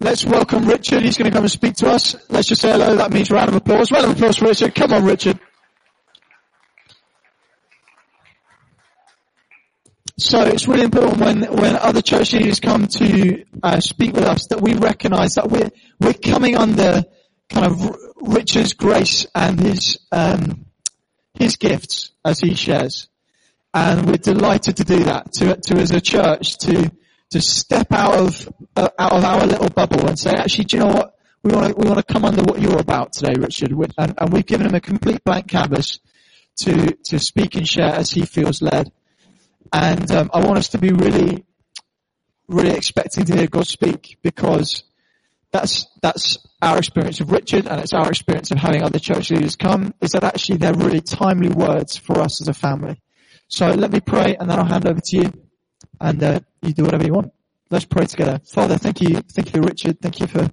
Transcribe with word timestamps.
Let's 0.00 0.24
welcome 0.24 0.66
Richard. 0.66 1.02
He's 1.02 1.18
going 1.18 1.28
to 1.28 1.34
come 1.34 1.42
and 1.42 1.50
speak 1.50 1.74
to 1.76 1.90
us. 1.90 2.14
Let's 2.30 2.46
just 2.46 2.60
say 2.60 2.70
hello. 2.70 2.94
That 2.94 3.12
means 3.12 3.32
round 3.32 3.48
of 3.48 3.56
applause. 3.56 3.90
Round 3.90 4.04
of 4.04 4.12
applause 4.12 4.36
for 4.36 4.46
Richard. 4.46 4.72
Come 4.72 4.92
on, 4.92 5.04
Richard. 5.04 5.40
So 10.18 10.42
it's 10.42 10.68
really 10.68 10.84
important 10.84 11.18
when, 11.18 11.42
when 11.52 11.76
other 11.76 12.00
church 12.00 12.32
leaders 12.32 12.60
come 12.60 12.86
to 12.86 13.44
uh, 13.62 13.80
speak 13.80 14.14
with 14.14 14.24
us 14.24 14.46
that 14.48 14.60
we 14.60 14.74
recognise 14.74 15.34
that 15.34 15.48
we're 15.48 15.70
we're 16.00 16.12
coming 16.12 16.56
under 16.56 17.04
kind 17.50 17.66
of 17.66 17.96
Richard's 18.20 18.74
grace 18.74 19.26
and 19.34 19.58
his 19.58 19.98
um, 20.12 20.66
his 21.34 21.56
gifts 21.56 22.12
as 22.24 22.40
he 22.40 22.54
shares, 22.54 23.08
and 23.74 24.06
we're 24.06 24.16
delighted 24.16 24.76
to 24.78 24.84
do 24.84 25.04
that. 25.04 25.32
To 25.34 25.56
to 25.56 25.74
as 25.76 25.92
a 25.92 26.00
church 26.00 26.58
to 26.58 26.90
to 27.30 27.40
step 27.40 27.92
out 27.92 28.14
of 28.14 28.48
uh, 28.76 28.88
out 28.98 29.12
of 29.12 29.24
our 29.24 29.46
little 29.46 29.68
bubble 29.68 30.06
and 30.08 30.18
say, 30.18 30.30
actually, 30.30 30.64
do 30.64 30.76
you 30.76 30.84
know 30.84 30.92
what? 30.92 31.14
We 31.42 31.52
want 31.52 31.68
to 31.68 31.74
we 31.76 31.88
want 31.88 32.04
to 32.04 32.12
come 32.12 32.24
under 32.24 32.42
what 32.42 32.60
you're 32.60 32.78
about 32.78 33.12
today, 33.12 33.34
Richard, 33.38 33.72
and, 33.72 34.14
and 34.18 34.32
we've 34.32 34.46
given 34.46 34.66
him 34.66 34.74
a 34.74 34.80
complete 34.80 35.22
blank 35.24 35.48
canvas 35.48 36.00
to 36.58 36.96
to 37.04 37.18
speak 37.18 37.54
and 37.54 37.68
share 37.68 37.94
as 37.94 38.10
he 38.10 38.24
feels 38.24 38.60
led. 38.62 38.90
And 39.72 40.10
um, 40.10 40.30
I 40.32 40.44
want 40.44 40.58
us 40.58 40.70
to 40.70 40.78
be 40.78 40.92
really, 40.92 41.44
really 42.48 42.74
expecting 42.74 43.24
to 43.26 43.36
hear 43.36 43.46
God 43.46 43.66
speak 43.66 44.18
because 44.22 44.82
that's 45.52 45.86
that's 46.02 46.38
our 46.60 46.78
experience 46.78 47.20
of 47.20 47.30
Richard, 47.30 47.66
and 47.66 47.80
it's 47.80 47.92
our 47.92 48.08
experience 48.08 48.50
of 48.50 48.58
having 48.58 48.82
other 48.82 48.98
church 48.98 49.30
leaders 49.30 49.56
come. 49.56 49.94
Is 50.00 50.12
that 50.12 50.24
actually 50.24 50.58
they're 50.58 50.74
really 50.74 51.00
timely 51.00 51.50
words 51.50 51.96
for 51.96 52.20
us 52.20 52.40
as 52.40 52.48
a 52.48 52.54
family. 52.54 53.00
So 53.48 53.70
let 53.70 53.92
me 53.92 54.00
pray, 54.00 54.36
and 54.36 54.50
then 54.50 54.58
I'll 54.58 54.64
hand 54.64 54.86
over 54.86 55.00
to 55.00 55.16
you, 55.16 55.32
and 56.00 56.22
uh, 56.22 56.40
you 56.62 56.72
do 56.72 56.84
whatever 56.84 57.04
you 57.04 57.12
want. 57.12 57.32
Let's 57.70 57.84
pray 57.84 58.06
together. 58.06 58.40
Father, 58.44 58.78
thank 58.78 59.00
you, 59.00 59.20
thank 59.20 59.54
you, 59.54 59.60
Richard. 59.60 60.00
Thank 60.00 60.20
you 60.20 60.26
for 60.26 60.48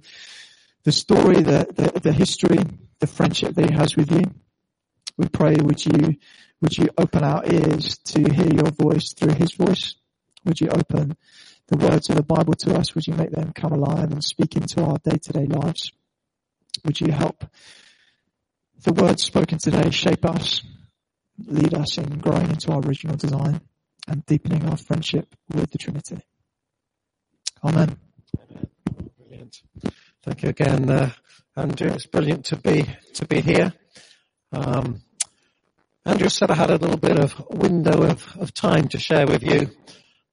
the 0.84 0.92
story, 0.92 1.42
the, 1.42 1.66
the, 1.74 2.00
the 2.00 2.12
history, 2.12 2.58
the 3.00 3.06
friendship 3.06 3.54
that 3.54 3.70
he 3.70 3.74
has 3.74 3.96
with 3.96 4.10
you. 4.10 4.22
We 5.16 5.28
pray, 5.28 5.56
would 5.58 5.84
you 5.84 6.16
would 6.60 6.76
you 6.76 6.88
open 6.96 7.22
our 7.22 7.44
ears 7.44 7.98
to 7.98 8.20
hear 8.32 8.52
your 8.52 8.70
voice 8.70 9.12
through 9.12 9.34
his 9.34 9.52
voice? 9.52 9.94
Would 10.44 10.60
you 10.60 10.68
open 10.68 11.16
the 11.68 11.76
words 11.76 12.08
of 12.08 12.16
the 12.16 12.22
Bible 12.22 12.54
to 12.54 12.76
us? 12.76 12.94
Would 12.94 13.06
you 13.06 13.14
make 13.14 13.30
them 13.30 13.52
come 13.52 13.72
alive 13.72 14.10
and 14.10 14.24
speak 14.24 14.56
into 14.56 14.82
our 14.82 14.96
day-to-day 15.04 15.46
lives? 15.46 15.92
Would 16.84 17.00
you 17.00 17.12
help 17.12 17.44
the 18.82 18.92
words 18.92 19.24
spoken 19.24 19.58
today 19.58 19.90
shape 19.90 20.24
us, 20.24 20.62
lead 21.46 21.74
us 21.74 21.98
in 21.98 22.18
growing 22.18 22.50
into 22.50 22.72
our 22.72 22.80
original 22.80 23.16
design 23.16 23.60
and 24.06 24.24
deepening 24.26 24.66
our 24.66 24.76
friendship 24.76 25.34
with 25.52 25.70
the 25.70 25.78
Trinity? 25.78 26.18
Amen. 27.64 27.98
Brilliant. 29.18 29.62
Thank 30.22 30.42
you 30.42 30.48
again, 30.50 30.90
uh, 30.90 31.10
Andrew. 31.56 31.90
It's 31.92 32.06
brilliant 32.06 32.44
to 32.46 32.56
be 32.56 32.86
to 33.14 33.26
be 33.26 33.40
here. 33.40 33.72
Um, 34.52 35.02
Andrew 36.04 36.28
said 36.28 36.50
I 36.50 36.54
had 36.54 36.70
a 36.70 36.76
little 36.76 36.96
bit 36.96 37.18
of 37.18 37.34
window 37.50 38.02
of, 38.02 38.36
of 38.38 38.54
time 38.54 38.86
to 38.88 38.98
share 38.98 39.26
with 39.26 39.42
you. 39.42 39.70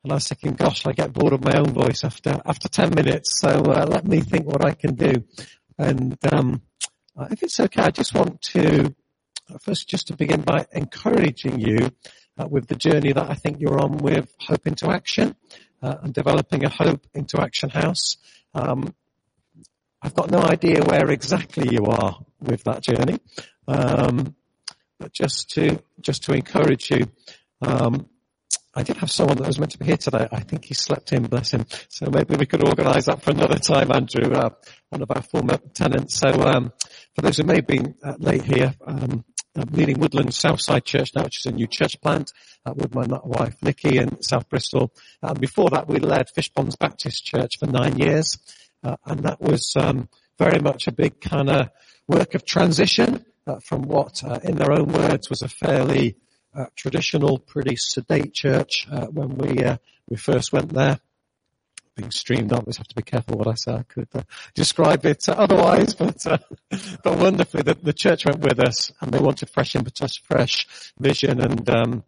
And 0.03 0.11
I 0.11 0.15
was 0.15 0.27
thinking, 0.27 0.53
gosh, 0.53 0.85
I 0.85 0.91
get 0.91 1.13
bored 1.13 1.33
of 1.33 1.43
my 1.43 1.57
own 1.57 1.71
voice 1.71 2.03
after, 2.03 2.39
after 2.45 2.67
10 2.67 2.93
minutes. 2.93 3.39
So 3.39 3.49
uh, 3.49 3.87
let 3.89 4.05
me 4.05 4.19
think 4.19 4.45
what 4.45 4.63
I 4.63 4.73
can 4.73 4.93
do. 4.95 5.23
And 5.79 6.15
um, 6.31 6.61
if 7.31 7.41
it's 7.41 7.59
okay, 7.59 7.81
I 7.81 7.89
just 7.89 8.13
want 8.13 8.41
to 8.53 8.93
uh, 9.49 9.57
first 9.59 9.89
just 9.89 10.07
to 10.07 10.15
begin 10.15 10.41
by 10.41 10.67
encouraging 10.71 11.59
you 11.59 11.91
uh, 12.37 12.47
with 12.47 12.67
the 12.67 12.75
journey 12.75 13.13
that 13.13 13.29
I 13.29 13.35
think 13.35 13.59
you're 13.59 13.79
on 13.79 13.97
with 13.97 14.33
Hope 14.39 14.67
into 14.67 14.89
Action 14.89 15.35
uh, 15.81 15.95
and 16.01 16.13
developing 16.13 16.65
a 16.65 16.69
Hope 16.69 17.05
into 17.13 17.41
Action 17.41 17.69
house. 17.69 18.17
Um, 18.53 18.93
I've 20.01 20.15
got 20.15 20.31
no 20.31 20.39
idea 20.39 20.83
where 20.83 21.09
exactly 21.11 21.69
you 21.71 21.85
are 21.85 22.19
with 22.41 22.63
that 22.65 22.83
journey. 22.83 23.19
Um, 23.67 24.35
but 25.03 25.11
just 25.11 25.49
to 25.51 25.83
just 25.99 26.23
to 26.23 26.33
encourage 26.33 26.89
you. 26.89 27.11
Um, 27.61 28.09
I 28.75 28.81
did 28.81 28.97
have 28.97 29.11
someone 29.11 29.37
that 29.37 29.45
was 29.45 29.59
meant 29.59 29.71
to 29.73 29.77
be 29.77 29.85
here 29.85 29.97
today. 29.97 30.27
I 30.31 30.39
think 30.39 30.65
he 30.65 30.73
slept 30.73 31.13
in, 31.13 31.23
bless 31.23 31.51
him. 31.51 31.65
So 31.89 32.09
maybe 32.09 32.35
we 32.37 32.47
could 32.47 32.67
organise 32.67 33.05
that 33.05 33.21
for 33.21 33.29
another 33.31 33.59
time, 33.59 33.91
Andrew, 33.91 34.33
uh, 34.33 34.49
one 34.89 35.03
of 35.03 35.11
our 35.11 35.21
former 35.21 35.57
tenants. 35.75 36.15
So 36.15 36.29
um, 36.29 36.73
for 37.13 37.21
those 37.21 37.37
who 37.37 37.43
may 37.43 37.57
have 37.57 37.67
been 37.67 37.95
uh, 38.01 38.15
late 38.17 38.43
here, 38.43 38.73
leading 39.71 39.99
Woodland 39.99 40.33
Southside 40.33 40.85
Church 40.85 41.11
now, 41.15 41.23
which 41.23 41.39
is 41.39 41.45
a 41.45 41.55
new 41.55 41.67
church 41.67 42.01
plant 42.01 42.31
uh, 42.65 42.73
with 42.75 42.93
my 42.95 43.05
wife 43.23 43.55
Nikki 43.61 43.97
in 43.97 44.21
South 44.21 44.49
Bristol. 44.49 44.93
And 45.21 45.39
before 45.39 45.69
that, 45.71 45.87
we 45.87 45.99
led 45.99 46.27
Fishponds 46.35 46.77
Baptist 46.77 47.25
Church 47.25 47.59
for 47.59 47.67
nine 47.67 47.97
years, 47.97 48.37
uh, 48.83 48.97
and 49.05 49.21
that 49.21 49.41
was 49.41 49.73
um, 49.75 50.09
very 50.37 50.59
much 50.59 50.87
a 50.87 50.91
big 50.91 51.21
kind 51.21 51.49
of 51.49 51.69
work 52.07 52.35
of 52.35 52.45
transition 52.45 53.25
uh, 53.45 53.59
from 53.59 53.83
what, 53.83 54.23
uh, 54.23 54.39
in 54.43 54.55
their 54.55 54.71
own 54.71 54.91
words, 54.91 55.29
was 55.29 55.41
a 55.41 55.47
fairly 55.47 56.15
uh, 56.55 56.65
traditional, 56.75 57.39
pretty 57.39 57.75
sedate 57.75 58.33
church 58.33 58.87
uh, 58.91 59.07
when 59.07 59.35
we 59.37 59.63
uh, 59.63 59.77
we 60.09 60.17
first 60.17 60.51
went 60.53 60.73
there. 60.73 60.99
Being 61.95 62.11
streamed, 62.11 62.51
I 62.51 62.57
always 62.57 62.77
have 62.77 62.87
to 62.87 62.95
be 62.95 63.03
careful 63.03 63.37
what 63.37 63.47
I 63.47 63.53
say. 63.53 63.73
I 63.73 63.83
could 63.83 64.07
uh, 64.15 64.23
describe 64.55 65.05
it 65.05 65.29
otherwise, 65.29 65.93
but 65.95 66.25
but 67.03 67.17
wonderfully, 67.19 67.63
the, 67.63 67.75
the, 67.75 67.93
church 67.93 68.25
went 68.25 68.39
with 68.39 68.59
us, 68.59 68.91
and 68.99 69.11
they 69.11 69.19
wanted 69.19 69.49
fresh 69.49 69.75
impetus, 69.75 70.17
fresh 70.17 70.65
vision, 70.99 71.39
and 71.39 71.69
um, 71.69 72.03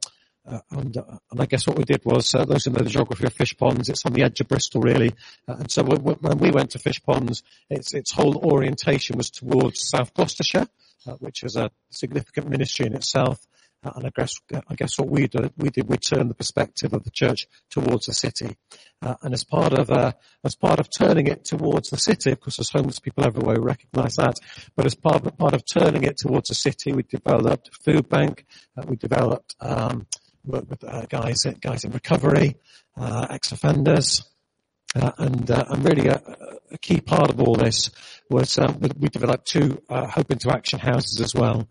uh, 0.47 0.59
and, 0.72 0.97
uh, 0.97 1.03
and, 1.31 1.41
I 1.41 1.45
guess 1.45 1.68
what 1.68 1.78
we 1.78 1.84
did 1.84 2.03
was, 2.06 2.34
uh, 2.35 2.45
those 2.45 2.66
who 2.66 2.72
know 2.72 2.84
the 2.84 2.90
geography 2.90 3.25
of 3.25 3.34
Fishponds, 3.34 3.90
it's 3.90 4.06
on 4.06 4.13
the 4.13 4.24
edge 4.24 4.41
of 4.41 4.47
Bristol 4.47 4.81
really. 4.81 5.12
and 5.47 5.72
so 5.72 5.84
when 5.84 6.38
we 6.38 6.51
went 6.51 6.72
to 6.72 6.79
Fishponds, 6.79 7.41
its, 7.69 7.94
its 7.95 8.12
whole 8.12 8.38
orientation 8.38 9.18
was 9.18 9.31
towards 9.31 9.88
South 9.90 10.13
Gloucestershire. 10.13 10.68
Uh, 11.07 11.13
which 11.19 11.44
is 11.44 11.56
a 11.56 11.69
significant 11.91 12.50
ministry 12.50 12.88
in 12.88 12.95
itself. 12.95 13.45
Uh, 13.85 13.91
and 13.96 14.06
I 14.07 14.09
guess, 14.16 14.34
I 14.68 14.75
guess 14.75 14.97
what 14.97 15.09
we 15.09 15.28
did, 15.28 15.53
we 15.57 15.69
did, 15.69 15.88
we 15.88 15.97
turned 15.97 16.29
the 16.29 16.35
perspective 16.35 16.94
of 16.94 17.03
the 17.03 17.12
church 17.12 17.47
towards 17.69 18.07
the 18.07 18.13
city. 18.13 18.57
Uh, 19.01 19.16
and 19.22 19.34
as 19.34 19.44
part 19.44 19.73
of, 19.73 19.91
uh, 19.91 20.13
as 20.44 20.56
part 20.56 20.79
of 20.79 20.90
turning 20.90 21.28
it 21.28 21.46
towards 21.46 21.90
the 21.90 21.97
city, 21.97 22.31
of 22.31 22.40
course 22.40 22.57
there's 22.57 22.72
homeless 22.72 23.00
people 23.00 23.24
everywhere, 23.24 23.59
we 23.59 23.66
recognize 23.66 24.16
that, 24.16 24.35
but 24.75 24.85
as 24.85 24.95
part 24.95 25.25
of, 25.25 25.38
part 25.38 25.53
of 25.53 25.63
turning 25.66 26.03
it 26.03 26.18
towards 26.18 26.50
the 26.50 26.56
city, 26.56 26.94
we 26.94 27.03
developed 27.03 27.68
a 27.68 27.84
food 27.84 28.09
bank, 28.09 28.45
uh, 28.78 28.84
we 28.88 28.95
developed, 28.95 29.56
um, 29.59 30.07
work 30.44 30.69
with 30.69 30.84
uh, 30.84 31.06
guys, 31.07 31.45
guys 31.62 31.84
in 31.84 31.91
recovery, 31.91 32.56
ex-offenders, 32.97 34.24
uh, 34.95 35.12
and, 35.18 35.51
uh, 35.51 35.66
and 35.69 35.84
really 35.84 36.07
a, 36.07 36.22
a, 36.72 36.78
key 36.78 37.01
part 37.01 37.29
of 37.29 37.41
all 37.41 37.56
this 37.56 37.91
was 38.29 38.57
um, 38.57 38.79
we 38.97 39.09
developed 39.09 39.45
two 39.45 39.81
uh, 39.90 40.07
Hope 40.07 40.31
into 40.31 40.50
Action 40.50 40.79
houses 40.79 41.19
as 41.19 41.35
well. 41.35 41.68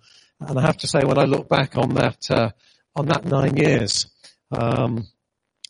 And 0.49 0.59
I 0.59 0.63
have 0.63 0.79
to 0.79 0.87
say, 0.87 1.01
when 1.05 1.19
I 1.19 1.25
look 1.25 1.49
back 1.49 1.77
on 1.77 1.95
that 1.95 2.31
uh, 2.31 2.51
on 2.97 3.07
that 3.07 3.25
nine 3.25 3.57
years, 3.57 4.07
um, 4.51 5.07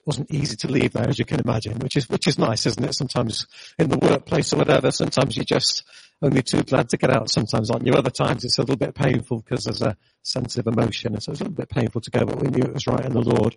wasn't 0.07 0.31
easy 0.31 0.57
to 0.57 0.69
leave 0.69 0.93
there, 0.93 1.09
as 1.09 1.19
you 1.19 1.25
can 1.25 1.41
imagine, 1.41 1.79
which 1.79 1.97
is 1.97 2.09
which 2.09 2.27
is 2.27 2.39
nice, 2.39 2.67
isn't 2.67 2.85
it? 2.85 2.95
Sometimes 2.95 3.47
in 3.79 3.89
the 3.89 3.99
workplace 3.99 4.53
or 4.53 4.59
whatever, 4.59 4.91
sometimes 4.91 5.37
you're 5.37 5.45
just 5.45 5.85
only 6.23 6.43
too 6.43 6.63
glad 6.63 6.89
to 6.91 6.97
get 6.97 7.11
out. 7.11 7.31
Sometimes, 7.31 7.71
aren't 7.71 7.87
you? 7.87 7.93
Other 7.95 8.11
times 8.11 8.45
it's 8.45 8.59
a 8.59 8.63
little 8.63 8.77
bit 8.77 8.95
painful 8.95 9.41
because 9.41 9.65
there's 9.65 9.83
a 9.83 9.97
sense 10.23 10.59
of 10.59 10.67
emotion, 10.67 11.15
and 11.15 11.23
so 11.23 11.33
it's 11.33 11.41
a 11.41 11.45
little 11.45 11.57
bit 11.57 11.69
painful 11.69 12.01
to 12.03 12.11
go. 12.11 12.25
But 12.25 12.41
we 12.41 12.49
knew 12.49 12.63
it 12.63 12.75
was 12.75 12.87
right 12.87 13.05
in 13.05 13.13
the 13.13 13.21
Lord. 13.21 13.57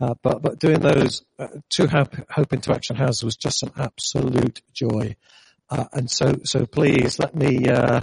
Uh, 0.00 0.14
but 0.22 0.42
but 0.42 0.58
doing 0.58 0.80
those 0.80 1.24
uh, 1.38 1.48
two 1.68 1.86
hope, 1.86 2.14
hope 2.30 2.52
into 2.52 2.72
action 2.72 2.96
houses 2.96 3.24
was 3.24 3.36
just 3.36 3.62
an 3.62 3.72
absolute 3.76 4.62
joy. 4.72 5.16
Uh, 5.70 5.84
and 5.92 6.10
so 6.10 6.36
so 6.44 6.64
please 6.66 7.18
let 7.18 7.34
me 7.34 7.68
uh, 7.68 8.00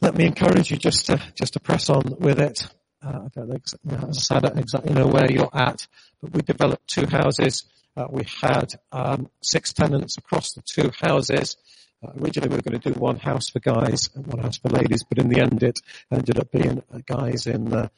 let 0.00 0.14
me 0.14 0.26
encourage 0.26 0.70
you 0.70 0.76
just 0.76 1.06
to 1.06 1.20
just 1.34 1.54
to 1.54 1.60
press 1.60 1.88
on 1.88 2.16
with 2.18 2.38
it. 2.38 2.68
Uh, 3.02 3.20
I 3.26 3.28
don't 3.34 3.48
know, 3.84 4.12
said, 4.12 4.44
exactly 4.58 4.92
know 4.92 5.06
where 5.06 5.30
you're 5.30 5.50
at, 5.54 5.86
but 6.20 6.32
we 6.32 6.42
developed 6.42 6.88
two 6.88 7.06
houses. 7.06 7.64
Uh, 7.96 8.06
we 8.10 8.24
had 8.42 8.74
um, 8.92 9.30
six 9.42 9.72
tenants 9.72 10.18
across 10.18 10.52
the 10.52 10.62
two 10.62 10.90
houses. 11.00 11.56
Uh, 12.04 12.12
originally 12.20 12.50
we 12.50 12.56
were 12.56 12.62
going 12.62 12.78
to 12.78 12.92
do 12.92 12.98
one 12.98 13.16
house 13.16 13.48
for 13.48 13.60
guys 13.60 14.10
and 14.14 14.26
one 14.26 14.42
house 14.42 14.58
for 14.58 14.68
ladies, 14.68 15.02
but 15.02 15.18
in 15.18 15.28
the 15.28 15.40
end 15.40 15.62
it 15.62 15.78
ended 16.10 16.38
up 16.38 16.50
being 16.50 16.82
uh, 16.92 16.98
guys 17.06 17.46
in 17.46 17.72
uh, 17.72 17.88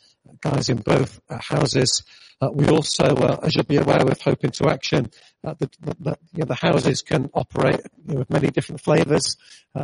guys 0.40 0.68
in 0.68 0.76
both 0.76 1.20
uh, 1.28 1.38
houses. 1.40 2.04
we 2.52 2.68
also, 2.68 3.16
as 3.42 3.56
you'll 3.56 3.64
be 3.64 3.76
aware, 3.76 4.04
with 4.04 4.20
Hope 4.22 4.44
into 4.44 4.68
Action, 4.68 5.10
the, 5.42 5.68
the, 5.80 6.18
you 6.32 6.40
know, 6.40 6.44
the, 6.44 6.54
houses 6.54 7.02
can 7.02 7.30
operate 7.34 7.80
you 8.06 8.14
know, 8.14 8.18
with 8.20 8.30
many 8.30 8.48
different 8.48 8.80
flavours. 8.80 9.36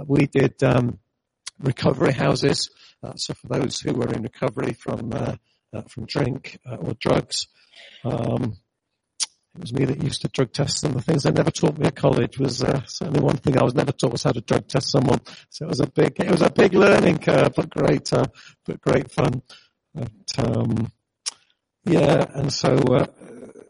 we 0.06 0.26
did 0.26 0.62
um, 0.62 1.00
recovery 1.58 2.12
houses. 2.12 2.70
Uh, 3.02 3.14
so 3.16 3.34
for 3.34 3.48
those 3.48 3.80
who 3.80 3.92
were 3.94 4.12
in 4.12 4.22
recovery 4.22 4.72
from 4.72 5.12
uh, 5.12 5.36
uh, 5.72 5.82
from 5.82 6.06
drink 6.06 6.58
or 6.66 6.94
drugs, 6.94 7.48
um, 8.04 8.56
it 9.54 9.60
was 9.60 9.72
me 9.72 9.84
that 9.84 10.02
used 10.02 10.22
to 10.22 10.28
drug 10.28 10.52
test 10.52 10.82
them. 10.82 10.92
The 10.92 11.02
things 11.02 11.22
they 11.22 11.30
never 11.30 11.50
taught 11.50 11.78
me 11.78 11.86
at 11.86 11.94
college 11.94 12.38
was 12.38 12.62
uh, 12.62 12.82
certainly 12.86 13.20
one 13.20 13.36
thing 13.36 13.56
I 13.56 13.62
was 13.62 13.74
never 13.74 13.92
taught 13.92 14.12
was 14.12 14.24
how 14.24 14.32
to 14.32 14.40
drug 14.40 14.66
test 14.66 14.90
someone. 14.90 15.20
So 15.50 15.66
it 15.66 15.68
was 15.68 15.80
a 15.80 15.86
big, 15.86 16.18
it 16.18 16.30
was 16.30 16.42
a 16.42 16.50
big 16.50 16.74
learning 16.74 17.18
curve, 17.18 17.52
but 17.54 17.70
great, 17.70 18.12
uh, 18.12 18.26
but 18.64 18.80
great 18.80 19.12
fun. 19.12 19.42
But, 19.94 20.10
um, 20.38 20.92
yeah, 21.84 22.26
and 22.34 22.52
so 22.52 22.74
uh, 22.74 23.06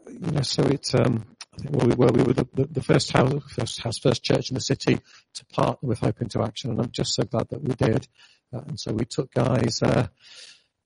you 0.09 0.31
know, 0.31 0.41
so 0.41 0.63
it 0.63 0.89
um, 0.95 1.25
I 1.57 1.61
think 1.61 1.75
where 1.75 1.87
we 1.87 1.95
were, 1.95 2.11
we 2.11 2.23
were 2.23 2.33
the, 2.33 2.47
the, 2.53 2.65
the, 2.65 2.83
first 2.83 3.11
house, 3.11 3.41
first 3.49 3.81
house, 3.81 3.97
first 3.97 4.23
church 4.23 4.49
in 4.49 4.55
the 4.55 4.61
city 4.61 4.99
to 5.35 5.45
partner 5.45 5.87
with 5.87 5.99
Hope 5.99 6.21
into 6.21 6.41
Action, 6.41 6.71
and 6.71 6.79
I'm 6.79 6.91
just 6.91 7.15
so 7.15 7.23
glad 7.23 7.49
that 7.49 7.61
we 7.61 7.73
did. 7.75 8.07
Uh, 8.53 8.61
and 8.67 8.79
so 8.79 8.91
we 8.91 9.05
took 9.05 9.33
guys, 9.33 9.81
uh, 9.81 10.07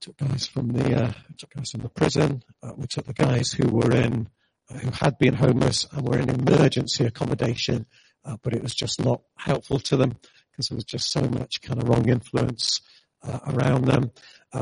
took 0.02 0.18
guys 0.18 0.46
from 0.46 0.70
the, 0.70 1.04
uh, 1.04 1.12
took 1.38 1.54
guys 1.54 1.72
from 1.72 1.82
the 1.82 1.90
prison. 1.90 2.44
Uh, 2.62 2.74
we 2.78 2.88
took 2.88 3.06
the 3.06 3.14
guys 3.14 3.52
who 3.52 3.68
were 3.68 3.92
in, 3.92 4.30
uh, 4.70 4.78
who 4.78 4.92
had 4.92 5.18
been 5.18 5.34
homeless 5.34 5.88
and 5.92 6.08
were 6.08 6.20
in 6.20 6.30
emergency 6.30 7.06
accommodation, 7.06 7.86
uh, 8.26 8.38
but 8.44 8.54
it 8.54 8.62
was 8.62 8.76
just 8.76 9.04
not 9.04 9.22
helpful 9.38 9.80
to 9.80 9.98
them 9.98 10.18
because 10.52 10.70
there 10.70 10.76
was 10.76 10.86
just 10.86 11.12
so 11.12 11.22
much 11.22 11.62
kind 11.62 11.82
of 11.82 11.90
wrong 11.90 12.08
influence 12.08 12.82
around 13.24 13.86
them. 13.86 14.12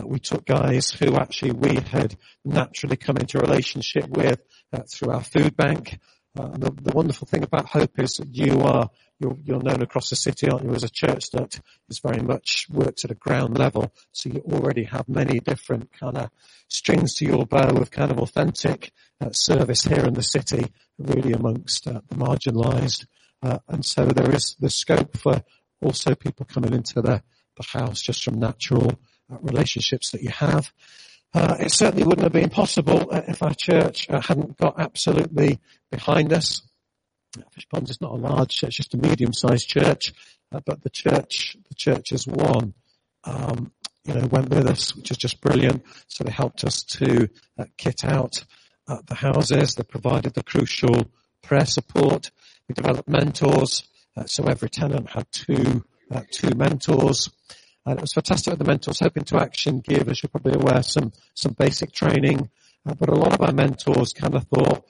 we 0.03 0.19
took 0.19 0.45
guys 0.45 0.91
who 0.91 1.15
actually 1.15 1.51
we 1.51 1.75
had 1.75 2.15
naturally 2.43 2.97
come 2.97 3.17
into 3.17 3.39
relationship 3.39 4.07
with 4.09 4.41
uh, 4.73 4.81
through 4.91 5.11
our 5.11 5.23
food 5.23 5.55
bank. 5.55 5.99
Uh, 6.37 6.49
the, 6.49 6.71
the, 6.81 6.91
wonderful 6.93 7.25
thing 7.25 7.41
about 7.41 7.67
Hope 7.67 7.97
is 7.99 8.17
that 8.17 8.35
you 8.35 8.59
are 8.61 8.89
you're, 9.19 9.37
you're, 9.43 9.63
known 9.63 9.81
across 9.81 10.09
the 10.09 10.15
city, 10.15 10.47
aren't 10.47 10.65
you, 10.65 10.75
as 10.75 10.83
a 10.83 10.89
church 10.89 11.31
that 11.31 11.59
is 11.89 11.99
very 11.99 12.21
much 12.21 12.67
works 12.69 13.03
at 13.03 13.11
a 13.11 13.15
ground 13.15 13.57
level. 13.57 13.91
So 14.11 14.29
you 14.29 14.43
already 14.51 14.83
have 14.83 15.09
many 15.09 15.39
different 15.39 15.91
kind 15.93 16.17
of 16.17 16.29
strings 16.67 17.15
to 17.15 17.25
your 17.25 17.47
bow 17.47 17.77
of 17.77 17.89
kind 17.89 18.11
of 18.11 18.19
authentic 18.19 18.91
uh, 19.19 19.31
service 19.31 19.83
here 19.83 20.05
in 20.05 20.13
the 20.13 20.21
city, 20.21 20.65
really 20.99 21.31
amongst 21.31 21.87
uh, 21.87 22.01
the 22.09 22.15
marginalised. 22.15 23.07
Uh, 23.41 23.59
and 23.67 23.83
so 23.83 24.05
there 24.05 24.35
is 24.35 24.55
the 24.59 24.69
scope 24.69 25.17
for 25.17 25.41
also 25.81 26.13
people 26.13 26.45
coming 26.45 26.73
into 26.73 27.01
the, 27.01 27.23
the 27.57 27.79
house 27.79 28.01
just 28.01 28.23
from 28.23 28.39
natural 28.39 28.97
uh, 29.31 29.37
relationships 29.41 30.11
that 30.11 30.21
you 30.21 30.29
have. 30.29 30.71
Uh, 31.33 31.57
it 31.59 31.71
certainly 31.71 32.05
wouldn't 32.05 32.23
have 32.23 32.31
been 32.31 32.49
possible 32.49 33.09
uh, 33.11 33.21
if 33.27 33.43
our 33.43 33.53
church 33.53 34.09
uh, 34.09 34.21
hadn't 34.21 34.57
got 34.57 34.79
absolutely 34.79 35.59
behind 35.91 36.31
us. 36.31 36.61
Fishponds 37.51 37.89
is 37.89 38.01
not 38.01 38.13
a 38.13 38.15
large 38.15 38.55
church, 38.55 38.77
just 38.77 38.93
a 38.93 38.97
medium-sized 38.97 39.67
church, 39.67 40.13
uh, 40.51 40.61
but 40.65 40.81
the 40.81 40.89
church, 40.89 41.57
the 41.67 41.75
church 41.75 42.13
as 42.13 42.25
one, 42.25 42.73
um, 43.25 43.71
you 44.05 44.13
know, 44.13 44.25
went 44.27 44.49
with 44.49 44.65
us, 44.65 44.95
which 44.95 45.11
is 45.11 45.17
just 45.17 45.41
brilliant. 45.41 45.83
So 46.07 46.23
they 46.23 46.31
helped 46.31 46.63
us 46.63 46.83
to 46.83 47.29
uh, 47.59 47.65
kit 47.77 48.05
out 48.05 48.43
the 49.07 49.15
houses. 49.15 49.75
They 49.75 49.83
provided 49.83 50.33
the 50.33 50.43
crucial 50.43 51.11
prayer 51.43 51.65
support. 51.65 52.31
We 52.69 52.73
developed 52.73 53.09
mentors. 53.09 53.83
so 54.25 54.45
every 54.45 54.69
tenant 54.69 55.09
had 55.09 55.29
two, 55.33 55.83
two 56.31 56.55
mentors. 56.55 57.29
And 57.85 57.97
it 57.97 58.01
was 58.01 58.13
fantastic 58.13 58.51
with 58.51 58.59
the 58.59 58.65
mentors, 58.65 58.99
Hope 58.99 59.17
into 59.17 59.37
Action 59.37 59.79
give, 59.79 60.09
as 60.09 60.21
you're 60.21 60.29
probably 60.29 60.55
aware, 60.55 60.83
some, 60.83 61.13
some 61.33 61.53
basic 61.53 61.93
training. 61.93 62.49
Uh, 62.85 62.93
but 62.95 63.09
a 63.09 63.15
lot 63.15 63.33
of 63.33 63.41
our 63.41 63.53
mentors 63.53 64.13
kind 64.13 64.35
of 64.35 64.43
thought, 64.45 64.85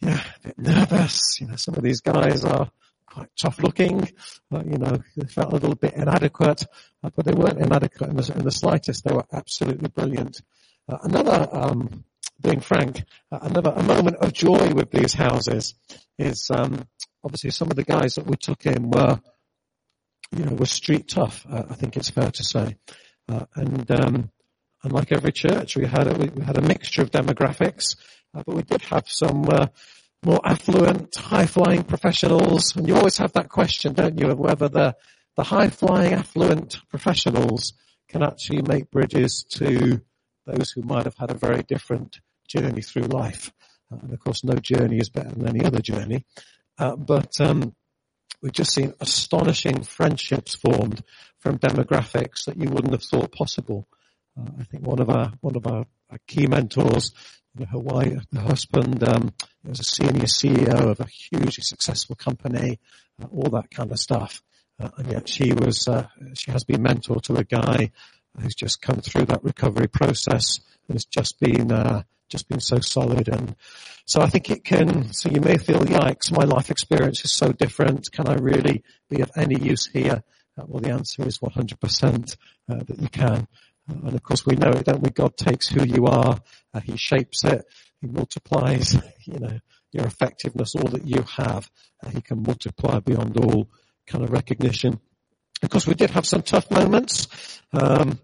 yeah, 0.00 0.20
a 0.44 0.48
bit 0.48 0.58
nervous. 0.58 1.40
You 1.40 1.48
know, 1.48 1.56
some 1.56 1.74
of 1.74 1.82
these 1.82 2.00
guys 2.00 2.44
are 2.44 2.70
quite 3.06 3.28
tough 3.36 3.60
looking. 3.60 4.08
Uh, 4.52 4.62
you 4.64 4.78
know, 4.78 4.98
they 5.16 5.26
felt 5.26 5.52
a 5.52 5.56
little 5.56 5.74
bit 5.74 5.94
inadequate, 5.94 6.64
uh, 7.02 7.10
but 7.14 7.24
they 7.24 7.32
weren't 7.32 7.58
inadequate 7.58 8.10
in 8.10 8.16
the, 8.16 8.32
in 8.36 8.44
the, 8.44 8.52
slightest. 8.52 9.04
They 9.04 9.14
were 9.14 9.26
absolutely 9.32 9.88
brilliant. 9.88 10.40
Uh, 10.88 10.98
another, 11.02 11.48
um, 11.50 12.04
being 12.40 12.60
frank, 12.60 13.02
uh, 13.32 13.40
another 13.42 13.72
a 13.74 13.82
moment 13.82 14.16
of 14.18 14.32
joy 14.32 14.72
with 14.72 14.90
these 14.90 15.12
houses 15.12 15.74
is 16.18 16.50
um, 16.52 16.86
obviously 17.24 17.50
some 17.50 17.70
of 17.70 17.76
the 17.76 17.84
guys 17.84 18.14
that 18.14 18.26
we 18.26 18.36
took 18.36 18.64
in 18.64 18.90
were 18.90 19.20
you 20.36 20.44
know, 20.44 20.54
was 20.54 20.70
street 20.70 21.08
tough. 21.08 21.46
Uh, 21.50 21.64
I 21.70 21.74
think 21.74 21.96
it's 21.96 22.10
fair 22.10 22.30
to 22.30 22.44
say. 22.44 22.76
Uh, 23.28 23.44
and 23.54 23.90
um, 23.90 24.30
and 24.82 24.92
like 24.92 25.12
every 25.12 25.32
church, 25.32 25.76
we 25.76 25.86
had 25.86 26.06
a, 26.06 26.14
we 26.14 26.44
had 26.44 26.56
a 26.56 26.62
mixture 26.62 27.02
of 27.02 27.10
demographics, 27.10 27.96
uh, 28.34 28.42
but 28.46 28.54
we 28.54 28.62
did 28.62 28.82
have 28.82 29.08
some 29.08 29.44
uh, 29.48 29.66
more 30.22 30.40
affluent, 30.44 31.16
high-flying 31.16 31.84
professionals. 31.84 32.76
And 32.76 32.86
you 32.86 32.96
always 32.96 33.18
have 33.18 33.32
that 33.32 33.48
question, 33.48 33.94
don't 33.94 34.18
you, 34.18 34.30
of 34.30 34.38
whether 34.38 34.68
the 34.68 34.96
the 35.36 35.44
high-flying, 35.44 36.14
affluent 36.14 36.80
professionals 36.88 37.72
can 38.08 38.22
actually 38.22 38.62
make 38.62 38.90
bridges 38.90 39.44
to 39.50 40.00
those 40.46 40.70
who 40.70 40.82
might 40.82 41.04
have 41.04 41.16
had 41.16 41.30
a 41.30 41.34
very 41.34 41.62
different 41.62 42.20
journey 42.48 42.82
through 42.82 43.04
life. 43.04 43.52
Uh, 43.92 43.98
and 44.02 44.12
of 44.12 44.20
course, 44.20 44.42
no 44.42 44.54
journey 44.54 44.98
is 44.98 45.10
better 45.10 45.30
than 45.30 45.46
any 45.46 45.64
other 45.64 45.80
journey. 45.80 46.24
Uh, 46.78 46.96
but 46.96 47.40
um, 47.40 47.74
We've 48.40 48.52
just 48.52 48.72
seen 48.72 48.94
astonishing 49.00 49.82
friendships 49.82 50.54
formed 50.54 51.02
from 51.38 51.58
demographics 51.58 52.44
that 52.46 52.56
you 52.56 52.68
wouldn't 52.68 52.92
have 52.92 53.02
thought 53.02 53.32
possible. 53.32 53.88
Uh, 54.38 54.50
I 54.60 54.64
think 54.64 54.86
one 54.86 55.00
of 55.00 55.10
our 55.10 55.32
one 55.40 55.56
of 55.56 55.66
our, 55.66 55.84
our 56.10 56.18
key 56.26 56.46
mentors, 56.46 57.12
you 57.58 57.66
know, 57.72 58.40
husband, 58.40 59.02
um, 59.02 59.32
was 59.64 59.80
a 59.80 59.84
senior 59.84 60.26
CEO 60.26 60.90
of 60.90 61.00
a 61.00 61.06
hugely 61.06 61.62
successful 61.62 62.14
company, 62.14 62.78
uh, 63.20 63.26
all 63.26 63.50
that 63.50 63.70
kind 63.70 63.90
of 63.90 63.98
stuff. 63.98 64.42
Uh, 64.80 64.90
and 64.98 65.10
yet 65.10 65.28
she 65.28 65.52
was 65.52 65.88
uh, 65.88 66.06
she 66.34 66.52
has 66.52 66.62
been 66.64 66.82
mentor 66.82 67.20
to 67.20 67.34
a 67.36 67.44
guy 67.44 67.90
who's 68.40 68.54
just 68.54 68.80
come 68.80 69.00
through 69.00 69.24
that 69.26 69.42
recovery 69.42 69.88
process 69.88 70.60
and 70.88 70.94
has 70.94 71.04
just 71.04 71.40
been 71.40 71.72
uh, 71.72 72.02
just 72.28 72.48
been 72.48 72.60
so 72.60 72.78
solid. 72.80 73.28
And 73.28 73.56
so 74.04 74.20
I 74.20 74.28
think 74.28 74.50
it 74.50 74.64
can, 74.64 75.12
so 75.12 75.30
you 75.30 75.40
may 75.40 75.58
feel, 75.58 75.80
yikes, 75.80 76.32
my 76.32 76.44
life 76.44 76.70
experience 76.70 77.24
is 77.24 77.32
so 77.32 77.52
different. 77.52 78.10
Can 78.12 78.28
I 78.28 78.34
really 78.34 78.82
be 79.08 79.20
of 79.20 79.30
any 79.36 79.60
use 79.60 79.86
here? 79.86 80.22
Uh, 80.58 80.64
well, 80.66 80.80
the 80.80 80.90
answer 80.90 81.26
is 81.26 81.38
100% 81.38 82.36
uh, 82.70 82.74
that 82.76 82.98
you 82.98 83.08
can. 83.08 83.46
Uh, 83.88 84.06
and 84.06 84.14
of 84.14 84.22
course 84.22 84.44
we 84.44 84.56
know 84.56 84.70
it, 84.70 84.84
don't 84.84 85.02
we? 85.02 85.10
God 85.10 85.36
takes 85.36 85.68
who 85.68 85.84
you 85.84 86.06
are, 86.06 86.40
uh, 86.74 86.80
He 86.80 86.96
shapes 86.96 87.44
it, 87.44 87.64
He 88.00 88.06
multiplies, 88.06 88.94
you 89.26 89.38
know, 89.38 89.58
your 89.92 90.06
effectiveness, 90.06 90.74
all 90.74 90.90
that 90.90 91.06
you 91.06 91.24
have, 91.36 91.70
uh, 92.04 92.10
He 92.10 92.20
can 92.20 92.42
multiply 92.42 93.00
beyond 93.00 93.36
all 93.36 93.68
kind 94.06 94.24
of 94.24 94.30
recognition. 94.30 95.00
Of 95.62 95.70
course, 95.70 95.86
we 95.86 95.94
did 95.94 96.10
have 96.10 96.26
some 96.26 96.42
tough 96.42 96.70
moments. 96.70 97.26
Um, 97.72 98.20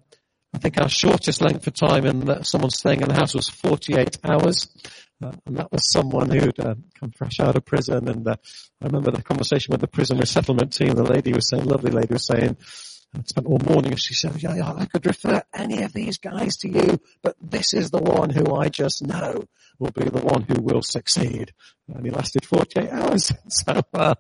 I 0.55 0.59
think 0.59 0.81
our 0.81 0.89
shortest 0.89 1.41
length 1.41 1.67
of 1.67 1.75
time 1.75 2.07
in 2.07 2.45
someone 2.45 2.71
staying 2.71 3.01
in 3.01 3.09
the 3.09 3.15
house 3.15 3.35
was 3.35 3.49
48 3.49 4.19
hours. 4.23 4.69
Uh, 5.23 5.33
and 5.47 5.57
that 5.57 5.73
was 5.73 5.91
someone 5.91 6.31
who'd 6.31 6.59
uh, 6.61 6.75
come 6.99 7.11
fresh 7.11 7.41
out 7.41 7.57
of 7.57 7.65
prison. 7.65 8.09
And 8.09 8.27
uh, 8.27 8.37
I 8.81 8.87
remember 8.87 9.11
the 9.11 9.23
conversation 9.23 9.73
with 9.73 9.81
the 9.81 9.89
prison 9.89 10.19
resettlement 10.19 10.73
team. 10.73 10.95
The 10.95 11.03
lady 11.03 11.33
was 11.33 11.49
saying, 11.49 11.65
lovely 11.65 11.91
lady 11.91 12.13
was 12.13 12.27
saying, 12.27 12.57
I 13.17 13.21
spent 13.27 13.47
all 13.47 13.61
morning 13.67 13.93
and 13.93 14.01
she 14.01 14.15
said, 14.15 14.41
yeah, 14.43 14.55
yeah, 14.55 14.73
I 14.73 14.87
could 14.87 15.07
refer 15.07 15.43
any 15.53 15.83
of 15.83 15.93
these 15.93 16.19
guys 16.19 16.57
to 16.59 16.69
you, 16.69 17.01
but 17.23 17.37
this 17.41 17.73
is 17.73 17.91
the 17.91 17.99
one 17.99 18.31
who 18.31 18.55
I 18.55 18.69
just 18.69 19.07
know 19.07 19.45
will 19.79 19.93
be 19.93 20.05
the 20.05 20.21
one 20.21 20.43
who 20.43 20.61
will 20.61 20.83
succeed. 20.83 21.53
And 21.89 22.05
he 22.05 22.11
lasted 22.11 22.45
48 22.45 22.91
hours. 22.91 23.33
so, 23.49 23.83
uh, 23.93 24.15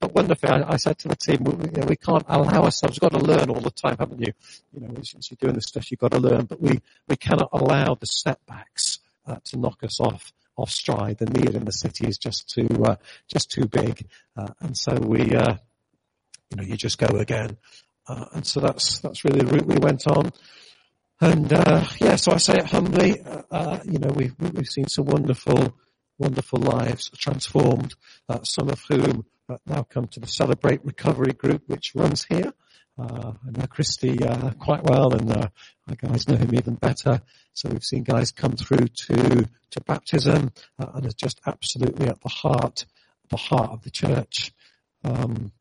but 0.00 0.14
wonderfully, 0.14 0.50
I, 0.52 0.72
I, 0.72 0.76
said 0.76 0.98
to 1.00 1.08
the 1.08 1.16
team, 1.16 1.44
we, 1.44 1.52
you 1.66 1.80
know, 1.80 1.86
we 1.86 1.96
can't 1.96 2.24
allow 2.28 2.64
ourselves, 2.64 2.98
we've 3.00 3.10
got 3.10 3.18
to 3.18 3.24
learn 3.24 3.50
all 3.50 3.60
the 3.60 3.70
time, 3.70 3.96
haven't 3.98 4.20
you? 4.20 4.32
You 4.72 4.80
know, 4.80 4.94
since 5.02 5.30
you're 5.30 5.38
doing 5.40 5.54
this 5.54 5.66
stuff, 5.66 5.90
you've 5.90 6.00
got 6.00 6.12
to 6.12 6.18
learn, 6.18 6.46
but 6.46 6.60
we, 6.60 6.80
we 7.08 7.16
cannot 7.16 7.50
allow 7.52 7.94
the 7.94 8.06
setbacks 8.06 9.00
uh, 9.26 9.36
to 9.44 9.58
knock 9.58 9.82
us 9.82 10.00
off 10.00 10.32
off 10.56 10.70
stride. 10.70 11.18
The 11.18 11.26
need 11.26 11.54
in 11.54 11.64
the 11.64 11.72
city 11.72 12.06
is 12.06 12.16
just 12.16 12.48
too 12.48 12.68
uh, 12.84 12.96
just 13.28 13.50
too 13.50 13.66
big, 13.66 14.06
uh, 14.36 14.48
and 14.60 14.76
so 14.76 14.94
we, 14.94 15.34
uh, 15.34 15.56
you 16.50 16.56
know, 16.56 16.62
you 16.62 16.76
just 16.76 16.98
go 16.98 17.18
again. 17.18 17.58
Uh, 18.08 18.26
and 18.32 18.46
so 18.46 18.60
that's 18.60 19.00
that's 19.00 19.24
really 19.24 19.40
the 19.40 19.52
route 19.52 19.66
we 19.66 19.76
went 19.76 20.06
on. 20.06 20.32
And 21.20 21.50
yeah, 21.50 22.16
so 22.16 22.32
I 22.32 22.36
say 22.36 22.54
it 22.54 22.66
humbly. 22.66 23.22
you 23.84 23.98
know, 23.98 24.12
we've 24.14 24.34
we've 24.38 24.66
seen 24.66 24.86
some 24.88 25.06
wonderful 25.06 25.74
wonderful 26.18 26.60
lives 26.60 27.10
transformed. 27.18 27.94
some 28.44 28.70
of 28.70 28.82
whom 28.88 29.26
now 29.66 29.82
come 29.82 30.08
to 30.08 30.20
the 30.20 30.26
Celebrate 30.26 30.84
Recovery 30.84 31.32
group, 31.32 31.62
which 31.66 31.92
runs 31.94 32.24
here. 32.24 32.52
Uh, 32.98 33.32
I 33.46 33.50
know 33.50 33.66
Christy 33.66 34.24
uh, 34.24 34.52
quite 34.52 34.82
well, 34.82 35.12
and 35.12 35.30
uh, 35.30 35.48
our 35.88 35.94
guys 35.96 36.26
know 36.28 36.36
him 36.36 36.54
even 36.54 36.74
better. 36.74 37.20
So 37.52 37.68
we've 37.68 37.84
seen 37.84 38.04
guys 38.04 38.32
come 38.32 38.52
through 38.52 38.86
to 38.86 39.48
to 39.70 39.80
baptism, 39.86 40.52
uh, 40.78 40.86
and 40.94 41.04
it's 41.04 41.14
just 41.14 41.40
absolutely 41.46 42.06
at 42.08 42.20
the 42.22 42.28
heart, 42.28 42.86
the 43.28 43.36
heart 43.36 43.70
of 43.70 43.82
the 43.82 43.90
church. 43.90 44.52
Um, 45.04 45.52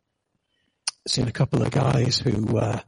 seen 1.08 1.28
a 1.28 1.32
couple 1.32 1.62
of 1.62 1.72
guys 1.72 2.18
who, 2.18 2.58
uh, 2.58 2.80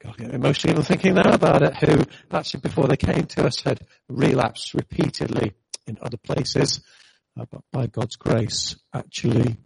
God, 0.00 0.20
emotionally 0.20 0.72
even 0.72 0.84
thinking 0.84 1.14
now 1.14 1.32
about 1.32 1.62
it, 1.62 1.76
who 1.76 2.04
actually 2.30 2.60
before 2.60 2.88
they 2.88 2.96
came 2.96 3.24
to 3.26 3.46
us 3.46 3.60
had 3.62 3.86
relapsed 4.08 4.74
repeatedly 4.74 5.54
in 5.86 5.96
other 6.02 6.18
places, 6.18 6.80
uh, 7.38 7.46
but 7.50 7.62
by 7.72 7.86
God's 7.86 8.16
grace, 8.16 8.76
actually 8.92 9.56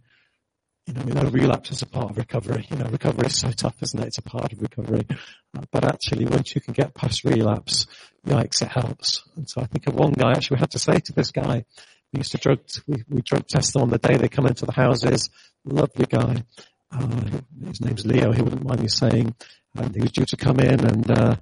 you 0.87 0.93
know, 0.93 1.21
know 1.21 1.29
relapse 1.29 1.71
is 1.71 1.81
a 1.81 1.87
part 1.87 2.11
of 2.11 2.17
recovery. 2.17 2.67
You 2.69 2.77
know, 2.77 2.85
recovery 2.85 3.27
is 3.27 3.39
so 3.39 3.49
tough, 3.51 3.81
isn't 3.81 3.99
it? 3.99 4.07
It's 4.07 4.17
a 4.19 4.21
part 4.21 4.53
of 4.53 4.61
recovery. 4.61 5.05
Uh, 5.09 5.61
but 5.71 5.83
actually, 5.83 6.25
once 6.25 6.53
you 6.53 6.61
can 6.61 6.73
get 6.73 6.93
past 6.93 7.23
relapse, 7.23 7.87
yikes, 8.25 8.61
it 8.61 8.67
helps. 8.67 9.23
And 9.35 9.49
so 9.49 9.61
I 9.61 9.65
think 9.65 9.87
of 9.87 9.95
one 9.95 10.13
guy, 10.13 10.31
actually, 10.31 10.55
we 10.55 10.59
had 10.59 10.71
to 10.71 10.79
say 10.79 10.99
to 10.99 11.13
this 11.13 11.31
guy, 11.31 11.65
we 12.13 12.19
used 12.19 12.31
to 12.31 12.37
drug, 12.37 12.59
we, 12.87 13.03
we 13.09 13.21
drug 13.21 13.47
test 13.47 13.73
them 13.73 13.83
on 13.83 13.89
the 13.89 13.97
day 13.97 14.17
they 14.17 14.29
come 14.29 14.45
into 14.45 14.65
the 14.65 14.73
houses. 14.73 15.29
Lovely 15.63 16.05
guy. 16.05 16.43
Uh, 16.91 17.39
his 17.65 17.81
name's 17.81 18.05
Leo, 18.05 18.31
he 18.31 18.41
wouldn't 18.41 18.63
mind 18.63 18.81
me 18.81 18.87
saying. 18.87 19.35
And 19.75 19.93
he 19.93 20.01
was 20.01 20.11
due 20.11 20.25
to 20.25 20.37
come 20.37 20.59
in 20.59 20.85
and, 20.85 21.11
uh, 21.11 21.35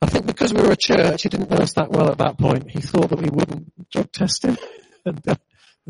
I 0.00 0.06
think 0.06 0.26
because 0.26 0.54
we 0.54 0.62
were 0.62 0.72
a 0.72 0.76
church, 0.76 1.22
he 1.22 1.28
didn't 1.28 1.50
know 1.50 1.58
us 1.58 1.74
that 1.74 1.90
well 1.90 2.10
at 2.10 2.18
that 2.18 2.38
point. 2.38 2.70
He 2.70 2.80
thought 2.80 3.10
that 3.10 3.20
we 3.20 3.28
wouldn't 3.28 3.90
drug 3.90 4.12
test 4.12 4.44
him. 4.44 4.56
and, 5.04 5.38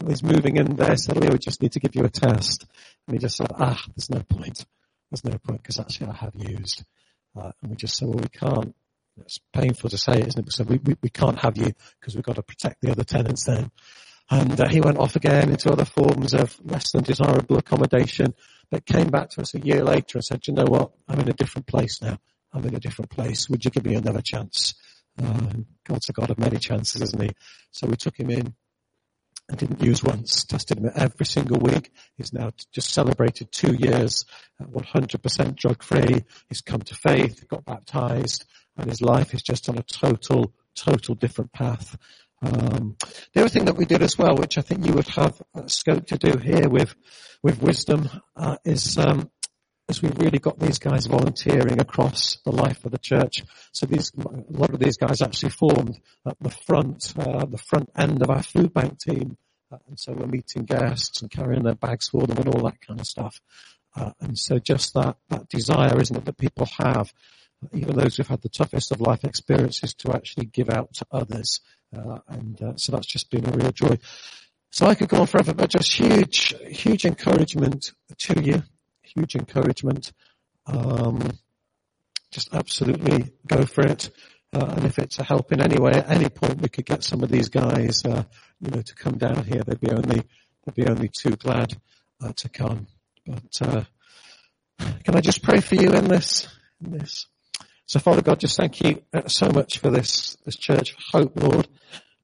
he's 0.05 0.23
moving 0.23 0.57
in 0.57 0.76
there, 0.76 0.97
said, 0.97 1.17
we 1.19 1.38
just 1.38 1.62
need 1.62 1.73
to 1.73 1.81
give 1.81 1.95
you 1.95 2.05
a 2.05 2.11
test. 2.11 2.67
And 3.07 3.15
he 3.15 3.19
just 3.19 3.37
said, 3.37 3.49
ah, 3.55 3.83
there's 3.95 4.11
no 4.11 4.21
point. 4.21 4.65
There's 5.11 5.25
no 5.25 5.38
point 5.38 5.62
because 5.62 5.79
actually 5.79 6.09
I 6.09 6.15
have 6.15 6.35
used. 6.35 6.85
Uh, 7.37 7.53
and 7.62 7.71
we 7.71 7.76
just 7.76 7.97
said, 7.97 8.09
well, 8.09 8.19
we 8.19 8.29
can't. 8.29 8.75
It's 9.19 9.38
painful 9.53 9.88
to 9.91 9.99
say, 9.99 10.21
isn't 10.21 10.47
it? 10.47 10.53
So 10.53 10.65
we, 10.65 10.79
we, 10.79 10.97
we 11.03 11.09
can't 11.09 11.38
have 11.38 11.57
you 11.57 11.73
because 11.99 12.15
we've 12.15 12.25
got 12.25 12.37
to 12.37 12.43
protect 12.43 12.83
the 12.83 12.91
other 12.91 13.05
tenants 13.05 13.45
then. 13.45 13.71
And 14.31 14.61
uh, 14.61 14.69
he 14.69 14.81
went 14.81 14.99
off 14.99 15.17
again 15.17 15.50
into 15.50 15.71
other 15.71 15.85
forms 15.85 16.35
of 16.35 16.59
less 16.65 16.91
than 16.93 17.05
desirable 17.05 17.57
accommodation, 17.57 18.35
but 18.71 18.85
came 18.85 19.09
back 19.09 19.31
to 19.31 19.41
us 19.41 19.55
a 19.55 19.61
year 19.61 19.83
later 19.85 20.19
and 20.19 20.25
said, 20.25 20.47
you 20.47 20.53
know 20.53 20.65
what? 20.65 20.91
I'm 21.09 21.21
in 21.21 21.29
a 21.29 21.33
different 21.33 21.67
place 21.67 22.03
now. 22.03 22.19
I'm 22.53 22.65
in 22.65 22.75
a 22.75 22.81
different 22.81 23.11
place. 23.11 23.49
Would 23.49 23.65
you 23.65 23.71
give 23.71 23.87
me 23.87 23.95
another 23.95 24.23
chance? 24.23 24.75
Uh, 25.23 25.53
God's 25.87 26.09
a 26.09 26.12
God 26.12 26.31
of 26.31 26.38
many 26.38 26.59
chances, 26.59 27.00
isn't 27.00 27.23
he? 27.23 27.31
So 27.71 27.87
we 27.87 27.97
took 27.97 28.19
him 28.19 28.31
in 28.31 28.55
and 29.49 29.59
didn't 29.59 29.83
use 29.83 30.03
once, 30.03 30.45
tested 30.45 30.79
him 30.79 30.91
every 30.95 31.26
single 31.26 31.59
week. 31.59 31.93
He's 32.17 32.33
now 32.33 32.53
just 32.73 32.93
celebrated 32.93 33.53
two 33.53 33.75
years, 33.75 34.25
100% 34.61 35.57
drug 35.57 35.83
free. 35.83 36.25
He's 36.49 36.62
come 36.62 36.81
to 36.81 36.95
faith, 36.95 37.47
got 37.49 37.65
baptized, 37.65 38.45
and 38.76 38.91
his 38.91 39.00
life 39.00 39.35
is 39.35 39.43
just 39.43 39.69
on 39.69 39.79
a 39.79 39.83
total, 39.83 40.53
total 40.75 41.15
different 41.15 41.53
path. 41.53 41.97
Um, 42.43 42.97
the 43.33 43.41
other 43.41 43.49
thing 43.49 43.65
that 43.65 43.76
we 43.76 43.87
did 43.87 44.03
as 44.03 44.19
well, 44.19 44.37
which 44.37 44.59
I 44.59 44.62
think 44.62 44.87
you 44.87 44.93
would 44.93 45.09
have 45.09 45.41
scope 45.67 46.07
to 46.09 46.19
do 46.19 46.38
here 46.38 46.69
with 46.69 46.95
with 47.43 47.62
wisdom, 47.62 48.09
uh, 48.35 48.57
is 48.65 48.99
um, 48.99 49.31
as 49.88 50.02
we've 50.02 50.19
really 50.19 50.38
got 50.38 50.59
these 50.59 50.78
guys 50.78 51.07
volunteering 51.07 51.81
across 51.81 52.38
the 52.45 52.50
life 52.50 52.85
of 52.85 52.90
the 52.90 52.99
church. 52.99 53.45
So 53.73 53.87
these, 53.87 54.12
a 54.19 54.45
lot 54.50 54.71
of 54.71 54.81
these 54.81 54.97
guys 54.97 55.23
actually 55.23 55.50
formed 55.50 56.00
at 56.26 56.37
the 56.40 56.50
front, 56.50 57.12
uh, 57.16 57.45
the 57.45 57.59
front 57.59 57.90
end 57.97 58.23
of 58.23 58.31
our 58.31 58.43
food 58.43 58.75
bank 58.75 58.99
team. 58.99 59.37
Uh, 59.71 59.78
and 59.88 59.99
so 59.99 60.12
we're 60.12 60.26
meeting 60.26 60.64
guests 60.64 61.23
and 61.23 61.31
carrying 61.31 61.62
their 61.62 61.75
bags 61.75 62.09
for 62.09 62.26
them 62.26 62.38
and 62.38 62.49
all 62.49 62.64
that 62.64 62.81
kind 62.81 62.99
of 62.99 63.07
stuff. 63.07 63.40
Uh, 63.95 64.11
and 64.21 64.37
so 64.37 64.59
just 64.59 64.93
that, 64.95 65.16
that 65.28 65.49
desire, 65.49 66.00
isn't 66.00 66.16
it, 66.16 66.25
that 66.25 66.37
people 66.37 66.66
have, 66.78 67.12
even 67.73 67.97
those 67.97 68.16
who've 68.16 68.26
had 68.26 68.43
the 68.43 68.49
toughest 68.49 68.90
of 68.90 69.00
life 69.00 69.25
experiences 69.25 69.95
to 69.95 70.12
actually 70.12 70.47
give 70.47 70.69
out 70.69 70.93
to 70.95 71.07
others. 71.12 71.61
Uh, 71.97 72.19
and 72.28 72.61
uh, 72.61 72.76
so 72.76 72.93
that's 72.93 73.07
just 73.07 73.31
been 73.31 73.49
a 73.49 73.52
real 73.52 73.73
joy. 73.73 73.97
So 74.73 74.87
I 74.87 74.97
could 74.97 75.09
go 75.09 75.21
on 75.21 75.26
forever, 75.26 75.55
but 75.55 75.71
just 75.71 75.93
huge, 75.93 76.55
huge 76.66 77.05
encouragement 77.05 77.93
to 78.19 78.43
you 78.43 78.62
huge 79.15 79.35
encouragement. 79.35 80.13
Um, 80.67 81.31
just 82.31 82.55
absolutely 82.55 83.33
go 83.47 83.65
for 83.65 83.87
it. 83.87 84.11
Uh, 84.53 84.67
and 84.77 84.85
if 84.85 84.99
it's 84.99 85.19
a 85.19 85.25
help 85.25 85.53
in 85.53 85.61
any 85.61 85.79
way, 85.79 85.93
at 85.93 86.11
any 86.11 86.29
point 86.29 86.61
we 86.61 86.69
could 86.69 86.87
get 86.87 87.03
some 87.03 87.23
of 87.23 87.31
these 87.31 87.49
guys, 87.49 88.05
uh, 88.05 88.25
you 88.61 88.71
know, 88.71 88.83
to 88.83 88.95
come 88.95 89.19
down 89.19 89.45
here, 89.45 89.63
they'd 89.63 89.81
be 89.81 89.91
only, 89.91 90.23
they'd 90.65 90.75
be 90.75 90.87
only 90.87 91.09
too 91.09 91.31
glad 91.37 91.77
uh, 92.23 92.33
to 92.37 92.49
come. 92.49 92.87
But 93.27 93.63
uh, 93.63 93.85
can 95.05 95.17
I 95.17 95.21
just 95.21 95.43
pray 95.43 95.61
for 95.61 95.75
you 95.75 95.93
in 95.93 96.09
this? 96.09 96.49
In 96.85 96.93
this. 96.99 97.27
So 97.87 98.01
Father 98.01 98.23
God, 98.23 98.41
just 98.41 98.57
thank 98.57 98.81
you 98.81 99.03
uh, 99.13 99.29
so 99.29 99.51
much 99.51 99.79
for 99.79 99.91
this, 99.91 100.37
this 100.45 100.57
church 100.57 100.97
hope, 101.13 101.41
Lord. 101.41 101.69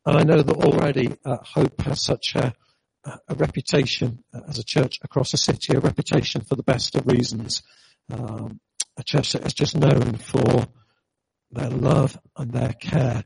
And 0.05 0.17
I 0.17 0.23
know 0.25 0.43
that 0.43 0.57
already 0.57 1.17
uh, 1.25 1.39
hope 1.43 1.81
has 1.83 2.03
such 2.03 2.35
a, 2.35 2.55
a 3.05 3.35
reputation 3.35 4.23
as 4.49 4.59
a 4.59 4.65
church 4.65 4.99
across 5.03 5.33
the 5.33 5.37
city, 5.37 5.75
a 5.75 5.81
reputation 5.81 6.43
for 6.43 6.55
the 6.55 6.63
best 6.63 6.95
of 6.95 7.07
reasons. 7.07 7.63
Um, 8.11 8.61
a 8.97 9.03
church 9.03 9.33
that 9.33 9.47
is 9.47 9.55
just 9.55 9.77
known 9.77 10.15
for 10.15 10.67
their 11.51 11.71
love 11.71 12.19
and 12.37 12.53
their 12.53 12.73
care 12.73 13.25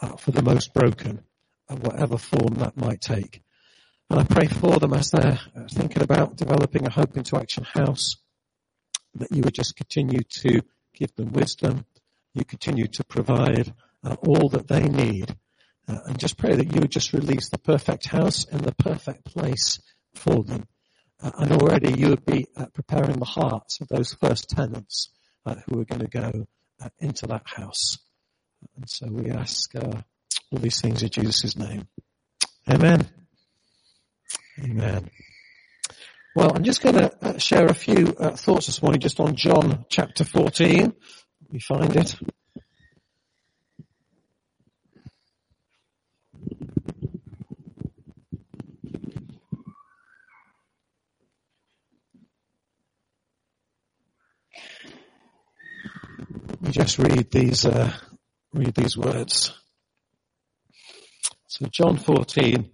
uh, 0.00 0.16
for 0.16 0.30
the 0.30 0.42
most 0.42 0.72
broken, 0.74 1.22
uh, 1.68 1.76
whatever 1.76 2.18
form 2.18 2.54
that 2.54 2.76
might 2.76 3.00
take. 3.00 3.42
And 4.10 4.20
I 4.20 4.24
pray 4.24 4.46
for 4.46 4.78
them 4.78 4.92
as 4.92 5.10
they're 5.10 5.38
uh, 5.56 5.68
thinking 5.70 6.02
about 6.02 6.36
developing 6.36 6.86
a 6.86 6.90
Hope 6.90 7.16
into 7.16 7.36
Action 7.36 7.64
house, 7.64 8.16
that 9.14 9.32
you 9.32 9.42
would 9.42 9.54
just 9.54 9.76
continue 9.76 10.22
to 10.40 10.62
give 10.94 11.14
them 11.14 11.32
wisdom, 11.32 11.86
you 12.34 12.44
continue 12.44 12.86
to 12.88 13.04
provide 13.04 13.72
uh, 14.04 14.16
all 14.26 14.48
that 14.50 14.68
they 14.68 14.88
need 14.88 15.36
uh, 15.92 16.00
and 16.06 16.18
just 16.18 16.38
pray 16.38 16.54
that 16.54 16.74
you 16.74 16.80
would 16.80 16.90
just 16.90 17.12
release 17.12 17.48
the 17.48 17.58
perfect 17.58 18.06
house 18.06 18.44
in 18.44 18.58
the 18.58 18.72
perfect 18.72 19.24
place 19.24 19.80
for 20.14 20.42
them. 20.42 20.66
Uh, 21.22 21.30
and 21.38 21.52
already 21.52 21.92
you 21.92 22.08
would 22.08 22.24
be 22.24 22.46
uh, 22.56 22.66
preparing 22.72 23.18
the 23.18 23.24
hearts 23.24 23.80
of 23.80 23.88
those 23.88 24.14
first 24.14 24.48
tenants 24.48 25.10
uh, 25.44 25.56
who 25.66 25.80
are 25.80 25.84
going 25.84 26.00
to 26.00 26.08
go 26.08 26.46
uh, 26.82 26.88
into 26.98 27.26
that 27.26 27.42
house. 27.44 27.98
And 28.76 28.88
so 28.88 29.06
we 29.08 29.30
ask 29.30 29.74
uh, 29.74 30.00
all 30.50 30.58
these 30.58 30.80
things 30.80 31.02
in 31.02 31.10
Jesus' 31.10 31.56
name. 31.56 31.86
Amen. 32.68 33.06
Amen. 34.62 35.10
Well, 36.34 36.52
I'm 36.54 36.64
just 36.64 36.82
going 36.82 36.94
to 36.96 37.38
share 37.38 37.66
a 37.66 37.74
few 37.74 38.06
thoughts 38.06 38.66
this 38.66 38.82
morning 38.82 39.00
just 39.00 39.20
on 39.20 39.36
John 39.36 39.84
chapter 39.90 40.24
14. 40.24 40.80
Let 40.80 41.52
me 41.52 41.60
find 41.60 41.94
it. 41.96 42.16
Me 56.62 56.70
just 56.70 56.98
read 56.98 57.30
these, 57.30 57.64
uh, 57.66 57.92
read 58.52 58.74
these 58.74 58.96
words. 58.96 59.52
So 61.48 61.66
John 61.66 61.96
14, 61.96 62.70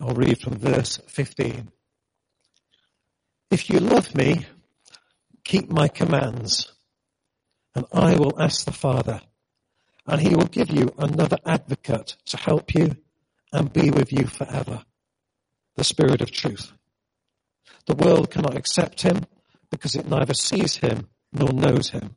I'll 0.00 0.14
read 0.14 0.40
from 0.40 0.58
verse 0.58 0.98
15. 1.06 1.70
If 3.50 3.70
you 3.70 3.80
love 3.80 4.14
me, 4.14 4.44
keep 5.44 5.70
my 5.70 5.88
commands, 5.88 6.72
and 7.74 7.86
I 7.92 8.16
will 8.16 8.40
ask 8.40 8.64
the 8.64 8.72
Father, 8.72 9.20
and 10.06 10.20
he 10.20 10.34
will 10.34 10.46
give 10.46 10.70
you 10.70 10.92
another 10.98 11.38
advocate 11.46 12.16
to 12.26 12.36
help 12.36 12.74
you 12.74 12.96
and 13.52 13.72
be 13.72 13.90
with 13.90 14.12
you 14.12 14.26
forever. 14.26 14.82
The 15.76 15.84
Spirit 15.84 16.22
of 16.22 16.32
truth. 16.32 16.72
The 17.86 17.94
world 17.94 18.30
cannot 18.30 18.56
accept 18.56 19.02
him 19.02 19.24
because 19.70 19.94
it 19.94 20.08
neither 20.08 20.34
sees 20.34 20.76
him 20.76 21.08
nor 21.32 21.52
knows 21.52 21.90
him 21.90 22.16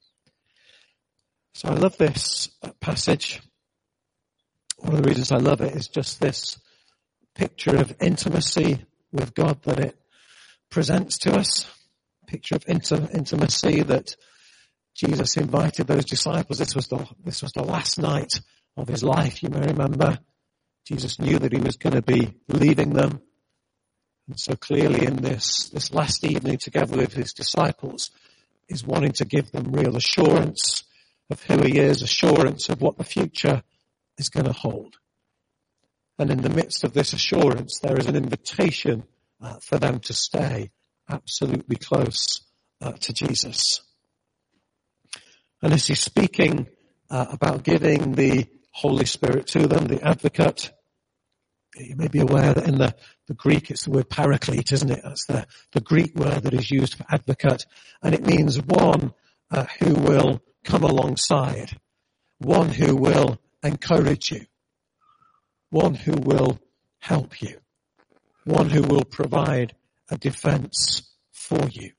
So 1.53 1.69
I 1.69 1.73
love 1.73 1.97
this 1.97 2.49
passage. 2.79 3.41
One 4.77 4.95
of 4.95 5.03
the 5.03 5.09
reasons 5.09 5.31
I 5.31 5.37
love 5.37 5.61
it 5.61 5.75
is 5.75 5.89
just 5.89 6.19
this 6.19 6.59
picture 7.35 7.75
of 7.75 7.95
intimacy 8.01 8.85
with 9.11 9.33
God 9.33 9.61
that 9.63 9.79
it 9.79 9.99
presents 10.69 11.17
to 11.19 11.35
us. 11.35 11.69
Picture 12.25 12.55
of 12.55 12.65
intimacy 12.67 13.81
that 13.83 14.15
Jesus 14.95 15.35
invited 15.37 15.87
those 15.87 16.05
disciples. 16.05 16.57
This 16.57 16.75
was 16.75 16.87
the, 16.87 17.05
this 17.23 17.41
was 17.41 17.51
the 17.51 17.63
last 17.63 17.99
night 17.99 18.39
of 18.77 18.87
his 18.87 19.03
life, 19.03 19.43
you 19.43 19.49
may 19.49 19.67
remember. 19.67 20.19
Jesus 20.85 21.19
knew 21.19 21.37
that 21.39 21.51
he 21.51 21.59
was 21.59 21.75
going 21.75 21.95
to 21.95 22.01
be 22.01 22.33
leaving 22.47 22.93
them. 22.93 23.21
And 24.27 24.39
so 24.39 24.55
clearly 24.55 25.05
in 25.05 25.17
this, 25.17 25.69
this 25.69 25.93
last 25.93 26.23
evening 26.23 26.57
together 26.57 26.95
with 26.97 27.13
his 27.13 27.33
disciples, 27.33 28.11
is 28.69 28.85
wanting 28.85 29.11
to 29.11 29.25
give 29.25 29.51
them 29.51 29.73
real 29.73 29.97
assurance 29.97 30.83
of 31.31 31.41
who 31.43 31.61
he 31.63 31.79
is, 31.79 32.01
assurance 32.01 32.69
of 32.69 32.81
what 32.81 32.97
the 32.97 33.03
future 33.03 33.63
is 34.17 34.29
going 34.29 34.45
to 34.45 34.53
hold. 34.53 34.97
And 36.19 36.29
in 36.29 36.41
the 36.41 36.49
midst 36.49 36.83
of 36.83 36.93
this 36.93 37.13
assurance, 37.13 37.79
there 37.79 37.97
is 37.97 38.05
an 38.05 38.15
invitation 38.15 39.03
uh, 39.41 39.55
for 39.61 39.79
them 39.79 39.99
to 40.01 40.13
stay 40.13 40.69
absolutely 41.09 41.77
close 41.77 42.41
uh, 42.81 42.91
to 42.93 43.13
Jesus. 43.13 43.81
And 45.61 45.73
as 45.73 45.87
he's 45.87 45.99
speaking 45.99 46.67
uh, 47.09 47.25
about 47.31 47.63
giving 47.63 48.13
the 48.13 48.47
Holy 48.71 49.05
Spirit 49.05 49.47
to 49.47 49.67
them, 49.67 49.85
the 49.85 50.01
advocate, 50.01 50.71
you 51.75 51.95
may 51.95 52.07
be 52.07 52.19
aware 52.19 52.53
that 52.53 52.67
in 52.67 52.77
the, 52.77 52.95
the 53.27 53.33
Greek 53.33 53.71
it's 53.71 53.85
the 53.85 53.91
word 53.91 54.09
paraclete, 54.09 54.71
isn't 54.71 54.91
it? 54.91 55.01
That's 55.03 55.25
the, 55.25 55.47
the 55.71 55.81
Greek 55.81 56.15
word 56.15 56.43
that 56.43 56.53
is 56.53 56.69
used 56.69 56.95
for 56.95 57.05
advocate. 57.09 57.65
And 58.01 58.13
it 58.13 58.25
means 58.25 58.61
one 58.61 59.13
uh, 59.49 59.65
who 59.79 59.93
will 59.93 60.41
come 60.63 60.83
alongside, 60.83 61.79
one 62.37 62.69
who 62.69 62.95
will 62.95 63.39
encourage 63.63 64.31
you, 64.31 64.45
one 65.69 65.93
who 65.93 66.13
will 66.13 66.59
help 66.99 67.41
you, 67.41 67.57
one 68.45 68.69
who 68.69 68.81
will 68.81 69.05
provide 69.05 69.75
a 70.09 70.17
defense 70.17 71.03
for 71.31 71.67
you. 71.69 71.91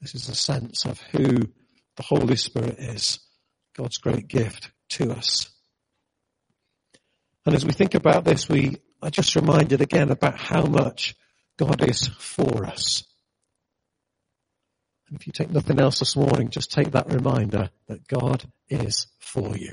This 0.00 0.14
is 0.14 0.28
a 0.28 0.34
sense 0.34 0.84
of 0.84 1.00
who 1.12 1.48
the 1.96 2.02
Holy 2.02 2.36
Spirit 2.36 2.78
is, 2.78 3.18
God's 3.76 3.98
great 3.98 4.28
gift 4.28 4.70
to 4.90 5.10
us. 5.10 5.50
And 7.44 7.54
as 7.54 7.64
we 7.64 7.72
think 7.72 7.94
about 7.94 8.24
this, 8.24 8.48
we 8.48 8.76
are 9.02 9.10
just 9.10 9.34
reminded 9.34 9.80
again 9.80 10.10
about 10.10 10.38
how 10.38 10.64
much 10.64 11.16
God 11.56 11.88
is 11.88 12.08
for 12.18 12.64
us. 12.64 13.04
And 15.08 15.18
if 15.18 15.26
you 15.26 15.32
take 15.32 15.50
nothing 15.50 15.80
else 15.80 16.00
this 16.00 16.16
morning, 16.16 16.50
just 16.50 16.70
take 16.70 16.92
that 16.92 17.12
reminder 17.12 17.70
that 17.86 18.06
God 18.06 18.44
is 18.68 19.06
for 19.18 19.56
you. 19.56 19.72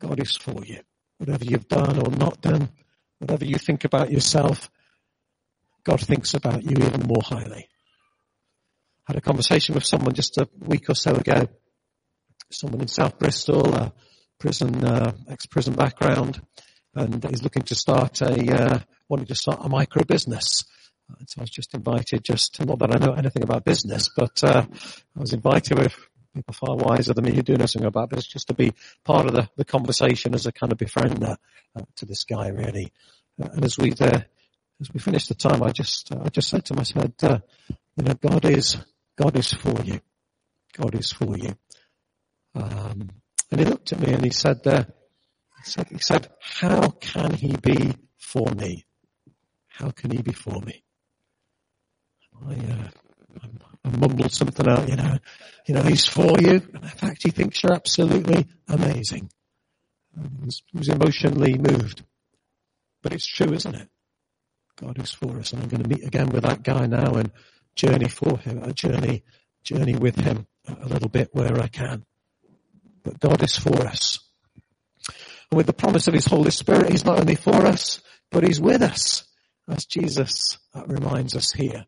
God 0.00 0.20
is 0.20 0.36
for 0.36 0.64
you. 0.64 0.80
Whatever 1.18 1.44
you've 1.44 1.68
done 1.68 1.98
or 1.98 2.10
not 2.10 2.40
done, 2.40 2.68
whatever 3.18 3.44
you 3.44 3.56
think 3.56 3.84
about 3.84 4.10
yourself, 4.10 4.70
God 5.84 6.00
thinks 6.00 6.34
about 6.34 6.64
you 6.64 6.76
even 6.76 7.06
more 7.06 7.22
highly. 7.22 7.68
I 9.06 9.12
had 9.12 9.16
a 9.16 9.22
conversation 9.22 9.74
with 9.74 9.86
someone 9.86 10.14
just 10.14 10.36
a 10.38 10.48
week 10.58 10.90
or 10.90 10.94
so 10.94 11.14
ago. 11.14 11.48
Someone 12.50 12.82
in 12.82 12.88
South 12.88 13.18
Bristol, 13.18 13.74
a 13.74 13.92
prison, 14.38 14.84
uh, 14.84 15.12
ex-prison 15.28 15.74
background, 15.74 16.40
and 16.94 17.24
he's 17.24 17.42
looking 17.42 17.62
to 17.62 17.74
start 17.74 18.20
a, 18.20 18.54
uh, 18.54 18.78
wanting 19.08 19.26
to 19.26 19.34
start 19.34 19.60
a 19.62 19.68
micro 19.68 20.04
business. 20.04 20.64
So 21.26 21.40
I 21.40 21.42
was 21.42 21.50
just 21.50 21.74
invited, 21.74 22.24
just 22.24 22.64
not 22.64 22.78
that 22.78 22.94
I 22.94 22.98
know 22.98 23.12
anything 23.12 23.42
about 23.42 23.64
business, 23.64 24.08
but 24.08 24.42
uh, 24.42 24.64
I 25.16 25.20
was 25.20 25.32
invited 25.32 25.78
with 25.78 25.94
people 26.34 26.54
far 26.54 26.76
wiser 26.76 27.14
than 27.14 27.24
me 27.24 27.34
who 27.34 27.42
do 27.42 27.56
know 27.56 27.66
something 27.66 27.86
about 27.86 28.10
this, 28.10 28.26
just 28.26 28.48
to 28.48 28.54
be 28.54 28.72
part 29.04 29.26
of 29.26 29.32
the, 29.32 29.48
the 29.56 29.64
conversation 29.64 30.34
as 30.34 30.46
a 30.46 30.52
kind 30.52 30.72
of 30.72 30.78
befriender 30.78 31.36
uh, 31.76 31.82
to 31.96 32.06
this 32.06 32.24
guy, 32.24 32.48
really. 32.48 32.92
Uh, 33.40 33.48
and 33.52 33.64
as 33.64 33.78
we 33.78 33.92
uh, 33.92 34.20
as 34.80 34.92
we 34.92 34.98
finished 34.98 35.28
the 35.28 35.34
time, 35.34 35.62
I 35.62 35.70
just 35.70 36.12
I 36.12 36.28
just 36.28 36.48
said 36.48 36.64
to 36.66 36.84
said, 36.84 37.14
uh, 37.22 37.38
you 37.96 38.04
know, 38.04 38.14
God 38.14 38.44
is 38.44 38.78
God 39.16 39.36
is 39.36 39.52
for 39.52 39.80
you. 39.82 40.00
God 40.76 40.94
is 40.94 41.12
for 41.12 41.36
you. 41.36 41.54
Um, 42.54 43.10
and 43.50 43.60
he 43.60 43.64
looked 43.66 43.92
at 43.92 44.00
me 44.00 44.12
and 44.12 44.24
he 44.24 44.30
said, 44.30 44.66
uh, 44.66 44.84
he 45.64 45.70
said, 45.70 45.88
he 45.88 45.98
said, 45.98 46.28
how 46.40 46.90
can 46.90 47.32
he 47.32 47.56
be 47.56 47.94
for 48.18 48.46
me? 48.50 48.84
How 49.68 49.90
can 49.90 50.10
he 50.10 50.22
be 50.22 50.32
for 50.32 50.60
me? 50.60 50.82
I, 52.46 52.52
uh, 52.52 52.88
I, 53.84 53.96
mumbled 53.96 54.32
something 54.32 54.66
out, 54.68 54.88
you 54.88 54.96
know, 54.96 55.18
you 55.66 55.74
know, 55.74 55.82
he's 55.82 56.06
for 56.06 56.40
you. 56.40 56.62
And 56.74 56.82
in 56.82 56.88
fact, 56.88 57.22
he 57.22 57.30
thinks 57.30 57.62
you're 57.62 57.74
absolutely 57.74 58.46
amazing. 58.68 59.30
He 60.16 60.44
was, 60.44 60.62
he 60.72 60.78
was 60.78 60.88
emotionally 60.88 61.58
moved. 61.58 62.04
But 63.02 63.12
it's 63.12 63.26
true, 63.26 63.52
isn't 63.52 63.74
it? 63.74 63.88
God 64.76 64.98
is 64.98 65.12
for 65.12 65.38
us. 65.38 65.52
And 65.52 65.62
I'm 65.62 65.68
going 65.68 65.82
to 65.82 65.88
meet 65.88 66.04
again 66.04 66.30
with 66.30 66.44
that 66.44 66.62
guy 66.62 66.86
now 66.86 67.14
and 67.14 67.30
journey 67.76 68.08
for 68.08 68.38
him, 68.38 68.62
a 68.62 68.72
journey, 68.72 69.24
journey 69.62 69.96
with 69.96 70.16
him 70.16 70.46
a 70.66 70.88
little 70.88 71.08
bit 71.08 71.30
where 71.32 71.60
I 71.60 71.68
can. 71.68 72.04
But 73.02 73.20
God 73.20 73.42
is 73.42 73.56
for 73.56 73.86
us. 73.86 74.18
And 75.50 75.56
with 75.56 75.66
the 75.66 75.72
promise 75.72 76.08
of 76.08 76.14
His 76.14 76.24
Holy 76.24 76.50
Spirit, 76.50 76.90
He's 76.90 77.04
not 77.04 77.20
only 77.20 77.34
for 77.34 77.66
us, 77.66 78.00
but 78.30 78.44
He's 78.44 78.60
with 78.60 78.82
us, 78.82 79.24
as 79.68 79.84
Jesus 79.84 80.58
reminds 80.86 81.36
us 81.36 81.52
here. 81.52 81.86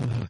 Uh, 0.00 0.26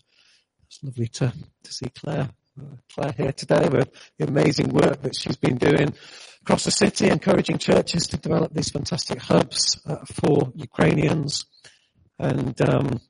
it's 0.67 0.83
lovely 0.83 1.09
to, 1.09 1.33
to 1.63 1.73
see 1.73 1.89
Claire, 1.91 2.31
uh, 2.59 2.77
Claire 2.95 3.13
here 3.13 3.33
today 3.33 3.69
with 3.69 3.91
the 4.19 4.27
amazing 4.27 4.69
work 4.69 5.03
that 5.03 5.17
she's 5.17 5.37
been 5.37 5.57
doing 5.57 5.95
across 6.43 6.65
the 6.65 6.71
city, 6.71 7.09
encouraging 7.09 7.59
churches 7.59 8.07
to 8.07 8.17
develop 8.17 8.55
these 8.55 8.71
fantastic 8.71 9.19
hubs 9.19 9.81
uh, 9.87 9.97
for 10.07 10.53
Ukrainians. 10.55 11.45
And 12.19 12.59
um, 12.63 13.01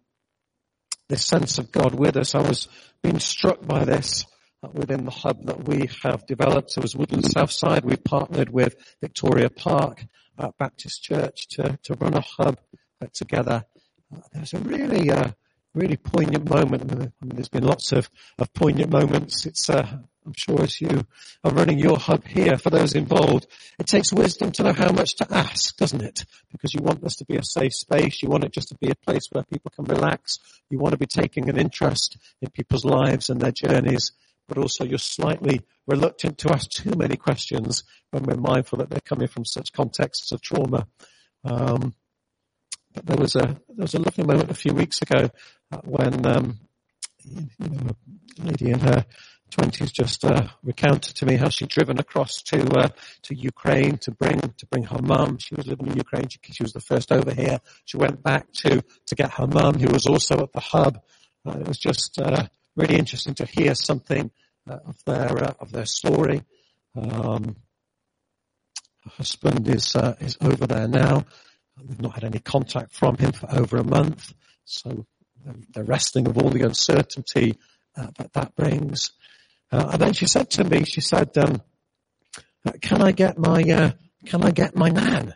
this 1.09 1.25
sense 1.25 1.59
of 1.59 1.71
God 1.71 1.95
with 1.95 2.17
us, 2.17 2.35
I 2.35 2.41
was 2.41 2.67
being 3.03 3.21
struck 3.21 3.65
by 3.65 3.85
this 3.85 4.25
uh, 4.63 4.69
within 4.73 5.05
the 5.05 5.13
hub 5.13 5.45
that 5.47 5.69
we 5.69 5.91
have 6.03 6.27
developed. 6.27 6.73
So 6.73 6.83
as 6.83 6.97
Woodland 6.97 7.31
Southside, 7.31 7.85
we 7.85 7.97
partnered 7.97 8.51
with 8.51 8.75
Victoria 9.01 9.51
Park 9.51 10.05
uh, 10.39 10.51
Baptist 10.59 11.03
Church 11.03 11.47
to, 11.51 11.79
to 11.85 11.95
run 11.95 12.15
a 12.15 12.23
hub 12.23 12.59
together. 13.13 13.65
Uh, 14.13 14.21
there's 14.33 14.55
a 14.55 14.59
really 14.59 15.11
uh, 15.11 15.31
really 15.75 15.97
poignant 15.97 16.49
moment. 16.49 16.91
I 16.93 16.97
mean, 16.97 17.13
there's 17.35 17.49
been 17.49 17.65
lots 17.65 17.93
of, 17.93 18.11
of 18.39 18.53
poignant 18.53 18.91
moments. 18.91 19.47
It's, 19.47 19.69
uh, 19.69 19.87
I'm 20.27 20.35
sure 20.37 20.63
as 20.63 20.81
you 20.81 21.07
are 21.45 21.53
running 21.53 21.79
your 21.79 21.99
hub 21.99 22.27
here 22.27 22.59
for 22.59 22.71
those 22.71 22.95
involved, 22.95 23.47
it 23.79 23.87
takes 23.87 24.13
wisdom 24.13 24.53
to 24.53 24.63
know 24.63 24.73
how 24.73 24.93
much 24.93 25.17
to 25.17 25.27
ask, 25.31 25.77
doesn't 25.77 26.03
it? 26.03 26.25
Because 26.53 26.75
you 26.75 26.83
want 26.83 27.03
this 27.03 27.17
to 27.17 27.25
be 27.25 27.37
a 27.37 27.43
safe 27.43 27.75
space. 27.75 28.23
You 28.23 28.29
want 28.29 28.45
it 28.45 28.53
just 28.53 28.69
to 28.69 28.77
be 28.77 28.91
a 28.91 28.95
place 28.95 29.29
where 29.31 29.45
people 29.45 29.71
can 29.75 29.85
relax. 29.87 30.39
You 30.71 30.79
want 30.79 30.93
to 30.93 30.99
be 30.99 31.07
taking 31.07 31.49
an 31.49 31.59
interest 31.59 32.19
in 32.43 32.51
people's 32.51 32.85
lives 32.85 33.31
and 33.31 33.41
their 33.41 33.53
journeys, 33.53 34.13
but 34.49 34.59
also 34.59 34.85
you're 34.85 34.99
slightly 34.99 35.63
reluctant 35.87 36.39
to 36.39 36.53
ask 36.53 36.69
too 36.71 36.93
many 36.97 37.17
questions 37.17 37.85
when 38.11 38.25
we're 38.25 38.37
mindful 38.37 38.79
that 38.79 38.91
they're 38.91 39.01
coming 39.01 39.29
from 39.29 39.45
such 39.45 39.73
contexts 39.73 40.33
of 40.33 40.43
trauma. 40.43 40.87
Um, 41.45 41.95
there 42.95 43.17
was 43.17 43.37
a 43.37 43.47
there 43.69 43.85
was 43.85 43.95
a 43.95 44.01
lovely 44.01 44.25
moment 44.25 44.51
a 44.51 44.55
few 44.55 44.73
weeks 44.73 45.03
ago 45.03 45.31
uh, 45.73 45.79
when 45.85 46.27
um, 46.27 46.59
you 47.25 47.49
know, 47.59 47.91
a 48.41 48.45
lady 48.45 48.71
in 48.71 48.81
her 48.81 49.05
twenties 49.51 49.93
just 49.93 50.25
uh, 50.25 50.49
recounted 50.63 51.15
to 51.17 51.27
me 51.27 51.37
how 51.37 51.49
she'd 51.49 51.69
driven 51.69 51.99
across 51.99 52.43
to 52.43 52.63
uh, 52.79 52.89
to 53.23 53.35
Ukraine 53.35 53.99
to 53.99 54.11
bring 54.11 54.41
to 54.41 54.67
bring 54.67 54.85
her 54.85 55.01
mum. 55.01 55.39
She 55.39 55.55
was 55.55 55.67
living 55.67 55.89
in 55.89 55.97
Ukraine. 55.97 56.29
She, 56.29 56.39
she, 56.51 56.63
was 56.63 56.73
the 56.73 56.81
first 56.81 57.13
over 57.13 57.33
here. 57.33 57.61
She 57.85 57.97
went 57.97 58.23
back 58.23 58.53
to 58.65 58.83
to 59.07 59.15
get 59.15 59.33
her 59.35 59.47
mum, 59.47 59.79
who 59.79 59.89
was 59.93 60.07
also 60.07 60.43
at 60.43 60.53
the 60.53 60.61
hub. 60.61 61.01
Uh, 61.47 61.59
it 61.61 61.69
was 61.69 61.79
just 61.79 62.19
uh, 62.21 62.47
really 62.77 62.97
interesting 62.97 63.35
to 63.35 63.47
hear 63.47 63.75
something 63.75 64.31
uh, 64.69 64.79
of 64.87 65.03
their 65.05 65.29
of 65.61 65.73
their 65.73 65.87
story. 65.87 66.43
Um, 66.97 67.57
her 69.05 69.11
husband 69.17 69.69
is 69.69 69.97
is 70.21 70.37
over 70.41 70.67
there 70.67 70.89
now. 70.89 71.25
We've 71.87 72.01
not 72.01 72.15
had 72.15 72.25
any 72.25 72.39
contact 72.39 72.95
from 72.95 73.17
him 73.17 73.33
for 73.33 73.51
over 73.51 73.77
a 73.77 73.85
month. 73.85 74.33
So 74.65 75.07
the 75.73 75.85
resting 75.85 76.27
of 76.27 76.39
all 76.39 76.51
the 76.51 76.63
uncertainty 76.63 77.59
uh, 77.97 78.09
that 78.17 78.33
that 78.35 78.57
brings. 78.57 79.13
Uh, 79.71 79.91
and 79.93 80.01
then 80.01 80.13
she 80.13 80.27
said 80.27 80.51
to 80.51 80.65
me, 80.65 80.85
she 80.85 81.01
said, 81.01 81.37
um, 81.39 81.63
uh, 82.67 82.73
"Can 82.81 83.03
I 83.03 83.13
get 83.13 83.39
my 83.39 83.63
uh, 83.63 83.91
Can 84.27 84.43
I 84.43 84.51
get 84.51 84.75
my 84.77 84.89
nan?" 84.89 85.35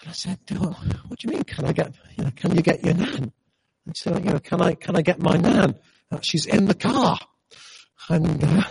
And 0.00 0.08
I 0.08 0.12
said, 0.12 0.38
oh, 0.52 0.76
"What 1.08 1.18
do 1.18 1.28
you 1.28 1.34
mean? 1.34 1.44
Can 1.44 1.64
I 1.64 1.72
get? 1.72 1.94
You 2.16 2.24
know, 2.24 2.30
can 2.34 2.54
you 2.54 2.62
get 2.62 2.84
your 2.84 2.94
nan?" 2.94 3.32
And 3.86 3.96
she 3.96 4.04
said, 4.04 4.24
"You 4.24 4.32
know, 4.32 4.38
can 4.38 4.60
I 4.62 4.74
Can 4.74 4.96
I 4.96 5.02
get 5.02 5.20
my 5.20 5.36
nan? 5.36 5.74
Uh, 6.10 6.20
she's 6.20 6.46
in 6.46 6.66
the 6.66 6.74
car." 6.74 7.18
And 8.08 8.42
uh, 8.42 8.62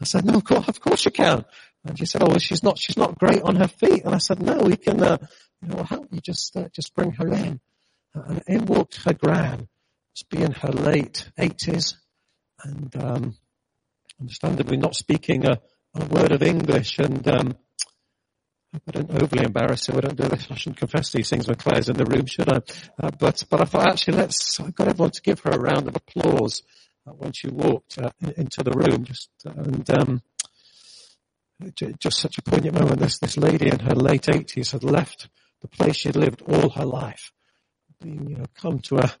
I 0.00 0.04
said, 0.04 0.24
"No, 0.24 0.34
of 0.34 0.44
course, 0.44 0.68
of 0.68 0.80
course 0.80 1.04
you 1.04 1.10
can." 1.10 1.44
And 1.84 1.98
she 1.98 2.06
said, 2.06 2.22
"Oh, 2.22 2.26
well, 2.26 2.38
she's 2.38 2.62
not 2.62 2.78
She's 2.78 2.96
not 2.96 3.18
great 3.18 3.42
on 3.42 3.56
her 3.56 3.68
feet." 3.68 4.04
And 4.04 4.14
I 4.14 4.18
said, 4.18 4.42
"No, 4.42 4.58
we 4.58 4.76
can. 4.76 5.02
You 5.62 5.68
know, 5.68 5.82
help 5.84 6.08
you. 6.12 6.20
Just 6.20 6.56
just 6.74 6.94
bring 6.94 7.12
her 7.12 7.28
in." 7.32 7.60
and 8.14 8.42
in 8.46 8.66
walked 8.66 9.02
her 9.04 9.14
gran, 9.14 9.68
to 10.16 10.24
be 10.30 10.42
in 10.42 10.52
her 10.52 10.72
late 10.72 11.30
80s, 11.38 11.94
and 12.64 12.94
um, 12.96 13.36
understandably 14.20 14.76
not 14.76 14.94
speaking 14.94 15.46
a, 15.46 15.60
a, 15.94 16.04
word 16.06 16.32
of 16.32 16.42
English, 16.42 16.98
and 16.98 17.26
um, 17.26 17.56
I 18.74 18.90
don't 18.90 19.10
overly 19.10 19.44
embarrass 19.44 19.86
her. 19.86 19.96
I 19.96 20.00
don't 20.00 20.16
do 20.16 20.28
this. 20.28 20.48
I 20.50 20.54
shouldn't 20.54 20.78
confess 20.78 21.12
these 21.12 21.30
things 21.30 21.46
when 21.46 21.56
Claire's 21.56 21.88
in 21.88 21.96
the 21.96 22.04
room, 22.04 22.26
should 22.26 22.52
I? 22.52 22.60
Uh, 23.02 23.10
but 23.18 23.44
but 23.50 23.60
I 23.60 23.64
thought 23.64 23.88
actually 23.88 24.18
let's. 24.18 24.60
I 24.60 24.70
got 24.70 24.88
everyone 24.88 25.10
to 25.12 25.22
give 25.22 25.40
her 25.40 25.50
a 25.50 25.60
round 25.60 25.88
of 25.88 25.96
applause 25.96 26.62
uh, 27.06 27.12
when 27.12 27.32
she 27.32 27.48
walked 27.48 27.98
uh, 27.98 28.10
into 28.36 28.62
the 28.62 28.72
room. 28.72 29.04
Just 29.04 29.30
and 29.44 29.88
um, 29.90 30.22
just 31.98 32.18
such 32.18 32.38
a 32.38 32.42
poignant 32.42 32.78
moment. 32.78 33.00
This 33.00 33.18
this 33.18 33.36
lady 33.36 33.68
in 33.68 33.80
her 33.80 33.94
late 33.94 34.28
eighties 34.28 34.72
had 34.72 34.84
left 34.84 35.28
the 35.62 35.68
place 35.68 35.96
she'd 35.96 36.16
lived 36.16 36.42
all 36.42 36.70
her 36.70 36.84
life 36.84 37.32
being, 38.02 38.28
you 38.28 38.36
know, 38.36 38.46
come 38.54 38.80
to 38.80 38.98
a 38.98 39.12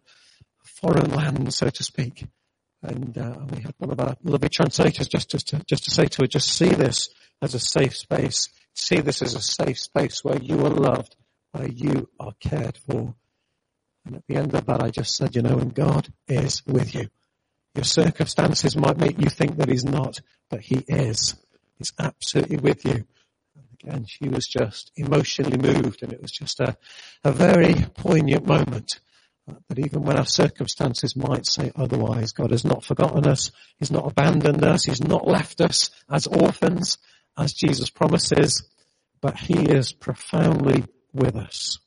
foreign 0.64 1.10
land, 1.10 1.54
so 1.54 1.70
to 1.70 1.82
speak. 1.82 2.26
And 2.82 3.16
uh, 3.16 3.38
we 3.50 3.62
had 3.62 3.74
one 3.78 3.90
of 3.90 4.00
our 4.00 4.16
lovely 4.24 4.48
translators 4.48 5.08
just, 5.08 5.30
to, 5.30 5.62
just 5.64 5.84
to 5.84 5.90
say 5.90 6.06
to 6.06 6.22
her, 6.22 6.26
just 6.26 6.52
see 6.52 6.68
this 6.68 7.10
as 7.40 7.54
a 7.54 7.60
safe 7.60 7.96
space. 7.96 8.48
See 8.74 9.00
this 9.00 9.22
as 9.22 9.34
a 9.34 9.40
safe 9.40 9.78
space 9.78 10.24
where 10.24 10.38
you 10.38 10.64
are 10.66 10.70
loved, 10.70 11.14
where 11.52 11.68
you 11.68 12.08
are 12.18 12.32
cared 12.40 12.76
for. 12.76 13.14
And 14.04 14.16
at 14.16 14.26
the 14.26 14.36
end 14.36 14.54
of 14.54 14.66
that, 14.66 14.82
I 14.82 14.90
just 14.90 15.14
said, 15.14 15.36
you 15.36 15.42
know, 15.42 15.58
and 15.58 15.72
God 15.72 16.08
is 16.26 16.66
with 16.66 16.94
you. 16.94 17.08
Your 17.76 17.84
circumstances 17.84 18.76
might 18.76 18.98
make 18.98 19.20
you 19.20 19.30
think 19.30 19.58
that 19.58 19.68
He's 19.68 19.84
not, 19.84 20.20
but 20.50 20.60
He 20.60 20.84
is. 20.88 21.36
He's 21.78 21.92
absolutely 21.98 22.56
with 22.56 22.84
you 22.84 23.06
and 23.84 24.08
she 24.08 24.28
was 24.28 24.46
just 24.46 24.92
emotionally 24.96 25.58
moved 25.58 26.02
and 26.02 26.12
it 26.12 26.22
was 26.22 26.30
just 26.30 26.60
a, 26.60 26.76
a 27.24 27.32
very 27.32 27.74
poignant 27.96 28.46
moment. 28.46 29.00
But 29.68 29.78
even 29.78 30.02
when 30.02 30.18
our 30.18 30.26
circumstances 30.26 31.16
might 31.16 31.46
say 31.46 31.72
otherwise, 31.74 32.32
God 32.32 32.52
has 32.52 32.64
not 32.64 32.84
forgotten 32.84 33.26
us. 33.26 33.50
He's 33.78 33.90
not 33.90 34.06
abandoned 34.10 34.64
us. 34.64 34.84
He's 34.84 35.02
not 35.02 35.26
left 35.26 35.60
us 35.60 35.90
as 36.08 36.26
orphans, 36.26 36.98
as 37.36 37.52
Jesus 37.52 37.90
promises, 37.90 38.62
but 39.20 39.36
He 39.36 39.58
is 39.58 39.92
profoundly 39.92 40.84
with 41.12 41.34
us. 41.34 41.78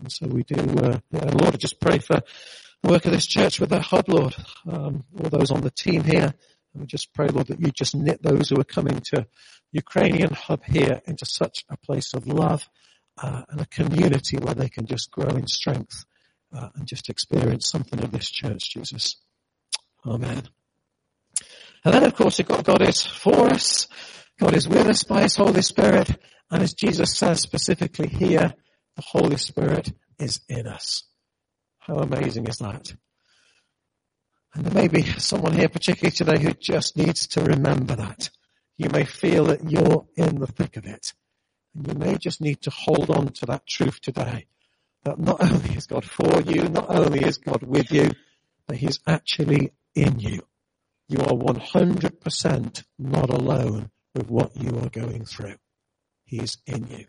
And 0.00 0.10
so 0.10 0.26
we 0.26 0.42
do, 0.42 0.56
uh, 0.56 0.98
yeah, 1.10 1.30
Lord, 1.30 1.54
I 1.54 1.58
just 1.58 1.80
pray 1.80 1.98
for 1.98 2.22
the 2.82 2.90
work 2.90 3.04
of 3.04 3.12
this 3.12 3.26
church 3.26 3.60
with 3.60 3.70
that 3.70 3.82
hub, 3.82 4.08
Lord, 4.08 4.34
um, 4.66 5.04
all 5.18 5.30
those 5.30 5.50
on 5.50 5.60
the 5.60 5.70
team 5.70 6.02
here. 6.02 6.34
And 6.72 6.82
we 6.82 6.86
just 6.86 7.12
pray, 7.12 7.28
Lord, 7.28 7.48
that 7.48 7.60
you 7.60 7.70
just 7.70 7.94
knit 7.94 8.22
those 8.22 8.48
who 8.48 8.58
are 8.58 8.64
coming 8.64 9.00
to 9.12 9.26
Ukrainian 9.72 10.32
hub 10.32 10.64
here 10.64 11.00
into 11.06 11.24
such 11.24 11.64
a 11.68 11.76
place 11.76 12.14
of 12.14 12.26
love 12.26 12.68
uh, 13.22 13.42
and 13.48 13.60
a 13.60 13.66
community 13.66 14.36
where 14.38 14.54
they 14.54 14.68
can 14.68 14.86
just 14.86 15.10
grow 15.10 15.28
in 15.28 15.46
strength 15.46 16.04
uh, 16.52 16.68
and 16.74 16.86
just 16.86 17.08
experience 17.08 17.68
something 17.68 18.02
of 18.02 18.10
this 18.10 18.30
church, 18.30 18.70
Jesus. 18.72 19.16
Amen. 20.04 20.42
And 21.84 21.94
then, 21.94 22.04
of 22.04 22.14
course, 22.14 22.40
God 22.40 22.82
is 22.82 23.04
for 23.04 23.48
us. 23.48 23.86
God 24.38 24.54
is 24.54 24.68
with 24.68 24.86
us 24.86 25.04
by 25.04 25.22
His 25.22 25.36
Holy 25.36 25.62
Spirit. 25.62 26.10
And 26.50 26.62
as 26.62 26.74
Jesus 26.74 27.16
says 27.16 27.40
specifically 27.40 28.08
here, 28.08 28.54
the 28.96 29.02
Holy 29.02 29.36
Spirit 29.36 29.92
is 30.18 30.40
in 30.48 30.66
us. 30.66 31.04
How 31.78 31.96
amazing 31.96 32.46
is 32.46 32.58
that? 32.58 32.94
And 34.54 34.64
there 34.66 34.74
may 34.74 34.88
be 34.88 35.02
someone 35.02 35.52
here 35.52 35.68
particularly 35.68 36.10
today 36.10 36.38
who 36.40 36.52
just 36.52 36.96
needs 36.96 37.28
to 37.28 37.44
remember 37.44 37.94
that. 37.96 38.30
You 38.80 38.88
may 38.88 39.04
feel 39.04 39.44
that 39.44 39.70
you're 39.70 40.06
in 40.16 40.40
the 40.40 40.46
thick 40.46 40.78
of 40.78 40.86
it. 40.86 41.12
And 41.74 41.86
you 41.86 41.92
may 41.92 42.16
just 42.16 42.40
need 42.40 42.62
to 42.62 42.70
hold 42.70 43.10
on 43.10 43.28
to 43.34 43.44
that 43.44 43.66
truth 43.66 44.00
today. 44.00 44.46
That 45.04 45.18
not 45.18 45.42
only 45.42 45.74
is 45.74 45.86
God 45.86 46.02
for 46.02 46.40
you, 46.40 46.66
not 46.66 46.86
only 46.88 47.20
is 47.20 47.36
God 47.36 47.62
with 47.62 47.92
you, 47.92 48.12
but 48.66 48.78
He's 48.78 48.98
actually 49.06 49.74
in 49.94 50.18
you. 50.18 50.46
You 51.08 51.18
are 51.18 51.36
100% 51.36 52.84
not 52.98 53.28
alone 53.28 53.90
with 54.14 54.30
what 54.30 54.56
you 54.56 54.70
are 54.78 54.88
going 54.88 55.26
through. 55.26 55.56
He 56.24 56.38
is 56.38 56.56
in 56.66 56.86
you. 56.86 57.04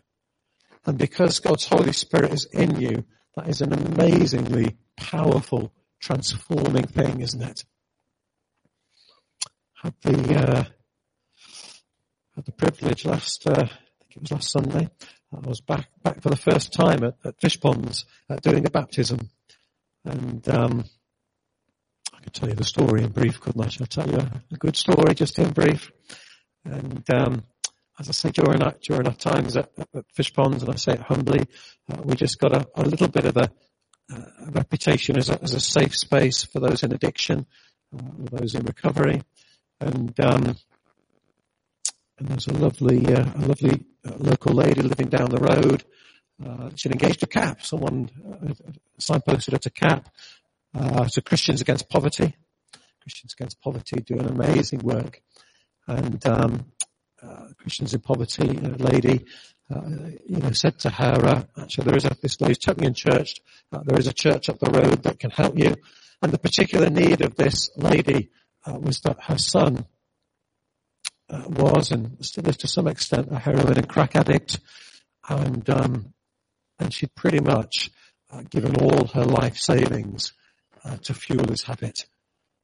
And 0.84 0.98
because 0.98 1.40
God's 1.40 1.68
Holy 1.68 1.94
Spirit 1.94 2.34
is 2.34 2.44
in 2.52 2.78
you, 2.78 3.06
that 3.34 3.48
is 3.48 3.62
an 3.62 3.72
amazingly 3.72 4.76
powerful, 4.98 5.72
transforming 6.00 6.84
thing, 6.84 7.22
isn't 7.22 7.42
it? 7.42 7.64
Had 9.82 9.94
the, 10.02 10.36
uh, 10.36 10.64
had 12.34 12.44
the 12.46 12.52
privilege 12.52 13.04
last, 13.04 13.46
uh, 13.46 13.52
I 13.52 13.56
think 13.56 14.16
it 14.16 14.20
was 14.22 14.32
last 14.32 14.50
Sunday, 14.50 14.88
I 15.34 15.48
was 15.48 15.60
back, 15.60 15.88
back 16.02 16.22
for 16.22 16.30
the 16.30 16.36
first 16.36 16.72
time 16.72 17.04
at, 17.04 17.14
at 17.24 17.40
Fishponds 17.40 18.04
uh, 18.28 18.36
doing 18.36 18.66
a 18.66 18.70
baptism. 18.70 19.30
And, 20.04 20.46
um, 20.48 20.84
I 22.12 22.20
could 22.20 22.34
tell 22.34 22.48
you 22.48 22.54
the 22.54 22.64
story 22.64 23.02
in 23.02 23.10
brief, 23.10 23.40
couldn't 23.40 23.64
I? 23.64 23.68
Shall 23.68 23.84
I 23.84 23.86
tell 23.86 24.08
you 24.08 24.18
a, 24.18 24.56
good 24.56 24.76
story 24.76 25.14
just 25.14 25.38
in 25.38 25.50
brief? 25.50 25.92
And, 26.64 27.02
um, 27.10 27.44
as 27.98 28.08
I 28.08 28.12
say, 28.12 28.30
during 28.30 28.62
our, 28.62 28.74
during 28.82 29.06
our 29.06 29.14
times 29.14 29.56
at, 29.56 29.70
at 29.94 30.04
Fishponds, 30.16 30.62
and 30.62 30.70
I 30.70 30.76
say 30.76 30.92
it 30.92 31.00
humbly, 31.00 31.40
uh, 31.90 32.00
we 32.02 32.14
just 32.14 32.38
got 32.38 32.54
a, 32.54 32.66
a, 32.74 32.82
little 32.82 33.08
bit 33.08 33.26
of 33.26 33.36
a, 33.36 33.50
a 34.10 34.50
reputation 34.50 35.16
as 35.16 35.28
a, 35.28 35.42
as 35.42 35.52
a, 35.52 35.60
safe 35.60 35.96
space 35.96 36.44
for 36.44 36.60
those 36.60 36.82
in 36.82 36.92
addiction, 36.92 37.46
uh, 37.94 38.02
those 38.30 38.54
in 38.54 38.64
recovery. 38.64 39.22
And, 39.80 40.18
um, 40.20 40.56
and 42.22 42.30
there's 42.30 42.46
a 42.46 42.52
lovely, 42.52 43.04
uh, 43.12 43.24
a 43.34 43.46
lovely 43.46 43.84
uh, 44.06 44.12
local 44.18 44.54
lady 44.54 44.80
living 44.80 45.08
down 45.08 45.28
the 45.28 45.40
road. 45.40 45.82
Uh, 46.44 46.70
she'd 46.76 46.92
engaged 46.92 47.22
a 47.24 47.26
CAP. 47.26 47.62
Someone 47.62 48.08
uh, 48.24 48.70
signposted 49.00 49.52
her 49.52 49.58
to 49.58 49.70
CAP, 49.70 50.08
to 51.10 51.22
Christians 51.22 51.60
Against 51.60 51.88
Poverty. 51.88 52.36
Christians 53.00 53.34
Against 53.36 53.60
Poverty 53.60 54.00
do 54.00 54.18
an 54.18 54.28
amazing 54.28 54.80
work. 54.80 55.20
And 55.88 56.24
um, 56.24 56.66
Christians 57.58 57.92
in 57.92 58.00
Poverty 58.00 58.46
lady, 58.46 59.26
uh, 59.74 59.80
you 60.24 60.38
know, 60.38 60.52
said 60.52 60.78
to 60.80 60.90
her, 60.90 61.26
uh, 61.26 61.42
actually 61.60 61.84
there 61.84 61.96
is 61.96 62.04
a, 62.04 62.16
this 62.22 62.40
lady's 62.40 62.58
totally 62.58 62.86
unchurched, 62.86 63.40
uh, 63.72 63.80
there 63.84 63.98
is 63.98 64.06
a 64.06 64.12
church 64.12 64.48
up 64.48 64.60
the 64.60 64.70
road 64.70 65.02
that 65.02 65.18
can 65.18 65.30
help 65.30 65.58
you. 65.58 65.74
And 66.22 66.30
the 66.30 66.38
particular 66.38 66.88
need 66.88 67.20
of 67.20 67.34
this 67.34 67.70
lady 67.76 68.30
was 68.64 69.00
that 69.00 69.24
her 69.24 69.38
son 69.38 69.86
uh, 71.32 71.44
was 71.48 71.90
and 71.90 72.24
still 72.24 72.46
is 72.48 72.58
to 72.58 72.68
some 72.68 72.86
extent 72.86 73.28
a 73.30 73.38
heroin 73.38 73.78
and 73.78 73.88
crack 73.88 74.14
addict. 74.14 74.60
And, 75.28 75.68
um, 75.70 76.14
and 76.78 76.92
she'd 76.92 77.14
pretty 77.14 77.40
much 77.40 77.90
given 78.50 78.76
all 78.76 79.06
her 79.08 79.24
life 79.24 79.56
savings 79.56 80.32
to 81.02 81.14
fuel 81.14 81.44
this 81.44 81.62
habit. 81.62 82.06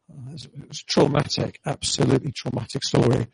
it 0.08 0.68
was 0.68 0.82
traumatic, 0.82 1.60
absolutely 1.66 2.32
traumatic 2.32 2.84
story. 2.84 3.26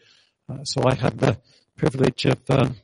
Uh, 0.48 0.62
so 0.64 0.82
I 0.84 0.94
had 0.94 1.18
the 1.18 1.38
privilege 1.76 2.26
of 2.26 2.38
um, 2.50 2.76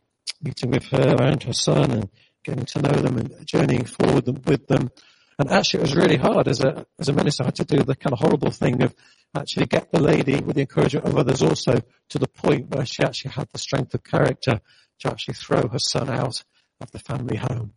meeting 0.43 0.71
with 0.71 0.85
her 0.87 1.17
and 1.21 1.43
her 1.43 1.53
son 1.53 1.91
and 1.91 2.09
getting 2.43 2.65
to 2.65 2.83
know 2.83 2.93
them 2.93 3.19
and 3.19 3.47
journeying 3.47 3.85
forward 3.85 4.47
with 4.47 4.67
them. 4.67 4.91
And 5.39 5.51
actually, 5.51 5.81
it 5.81 5.83
was 5.83 5.97
really 5.97 6.17
hard 6.17 6.49
as 6.49 6.61
a 6.61 6.87
as 6.99 7.09
a 7.09 7.13
minister. 7.13 7.43
I 7.43 7.47
had 7.47 7.55
to 7.57 7.65
do 7.65 7.83
the 7.83 7.97
kind 7.97 8.13
of 8.13 8.19
horrible 8.19 8.51
thing 8.51 8.83
of 8.83 8.95
actually 9.35 9.67
get 9.67 9.93
the 9.93 10.01
lady, 10.01 10.41
with 10.41 10.57
the 10.57 10.63
encouragement 10.63 11.07
of 11.07 11.17
others, 11.17 11.43
also 11.43 11.81
to 12.09 12.19
the 12.19 12.29
point 12.29 12.69
where 12.69 12.85
she 12.85 13.03
actually 13.03 13.33
had 13.33 13.49
the 13.53 13.59
strength 13.59 13.95
of 13.95 14.03
character 14.03 14.61
to 15.01 15.09
actually 15.11 15.35
throw 15.35 15.69
her 15.69 15.79
son 15.79 16.09
out 16.09 16.43
of 16.81 16.91
the 16.91 16.99
family 16.99 17.37
home 17.37 17.73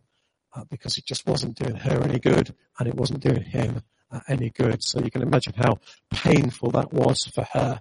uh, 0.54 0.64
because 0.70 0.98
it 0.98 1.04
just 1.04 1.26
wasn't 1.26 1.56
doing 1.56 1.76
her 1.76 2.02
any 2.02 2.18
good 2.18 2.54
and 2.78 2.88
it 2.88 2.94
wasn't 2.94 3.20
doing 3.20 3.42
him 3.42 3.82
uh, 4.10 4.20
any 4.28 4.50
good. 4.50 4.82
So 4.82 5.00
you 5.00 5.10
can 5.10 5.22
imagine 5.22 5.54
how 5.56 5.78
painful 6.10 6.70
that 6.72 6.92
was 6.92 7.24
for 7.24 7.44
her. 7.52 7.80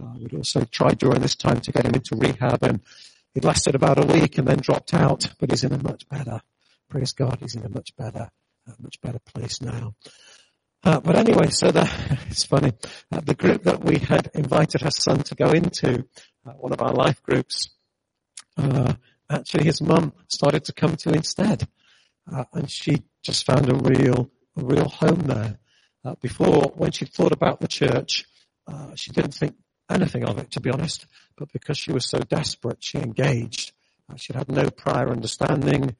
Uh, 0.00 0.14
we'd 0.18 0.34
also 0.34 0.64
tried 0.64 0.98
during 0.98 1.20
this 1.20 1.36
time 1.36 1.60
to 1.60 1.72
get 1.72 1.86
him 1.86 1.94
into 1.94 2.16
rehab 2.16 2.62
and 2.62 2.80
it 3.34 3.44
lasted 3.44 3.74
about 3.74 3.98
a 3.98 4.06
week 4.06 4.38
and 4.38 4.46
then 4.46 4.58
dropped 4.58 4.92
out, 4.92 5.32
but 5.38 5.50
he's 5.50 5.64
in 5.64 5.72
a 5.72 5.82
much 5.82 6.06
better, 6.08 6.40
praise 6.88 7.12
God, 7.12 7.38
he's 7.40 7.54
in 7.54 7.64
a 7.64 7.68
much 7.68 7.96
better, 7.96 8.30
uh, 8.68 8.72
much 8.78 9.00
better 9.00 9.20
place 9.20 9.60
now. 9.60 9.94
Uh, 10.84 11.00
but 11.00 11.16
anyway, 11.16 11.48
so 11.50 11.70
the, 11.70 11.88
it's 12.28 12.44
funny, 12.44 12.72
uh, 13.10 13.20
the 13.20 13.34
group 13.34 13.62
that 13.64 13.84
we 13.84 13.98
had 13.98 14.30
invited 14.34 14.80
her 14.80 14.90
son 14.90 15.22
to 15.22 15.34
go 15.34 15.50
into, 15.50 16.04
uh, 16.46 16.52
one 16.52 16.72
of 16.72 16.82
our 16.82 16.92
life 16.92 17.22
groups, 17.22 17.70
uh, 18.56 18.94
actually 19.30 19.64
his 19.64 19.80
mum 19.80 20.12
started 20.28 20.64
to 20.64 20.72
come 20.72 20.96
to 20.96 21.10
instead. 21.10 21.68
Uh, 22.32 22.44
and 22.52 22.70
she 22.70 23.02
just 23.22 23.46
found 23.46 23.70
a 23.70 23.74
real, 23.74 24.30
a 24.56 24.64
real 24.64 24.88
home 24.88 25.20
there. 25.20 25.58
before, 26.20 26.72
when 26.74 26.90
she 26.90 27.04
thought 27.04 27.32
about 27.32 27.60
the 27.60 27.68
church, 27.68 28.24
she 28.94 29.10
didn't 29.12 29.34
think 29.34 29.54
anything 29.90 30.24
of 30.24 30.38
it, 30.38 30.50
to 30.52 30.60
be 30.60 30.70
honest. 30.70 31.06
But 31.36 31.52
because 31.52 31.78
she 31.78 31.92
was 31.92 32.08
so 32.08 32.18
desperate, 32.18 32.82
she 32.82 32.98
engaged. 32.98 33.72
Uh, 34.10 34.16
she 34.16 34.32
had 34.32 34.50
no 34.50 34.70
prior 34.70 35.10
understanding 35.10 35.96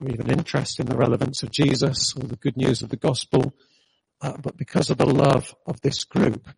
or 0.00 0.08
even 0.08 0.30
interest 0.30 0.80
in 0.80 0.86
the 0.86 0.96
relevance 0.96 1.42
of 1.42 1.50
Jesus 1.50 2.14
or 2.16 2.24
the 2.24 2.36
good 2.36 2.56
news 2.56 2.82
of 2.82 2.88
the 2.88 2.96
gospel. 2.96 3.54
Uh, 4.20 4.36
but 4.42 4.56
because 4.56 4.90
of 4.90 4.98
the 4.98 5.06
love 5.06 5.54
of 5.66 5.80
this 5.80 6.04
group, 6.04 6.48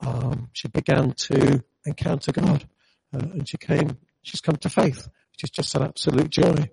um, 0.00 0.48
she 0.52 0.68
began 0.68 1.12
to 1.12 1.62
encounter 1.86 2.32
God, 2.32 2.66
uh, 3.14 3.18
and 3.18 3.48
she 3.48 3.58
came. 3.58 3.98
She's 4.22 4.40
come 4.40 4.56
to 4.56 4.70
faith, 4.70 5.06
which 5.32 5.44
is 5.44 5.50
just 5.50 5.74
an 5.74 5.82
absolute 5.82 6.30
joy. 6.30 6.70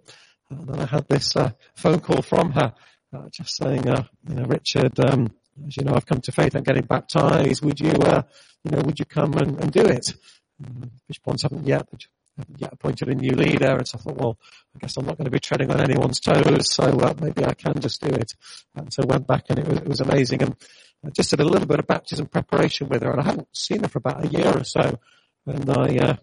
And 0.49 0.67
then 0.67 0.79
I 0.79 0.85
had 0.85 1.07
this 1.07 1.35
uh, 1.35 1.51
phone 1.75 1.99
call 1.99 2.21
from 2.21 2.51
her, 2.53 2.73
uh, 3.13 3.29
just 3.29 3.55
saying, 3.57 3.89
uh, 3.89 4.03
you 4.27 4.35
know, 4.35 4.43
Richard, 4.43 4.99
um, 4.99 5.33
as 5.67 5.77
you 5.77 5.83
know, 5.83 5.93
I've 5.93 6.05
come 6.05 6.21
to 6.21 6.31
faith. 6.31 6.55
I'm 6.55 6.63
getting 6.63 6.85
baptized. 6.85 7.63
Would 7.63 7.79
you, 7.79 7.91
uh, 7.91 8.23
you 8.63 8.71
know, 8.71 8.81
would 8.83 8.99
you 8.99 9.05
come 9.05 9.33
and, 9.33 9.59
and 9.61 9.71
do 9.71 9.85
it? 9.85 10.13
Um, 10.65 10.91
Fishponds 11.07 11.43
haven't 11.43 11.67
yet, 11.67 11.87
yet 12.57 12.73
appointed 12.73 13.09
a 13.09 13.15
new 13.15 13.31
leader. 13.31 13.77
And 13.77 13.87
so 13.87 13.97
I 13.97 14.01
thought, 14.01 14.17
well, 14.17 14.37
I 14.75 14.79
guess 14.79 14.97
I'm 14.97 15.05
not 15.05 15.17
going 15.17 15.25
to 15.25 15.31
be 15.31 15.39
treading 15.39 15.71
on 15.71 15.81
anyone's 15.81 16.19
toes. 16.19 16.71
So 16.71 16.83
uh, 16.83 17.13
maybe 17.19 17.45
I 17.45 17.53
can 17.53 17.79
just 17.79 18.01
do 18.01 18.13
it. 18.13 18.33
And 18.75 18.91
so 18.91 19.03
I 19.03 19.05
went 19.05 19.27
back 19.27 19.45
and 19.49 19.59
it 19.59 19.67
was, 19.67 19.77
it 19.79 19.87
was 19.87 20.01
amazing. 20.01 20.41
And 20.43 20.55
I 21.05 21.09
just 21.09 21.29
did 21.29 21.39
a 21.39 21.45
little 21.45 21.67
bit 21.67 21.79
of 21.79 21.87
baptism 21.87 22.27
preparation 22.27 22.89
with 22.89 23.03
her. 23.03 23.11
And 23.11 23.21
I 23.21 23.25
hadn't 23.25 23.55
seen 23.55 23.81
her 23.81 23.87
for 23.87 23.99
about 23.99 24.25
a 24.25 24.29
year 24.29 24.57
or 24.57 24.63
so. 24.63 24.99
And 25.45 25.69
I, 25.69 25.97
uh, 25.97 26.15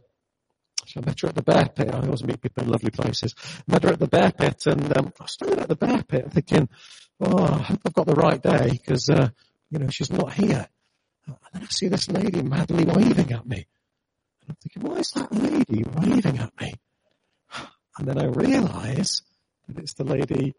I 0.97 1.01
met 1.01 1.21
her 1.21 1.29
at 1.29 1.35
the 1.35 1.43
bear 1.43 1.69
pit. 1.69 1.93
I 1.93 2.01
always 2.01 2.25
meet 2.25 2.41
people 2.41 2.63
in 2.63 2.71
lovely 2.71 2.91
places. 2.91 3.35
Met 3.67 3.83
her 3.83 3.93
at 3.93 4.01
the 4.01 4.09
bear 4.09 4.33
pit 4.33 4.63
and 4.67 4.97
um, 4.97 5.13
I 5.21 5.25
was 5.25 5.33
standing 5.33 5.61
at 5.61 5.69
the 5.69 5.77
bear 5.77 6.03
pit 6.03 6.33
thinking, 6.33 6.69
oh, 7.21 7.45
I 7.45 7.59
hope 7.59 7.81
I've 7.85 7.95
got 7.95 8.07
the 8.07 8.15
right 8.15 8.41
day 8.41 8.71
because, 8.71 9.09
uh, 9.11 9.29
you 9.71 9.79
know, 9.79 9.89
she's 9.89 10.11
not 10.11 10.33
here. 10.33 10.69
And 11.27 11.37
then 11.53 11.63
I 11.63 11.67
see 11.67 11.89
this 11.89 12.09
lady 12.11 12.43
madly 12.43 12.85
waving 12.85 13.33
at 13.33 13.47
me. 13.47 13.67
I'm 14.49 14.57
thinking, 14.63 14.83
why 14.83 14.99
is 14.99 15.11
that 15.13 15.33
lady 15.33 15.85
waving 15.85 16.39
at 16.39 16.53
me? 16.61 16.75
And 17.99 18.07
then 18.07 18.19
I 18.19 18.27
realize 18.27 19.23
that 19.67 19.79
it's 19.79 19.95
the 19.95 20.05
lady 20.05 20.55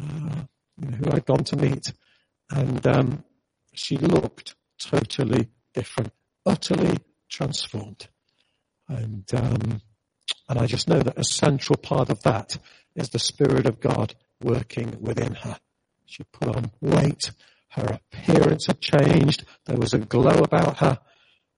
uh, 0.00 0.44
you 0.78 0.88
know, 0.88 0.96
who 0.96 1.12
I'd 1.12 1.24
gone 1.24 1.44
to 1.44 1.56
meet. 1.56 1.92
And 2.50 2.86
um, 2.86 3.24
she 3.72 3.96
looked 3.96 4.54
totally 4.78 5.48
different, 5.72 6.12
utterly 6.44 6.98
transformed. 7.28 8.08
And 8.88 9.24
um, 9.34 9.80
and 10.48 10.58
I 10.58 10.66
just 10.66 10.88
know 10.88 11.00
that 11.00 11.18
a 11.18 11.24
central 11.24 11.76
part 11.76 12.10
of 12.10 12.22
that 12.22 12.58
is 12.94 13.08
the 13.08 13.18
Spirit 13.18 13.66
of 13.66 13.80
God 13.80 14.14
working 14.42 14.98
within 15.00 15.34
her. 15.34 15.58
She 16.06 16.22
put 16.24 16.54
on 16.54 16.70
weight. 16.80 17.30
Her 17.70 17.98
appearance 18.12 18.66
had 18.66 18.80
changed. 18.80 19.44
There 19.64 19.78
was 19.78 19.94
a 19.94 19.98
glow 19.98 20.42
about 20.42 20.78
her. 20.78 21.00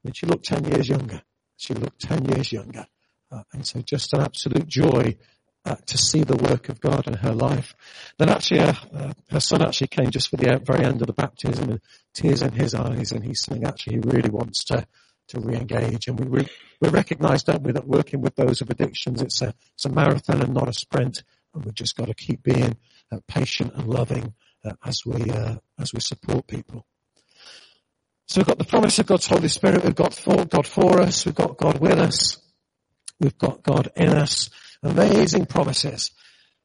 And 0.04 0.16
she 0.16 0.26
looked 0.26 0.46
10 0.46 0.64
years 0.66 0.88
younger. 0.88 1.22
She 1.56 1.74
looked 1.74 2.00
10 2.00 2.26
years 2.26 2.52
younger. 2.52 2.86
Uh, 3.30 3.42
and 3.52 3.66
so 3.66 3.80
just 3.80 4.12
an 4.12 4.20
absolute 4.20 4.68
joy 4.68 5.16
uh, 5.64 5.74
to 5.86 5.98
see 5.98 6.22
the 6.22 6.36
work 6.36 6.68
of 6.68 6.80
God 6.80 7.08
in 7.08 7.14
her 7.14 7.32
life. 7.32 7.74
Then 8.18 8.28
actually, 8.28 8.60
uh, 8.60 8.74
uh, 8.94 9.12
her 9.30 9.40
son 9.40 9.62
actually 9.62 9.88
came 9.88 10.10
just 10.10 10.28
for 10.28 10.36
the 10.36 10.58
very 10.58 10.84
end 10.84 11.00
of 11.00 11.08
the 11.08 11.12
baptism 11.12 11.70
and 11.70 11.80
tears 12.14 12.42
in 12.42 12.52
his 12.52 12.74
eyes 12.74 13.10
and 13.10 13.24
he's 13.24 13.42
saying 13.42 13.64
actually 13.64 13.94
he 13.94 14.00
really 14.04 14.30
wants 14.30 14.64
to, 14.64 14.86
to 15.28 15.40
re-engage. 15.40 16.06
And 16.06 16.20
we, 16.20 16.26
re- 16.26 16.48
we 16.80 16.88
recognize, 16.88 17.42
don't 17.42 17.62
we, 17.62 17.72
that 17.72 17.86
working 17.86 18.20
with 18.20 18.36
those 18.36 18.60
of 18.60 18.70
addictions, 18.70 19.20
it's 19.20 19.42
a, 19.42 19.54
it's 19.74 19.84
a 19.84 19.90
marathon 19.90 20.40
and 20.40 20.54
not 20.54 20.68
a 20.68 20.72
sprint. 20.72 21.24
And 21.52 21.64
we've 21.64 21.74
just 21.74 21.96
got 21.96 22.06
to 22.06 22.14
keep 22.14 22.42
being 22.44 22.76
uh, 23.10 23.18
patient 23.26 23.74
and 23.74 23.88
loving 23.88 24.34
uh, 24.64 24.74
as 24.84 25.02
we, 25.04 25.30
uh, 25.30 25.56
as 25.80 25.92
we 25.92 26.00
support 26.00 26.46
people. 26.46 26.86
So 28.26 28.40
we've 28.40 28.46
got 28.46 28.58
the 28.58 28.64
promise 28.64 28.98
of 28.98 29.06
God's 29.06 29.26
Holy 29.26 29.48
Spirit. 29.48 29.84
We've 29.84 29.94
got 29.94 30.12
for, 30.12 30.44
God 30.44 30.66
for 30.66 31.00
us. 31.00 31.24
We've 31.24 31.34
got 31.34 31.56
God 31.56 31.78
with 31.78 31.98
us. 31.98 32.38
We've 33.20 33.38
got 33.38 33.62
God 33.62 33.88
in 33.96 34.08
us. 34.08 34.50
Amazing 34.82 35.46
promises. 35.46 36.10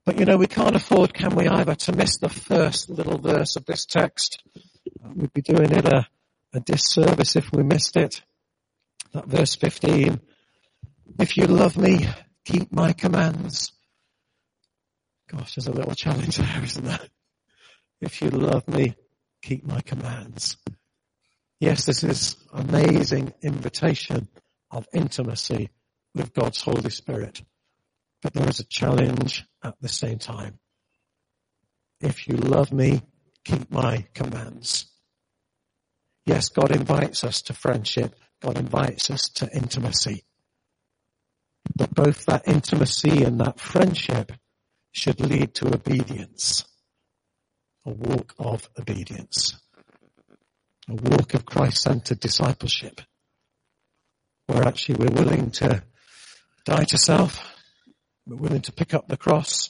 But 0.03 0.17
you 0.17 0.25
know, 0.25 0.37
we 0.37 0.47
can't 0.47 0.75
afford, 0.75 1.13
can 1.13 1.35
we 1.35 1.47
either, 1.47 1.75
to 1.75 1.95
miss 1.95 2.17
the 2.17 2.29
first 2.29 2.89
little 2.89 3.19
verse 3.19 3.55
of 3.55 3.65
this 3.65 3.85
text. 3.85 4.41
We'd 5.15 5.33
be 5.33 5.43
doing 5.43 5.71
it 5.71 5.85
a, 5.85 6.07
a 6.53 6.59
disservice 6.59 7.35
if 7.35 7.51
we 7.51 7.61
missed 7.61 7.95
it. 7.95 8.23
That 9.13 9.27
verse 9.27 9.55
15. 9.55 10.19
If 11.19 11.37
you 11.37 11.45
love 11.45 11.77
me, 11.77 12.07
keep 12.43 12.71
my 12.71 12.93
commands. 12.93 13.71
Gosh, 15.29 15.55
there's 15.55 15.67
a 15.67 15.71
little 15.71 15.95
challenge 15.95 16.37
there, 16.37 16.63
isn't 16.63 16.85
there? 16.85 16.99
If 18.01 18.21
you 18.23 18.31
love 18.31 18.67
me, 18.67 18.95
keep 19.43 19.63
my 19.63 19.81
commands. 19.81 20.57
Yes, 21.61 21.85
this 21.85 22.03
is 22.03 22.37
amazing 22.51 23.35
invitation 23.43 24.27
of 24.71 24.87
intimacy 24.95 25.69
with 26.15 26.33
God's 26.33 26.59
Holy 26.59 26.89
Spirit. 26.89 27.43
But 28.23 28.33
there 28.33 28.49
is 28.49 28.59
a 28.59 28.63
challenge 28.63 29.45
at 29.63 29.75
the 29.79 29.87
same 29.87 30.17
time. 30.17 30.57
If 31.99 32.27
you 32.27 32.35
love 32.37 32.71
me, 32.71 33.03
keep 33.45 33.71
my 33.71 34.07
commands. 34.15 34.87
Yes, 36.25 36.49
God 36.49 36.75
invites 36.75 37.23
us 37.23 37.43
to 37.43 37.53
friendship. 37.53 38.15
God 38.41 38.57
invites 38.57 39.11
us 39.11 39.29
to 39.35 39.55
intimacy. 39.55 40.23
But 41.75 41.93
both 41.93 42.25
that 42.25 42.47
intimacy 42.47 43.23
and 43.23 43.39
that 43.39 43.59
friendship 43.59 44.31
should 44.91 45.19
lead 45.19 45.53
to 45.55 45.67
obedience. 45.67 46.65
A 47.85 47.91
walk 47.91 48.33
of 48.39 48.67
obedience 48.79 49.61
a 50.91 51.09
walk 51.09 51.33
of 51.33 51.45
Christ-centered 51.45 52.19
discipleship, 52.19 53.01
where 54.47 54.67
actually 54.67 54.95
we're 54.95 55.23
willing 55.23 55.51
to 55.51 55.83
die 56.65 56.83
to 56.85 56.97
self, 56.97 57.47
we're 58.25 58.35
willing 58.35 58.61
to 58.61 58.71
pick 58.71 58.93
up 58.93 59.07
the 59.07 59.17
cross, 59.17 59.69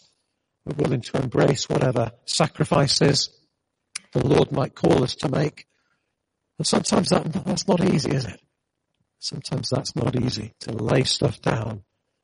we're 0.65 0.83
willing 0.83 1.01
to 1.01 1.17
embrace 1.17 1.69
whatever 1.69 2.11
sacrifices 2.25 3.29
the 4.13 4.25
Lord 4.27 4.51
might 4.51 4.75
call 4.75 5.03
us 5.03 5.15
to 5.15 5.29
make. 5.29 5.65
And 6.57 6.67
sometimes 6.67 7.09
that, 7.09 7.31
that's 7.45 7.67
not 7.67 7.83
easy, 7.83 8.11
is 8.11 8.25
it? 8.25 8.39
Sometimes 9.19 9.69
that's 9.69 9.95
not 9.95 10.19
easy 10.19 10.53
to 10.61 10.71
lay 10.71 11.03
stuff 11.03 11.41
down 11.41 11.83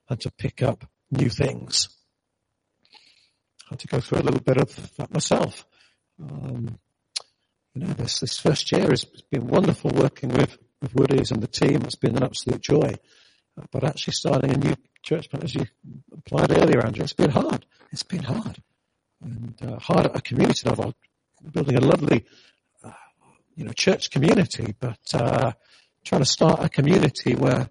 and 0.10 0.20
to 0.22 0.32
pick 0.32 0.62
up 0.62 0.86
new 1.12 1.30
things. 1.30 1.90
I 3.66 3.74
had 3.74 3.80
to 3.80 3.88
go 3.88 4.00
through 4.00 4.20
a 4.20 4.24
little 4.28 4.40
bit 4.40 4.58
of 4.58 4.96
that 4.98 5.14
myself. 5.14 5.66
Um, 6.22 6.80
you 7.78 7.86
know, 7.86 7.94
this, 7.94 8.22
this 8.22 8.40
first 8.40 8.72
year 8.72 8.90
has 8.90 9.06
been 9.06 9.46
wonderful 9.46 9.92
working 9.92 10.30
with, 10.30 10.58
with 10.82 10.94
Woodies 10.94 11.32
and 11.32 11.44
the 11.44 11.48
team. 11.48 11.84
It's 11.84 11.94
been 11.94 12.18
an 12.18 12.24
absolute 12.24 12.62
joy. 12.62 12.96
But 13.72 13.84
actually 13.84 14.14
starting 14.14 14.52
a 14.52 14.58
new 14.58 14.76
church 15.04 15.28
as 15.40 15.54
you 15.54 15.66
applied 16.12 16.58
earlier, 16.58 16.84
Andrew, 16.84 17.04
it's 17.04 17.14
been 17.14 17.30
hard. 17.30 17.68
It's 17.92 18.02
been 18.02 18.24
hard. 18.24 18.62
And 19.24 19.56
uh, 19.62 19.78
hard 19.78 20.08
at 20.08 20.16
a 20.16 20.22
community 20.22 20.68
level, 20.68 20.96
building 21.52 21.76
a 21.76 21.82
lovely, 21.82 22.26
uh, 22.84 22.92
you 23.56 23.66
know, 23.66 23.74
church 23.74 24.10
community, 24.10 24.74
but 24.80 25.00
uh, 25.14 25.52
trying 26.04 26.22
to 26.22 26.26
start 26.26 26.64
a 26.64 26.70
community 26.70 27.36
where 27.36 27.70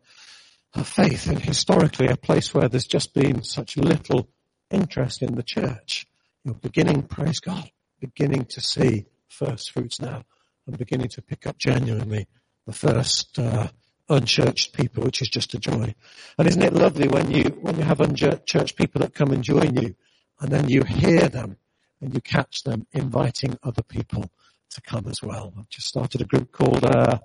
faith 0.84 1.26
and 1.26 1.40
historically 1.40 2.06
a 2.06 2.16
place 2.16 2.54
where 2.54 2.68
there's 2.68 2.86
just 2.86 3.12
been 3.12 3.42
such 3.42 3.76
little 3.76 4.28
interest 4.70 5.22
in 5.22 5.34
the 5.34 5.42
church. 5.42 6.06
You're 6.44 6.54
beginning, 6.54 7.02
praise 7.02 7.40
God, 7.40 7.68
beginning 8.00 8.44
to 8.46 8.60
see 8.60 9.06
first 9.28 9.72
fruits 9.72 10.00
now. 10.00 10.24
I'm 10.66 10.74
beginning 10.74 11.08
to 11.10 11.22
pick 11.22 11.46
up 11.46 11.58
genuinely 11.58 12.26
the 12.66 12.72
first 12.72 13.38
uh, 13.38 13.68
unchurched 14.08 14.72
people, 14.72 15.04
which 15.04 15.22
is 15.22 15.28
just 15.28 15.54
a 15.54 15.58
joy. 15.58 15.94
And 16.38 16.48
isn't 16.48 16.62
it 16.62 16.72
lovely 16.72 17.08
when 17.08 17.30
you 17.30 17.44
when 17.60 17.76
you 17.76 17.84
have 17.84 18.00
unchurched 18.00 18.76
people 18.76 19.00
that 19.00 19.14
come 19.14 19.30
and 19.32 19.44
join 19.44 19.76
you, 19.76 19.94
and 20.40 20.50
then 20.50 20.68
you 20.68 20.82
hear 20.82 21.28
them 21.28 21.56
and 22.00 22.14
you 22.14 22.20
catch 22.20 22.62
them 22.64 22.86
inviting 22.92 23.58
other 23.62 23.82
people 23.82 24.30
to 24.70 24.80
come 24.80 25.06
as 25.08 25.22
well. 25.22 25.54
I've 25.58 25.68
just 25.68 25.86
started 25.86 26.20
a 26.20 26.24
group 26.24 26.52
called 26.52 26.84
uh, 26.84 27.18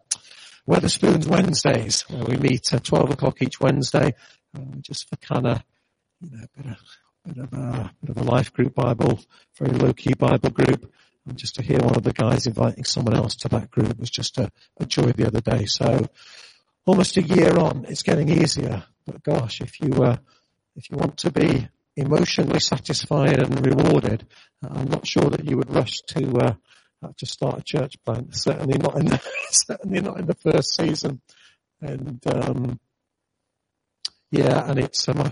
Wetherspoons 0.67 1.27
Wednesdays, 1.27 2.03
where 2.03 2.23
we 2.23 2.37
meet 2.37 2.73
at 2.73 2.83
12 2.83 3.11
o'clock 3.11 3.41
each 3.41 3.59
Wednesday, 3.59 4.13
uh, 4.55 4.75
just 4.79 5.09
for 5.09 5.17
kind 5.17 5.47
of 5.47 5.63
you 6.21 6.37
know 6.37 6.45
bit 6.55 6.65
of, 6.67 6.77
bit 7.25 7.43
of 7.43 7.53
a 7.53 7.91
bit 8.01 8.15
of 8.15 8.17
a 8.17 8.23
life 8.23 8.53
group 8.53 8.75
Bible, 8.75 9.19
very 9.57 9.71
low 9.71 9.93
key 9.93 10.13
Bible 10.13 10.49
group. 10.49 10.91
And 11.27 11.37
just 11.37 11.55
to 11.55 11.61
hear 11.61 11.79
one 11.79 11.95
of 11.95 12.03
the 12.03 12.13
guys 12.13 12.47
inviting 12.47 12.83
someone 12.83 13.15
else 13.15 13.35
to 13.37 13.49
that 13.49 13.69
group 13.69 13.99
was 13.99 14.09
just 14.09 14.37
a, 14.37 14.51
a 14.79 14.85
joy 14.85 15.11
the 15.11 15.27
other 15.27 15.41
day. 15.41 15.65
So 15.65 16.07
almost 16.85 17.17
a 17.17 17.21
year 17.21 17.57
on, 17.57 17.85
it's 17.87 18.03
getting 18.03 18.29
easier. 18.29 18.83
But 19.05 19.23
gosh, 19.23 19.61
if 19.61 19.79
you, 19.79 19.91
uh, 20.03 20.17
if 20.75 20.89
you 20.89 20.97
want 20.97 21.17
to 21.17 21.31
be 21.31 21.67
emotionally 21.95 22.59
satisfied 22.59 23.39
and 23.39 23.65
rewarded, 23.65 24.25
I'm 24.63 24.89
not 24.89 25.07
sure 25.07 25.29
that 25.29 25.45
you 25.45 25.57
would 25.57 25.73
rush 25.73 25.99
to, 26.07 26.37
uh, 26.37 26.53
to 27.17 27.25
start 27.25 27.59
a 27.59 27.63
church 27.63 27.95
plant. 28.03 28.35
Certainly 28.35 28.79
not 28.79 28.97
in 28.97 29.05
the, 29.05 29.21
certainly 29.51 30.01
not 30.01 30.19
in 30.19 30.25
the 30.25 30.35
first 30.35 30.75
season. 30.75 31.21
And, 31.81 32.19
um, 32.27 32.79
yeah, 34.31 34.69
and 34.69 34.79
it's, 34.79 35.07
uh, 35.07 35.13
my, 35.13 35.31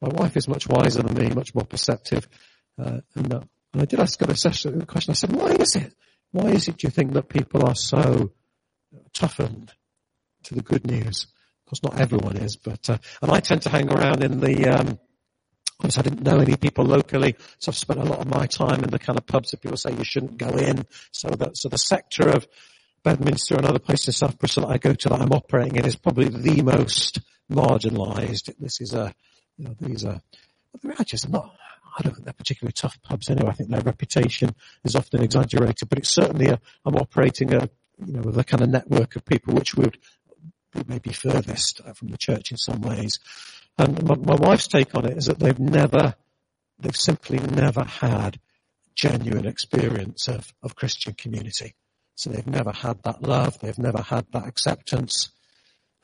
my 0.00 0.08
wife 0.08 0.36
is 0.36 0.48
much 0.48 0.66
wiser 0.66 1.02
than 1.02 1.14
me, 1.14 1.34
much 1.34 1.54
more 1.54 1.64
perceptive. 1.64 2.28
Uh, 2.78 3.00
and 3.14 3.48
and 3.72 3.82
I 3.82 3.84
did 3.84 4.00
ask 4.00 4.20
a 4.20 4.26
question. 4.26 4.84
I 5.10 5.14
said, 5.14 5.32
why 5.32 5.52
is 5.52 5.76
it? 5.76 5.94
Why 6.32 6.50
is 6.50 6.68
it, 6.68 6.78
do 6.78 6.86
you 6.86 6.90
think, 6.90 7.12
that 7.12 7.28
people 7.28 7.66
are 7.66 7.74
so 7.74 8.32
toughened 9.12 9.72
to 10.44 10.54
the 10.54 10.62
good 10.62 10.86
news? 10.86 11.26
Of 11.66 11.70
course, 11.70 11.82
not 11.82 12.00
everyone 12.00 12.36
is, 12.36 12.56
but, 12.56 12.88
uh, 12.88 12.98
and 13.22 13.30
I 13.30 13.40
tend 13.40 13.62
to 13.62 13.70
hang 13.70 13.90
around 13.90 14.22
in 14.22 14.40
the, 14.40 14.68
um, 14.68 14.98
course, 15.86 15.98
I 15.98 16.02
didn't 16.02 16.22
know 16.22 16.38
any 16.38 16.56
people 16.56 16.84
locally, 16.84 17.36
so 17.58 17.70
I've 17.70 17.76
spent 17.76 18.00
a 18.00 18.04
lot 18.04 18.20
of 18.20 18.26
my 18.26 18.46
time 18.46 18.82
in 18.82 18.90
the 18.90 18.98
kind 18.98 19.18
of 19.18 19.26
pubs 19.26 19.50
that 19.50 19.60
people 19.60 19.76
say 19.76 19.92
you 19.92 20.04
shouldn't 20.04 20.38
go 20.38 20.48
in. 20.48 20.86
So 21.12 21.28
that, 21.28 21.56
so 21.56 21.68
the 21.68 21.78
sector 21.78 22.28
of 22.28 22.46
Bedminster 23.04 23.56
and 23.56 23.66
other 23.66 23.78
places 23.78 24.08
in 24.08 24.12
South 24.12 24.38
Bristol 24.38 24.66
that 24.66 24.74
I 24.74 24.78
go 24.78 24.94
to 24.94 25.08
that 25.08 25.20
I'm 25.20 25.32
operating 25.32 25.76
in 25.76 25.84
is 25.84 25.96
probably 25.96 26.28
the 26.28 26.62
most 26.62 27.20
marginalised. 27.50 28.54
This 28.58 28.80
is 28.80 28.94
a, 28.94 29.14
you 29.56 29.66
know, 29.66 29.76
these 29.80 30.04
are, 30.04 30.20
they're 30.82 30.94
just 31.04 31.28
not, 31.28 31.54
I 31.96 32.02
don't 32.02 32.12
think 32.12 32.24
they're 32.24 32.34
particularly 32.34 32.72
tough 32.72 33.00
pubs 33.02 33.30
anyway. 33.30 33.50
I 33.50 33.54
think 33.54 33.70
their 33.70 33.80
reputation 33.80 34.54
is 34.84 34.94
often 34.94 35.22
exaggerated, 35.22 35.88
but 35.88 35.98
it's 35.98 36.10
certainly 36.10 36.48
a, 36.48 36.60
I'm 36.84 36.96
operating 36.96 37.54
a, 37.54 37.70
you 38.04 38.12
know, 38.12 38.20
with 38.20 38.38
a 38.38 38.44
kind 38.44 38.62
of 38.62 38.68
network 38.68 39.16
of 39.16 39.24
people 39.24 39.54
which 39.54 39.74
would 39.74 39.98
be 40.74 40.82
maybe 40.86 41.12
furthest 41.12 41.80
uh, 41.86 41.94
from 41.94 42.08
the 42.08 42.18
church 42.18 42.50
in 42.50 42.58
some 42.58 42.82
ways. 42.82 43.18
And 43.78 44.02
my, 44.02 44.14
my 44.14 44.34
wife's 44.34 44.68
take 44.68 44.94
on 44.94 45.06
it 45.06 45.16
is 45.16 45.26
that 45.26 45.38
they've 45.38 45.58
never, 45.58 46.14
they've 46.78 46.96
simply 46.96 47.38
never 47.38 47.84
had 47.84 48.38
genuine 48.94 49.46
experience 49.46 50.28
of, 50.28 50.52
of 50.62 50.76
Christian 50.76 51.14
community. 51.14 51.74
So 52.14 52.30
they've 52.30 52.46
never 52.46 52.72
had 52.72 53.02
that 53.04 53.22
love, 53.22 53.58
they've 53.60 53.78
never 53.78 54.02
had 54.02 54.26
that 54.32 54.46
acceptance, 54.46 55.30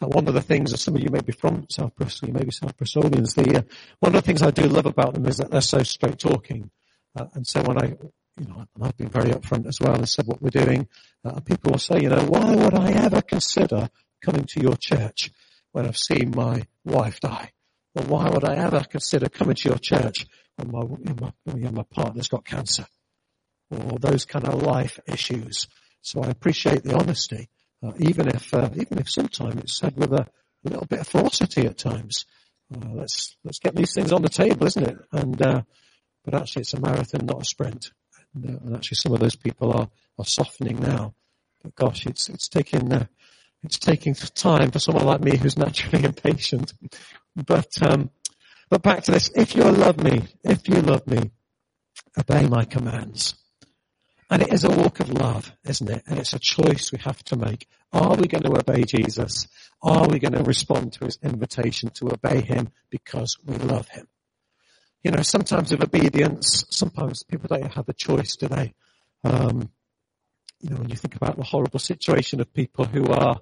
one 0.08 0.28
of 0.28 0.34
the 0.34 0.42
things 0.42 0.70
that 0.70 0.78
some 0.78 0.96
of 0.96 1.02
you 1.02 1.10
may 1.10 1.20
be 1.20 1.32
from 1.32 1.66
South 1.68 1.94
Bristol, 1.96 2.28
you 2.28 2.34
may 2.34 2.44
be 2.44 2.50
South 2.50 2.76
Bristolians, 2.76 3.34
the, 3.34 3.58
uh, 3.58 3.62
one 4.00 4.14
of 4.14 4.22
the 4.22 4.26
things 4.26 4.42
I 4.42 4.50
do 4.50 4.64
love 4.64 4.86
about 4.86 5.14
them 5.14 5.26
is 5.26 5.36
that 5.38 5.50
they're 5.50 5.60
so 5.60 5.82
straight 5.82 6.18
talking. 6.18 6.70
Uh, 7.16 7.26
and 7.34 7.46
so 7.46 7.62
when 7.62 7.78
I, 7.78 7.96
you 8.38 8.46
know, 8.46 8.66
I've 8.80 8.96
been 8.96 9.08
very 9.08 9.30
upfront 9.30 9.66
as 9.66 9.78
well 9.80 9.94
and 9.94 10.08
said 10.08 10.26
what 10.26 10.40
we're 10.40 10.50
doing, 10.50 10.88
uh, 11.24 11.40
people 11.40 11.72
will 11.72 11.78
say, 11.78 12.00
you 12.00 12.08
know, 12.08 12.24
why 12.24 12.54
would 12.54 12.74
I 12.74 12.92
ever 12.92 13.22
consider 13.22 13.88
coming 14.22 14.44
to 14.44 14.60
your 14.60 14.76
church 14.76 15.30
when 15.72 15.86
I've 15.86 15.98
seen 15.98 16.32
my 16.34 16.66
wife 16.84 17.20
die? 17.20 17.52
Or 17.94 18.04
why 18.04 18.30
would 18.30 18.44
I 18.44 18.54
ever 18.56 18.84
consider 18.88 19.28
coming 19.28 19.56
to 19.56 19.68
your 19.68 19.78
church 19.78 20.26
when 20.56 20.70
my, 20.70 20.84
my, 21.20 21.32
you 21.54 21.64
know, 21.64 21.72
my 21.72 21.84
partner's 21.90 22.28
got 22.28 22.44
cancer? 22.44 22.86
Or 23.70 23.98
those 23.98 24.24
kind 24.24 24.46
of 24.46 24.62
life 24.62 24.98
issues. 25.06 25.66
So 26.00 26.22
I 26.22 26.28
appreciate 26.28 26.82
the 26.82 26.96
honesty. 26.96 27.48
Uh, 27.82 27.92
even 27.98 28.28
if 28.28 28.54
uh, 28.54 28.68
even 28.74 28.98
if 28.98 29.10
sometimes 29.10 29.56
it's 29.56 29.78
said 29.78 29.96
with 29.96 30.12
a, 30.12 30.22
a, 30.22 30.68
little 30.68 30.86
bit 30.86 31.00
of 31.00 31.08
ferocity 31.08 31.66
at 31.66 31.78
times. 31.78 32.26
Uh, 32.72 32.88
let's 32.94 33.36
let's 33.44 33.58
get 33.58 33.74
these 33.74 33.92
things 33.94 34.12
on 34.12 34.22
the 34.22 34.28
table, 34.28 34.66
isn't 34.66 34.86
it? 34.86 34.98
And 35.12 35.42
uh, 35.42 35.62
but 36.24 36.34
actually, 36.34 36.62
it's 36.62 36.74
a 36.74 36.80
marathon, 36.80 37.26
not 37.26 37.42
a 37.42 37.44
sprint. 37.44 37.90
And, 38.34 38.46
uh, 38.46 38.58
and, 38.64 38.76
actually, 38.76 38.96
some 38.96 39.12
of 39.12 39.20
those 39.20 39.36
people 39.36 39.72
are 39.72 39.88
are 40.18 40.24
softening 40.24 40.78
now. 40.80 41.14
But 41.62 41.74
gosh, 41.74 42.06
it's 42.06 42.28
it's 42.28 42.48
taking 42.48 42.92
uh, 42.92 43.06
it's 43.62 43.78
taking 43.78 44.14
time 44.14 44.70
for 44.70 44.78
someone 44.78 45.06
like 45.06 45.20
me 45.20 45.36
who's 45.36 45.58
naturally 45.58 46.04
impatient. 46.12 46.72
But 47.34 47.70
um, 47.82 48.10
But 48.72 48.82
back 48.82 49.04
to 49.04 49.12
this, 49.12 49.30
if 49.34 49.54
you 49.54 49.64
love 49.64 50.02
me, 50.02 50.22
if 50.44 50.66
you 50.66 50.80
love 50.80 51.06
me, 51.06 51.30
obey 52.18 52.46
my 52.46 52.64
commands. 52.64 53.34
And 54.32 54.40
it 54.40 54.50
is 54.50 54.64
a 54.64 54.70
walk 54.70 55.00
of 55.00 55.10
love, 55.10 55.52
isn't 55.66 55.90
it? 55.90 56.04
And 56.06 56.18
it's 56.18 56.32
a 56.32 56.38
choice 56.38 56.90
we 56.90 56.98
have 57.00 57.22
to 57.24 57.36
make. 57.36 57.68
Are 57.92 58.16
we 58.16 58.28
going 58.28 58.44
to 58.44 58.58
obey 58.58 58.84
Jesus? 58.84 59.46
Are 59.82 60.08
we 60.08 60.20
going 60.20 60.32
to 60.32 60.42
respond 60.42 60.94
to 60.94 61.04
his 61.04 61.18
invitation 61.22 61.90
to 61.96 62.14
obey 62.14 62.40
him 62.40 62.70
because 62.88 63.36
we 63.44 63.56
love 63.56 63.88
him? 63.88 64.08
You 65.04 65.10
know, 65.10 65.20
sometimes 65.20 65.70
of 65.72 65.82
obedience, 65.82 66.64
sometimes 66.70 67.24
people 67.24 67.46
don't 67.46 67.74
have 67.74 67.84
the 67.84 67.92
choice, 67.92 68.36
do 68.36 68.48
they? 68.48 68.72
Um, 69.22 69.68
you 70.60 70.70
know, 70.70 70.76
when 70.76 70.88
you 70.88 70.96
think 70.96 71.14
about 71.14 71.36
the 71.36 71.44
horrible 71.44 71.78
situation 71.78 72.40
of 72.40 72.54
people 72.54 72.86
who 72.86 73.08
are, 73.08 73.38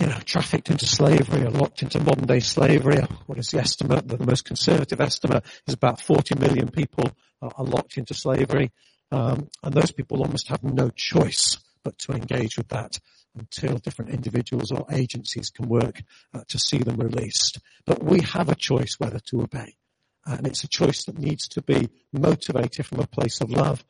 you 0.00 0.06
know, 0.06 0.18
trafficked 0.24 0.70
into 0.70 0.86
slavery 0.86 1.42
or 1.42 1.50
locked 1.50 1.82
into 1.82 2.00
modern 2.00 2.24
day 2.24 2.40
slavery, 2.40 3.02
what 3.26 3.36
is 3.36 3.48
the 3.48 3.58
estimate? 3.58 4.08
The 4.08 4.24
most 4.24 4.46
conservative 4.46 5.02
estimate 5.02 5.44
is 5.66 5.74
about 5.74 6.00
40 6.00 6.36
million 6.36 6.70
people 6.70 7.10
are 7.42 7.64
locked 7.64 7.98
into 7.98 8.14
slavery. 8.14 8.72
Um, 9.12 9.48
and 9.62 9.74
those 9.74 9.92
people 9.92 10.22
almost 10.22 10.48
have 10.48 10.64
no 10.64 10.88
choice 10.88 11.58
but 11.84 11.98
to 11.98 12.12
engage 12.12 12.56
with 12.56 12.68
that 12.68 12.98
until 13.36 13.76
different 13.76 14.10
individuals 14.10 14.72
or 14.72 14.86
agencies 14.90 15.50
can 15.50 15.68
work 15.68 16.02
uh, 16.32 16.40
to 16.48 16.58
see 16.58 16.78
them 16.78 16.96
released. 16.96 17.58
But 17.84 18.02
we 18.02 18.20
have 18.22 18.48
a 18.48 18.54
choice 18.54 18.96
whether 18.98 19.18
to 19.26 19.42
obey. 19.42 19.76
And 20.24 20.46
it's 20.46 20.64
a 20.64 20.68
choice 20.68 21.04
that 21.04 21.18
needs 21.18 21.48
to 21.48 21.62
be 21.62 21.90
motivated 22.12 22.86
from 22.86 23.00
a 23.00 23.06
place 23.06 23.40
of 23.40 23.50
love. 23.50 23.84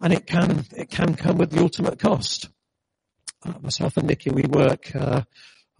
And 0.00 0.12
it 0.12 0.26
can, 0.26 0.64
it 0.76 0.90
can 0.90 1.14
come 1.14 1.38
with 1.38 1.50
the 1.50 1.62
ultimate 1.62 1.98
cost. 1.98 2.48
Uh, 3.44 3.54
myself 3.62 3.96
and 3.96 4.06
Nikki, 4.06 4.30
we 4.30 4.42
work, 4.42 4.94
uh, 4.94 5.22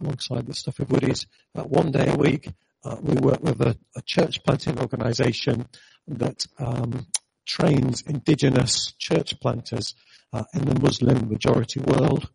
alongside 0.01 0.47
the 0.47 0.53
stuff 0.53 0.79
of 0.79 0.91
Woody's, 0.91 1.27
uh, 1.55 1.63
one 1.63 1.91
day 1.91 2.07
a 2.07 2.17
week. 2.17 2.49
Uh, 2.83 2.97
we 3.01 3.15
work 3.15 3.43
with 3.43 3.61
a, 3.61 3.77
a 3.95 4.01
church 4.01 4.43
planting 4.43 4.79
organization 4.79 5.67
that 6.07 6.45
um, 6.57 7.05
trains 7.45 8.01
indigenous 8.01 8.93
church 8.97 9.39
planters 9.39 9.95
uh, 10.33 10.43
in 10.53 10.65
the 10.65 10.79
Muslim 10.79 11.29
majority 11.29 11.79
world. 11.79 12.29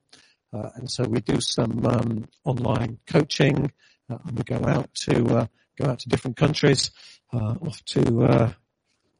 Uh, 0.53 0.71
and 0.77 0.91
so 0.91 1.05
we 1.05 1.21
do 1.21 1.41
some 1.41 1.85
um, 1.85 2.29
online 2.45 2.99
coaching, 3.07 3.73
uh, 4.09 4.19
and 4.25 4.39
we 4.39 4.45
go 4.45 4.65
out 4.67 4.93
to 4.95 5.25
uh, 5.39 5.47
go 5.77 5.91
out 5.91 5.99
to 5.99 6.09
different 6.09 6.37
countries, 6.37 6.91
uh, 7.33 7.55
off 7.67 7.85
to 7.85 8.25
uh, 8.25 8.53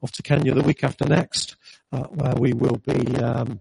off 0.03 0.13
to 0.13 0.23
Kenya 0.23 0.55
the 0.55 0.63
week 0.63 0.85
after 0.85 1.05
next, 1.05 1.57
where 1.91 2.35
we 2.37 2.53
will 2.53 2.77
be. 2.77 3.17
Um, 3.17 3.61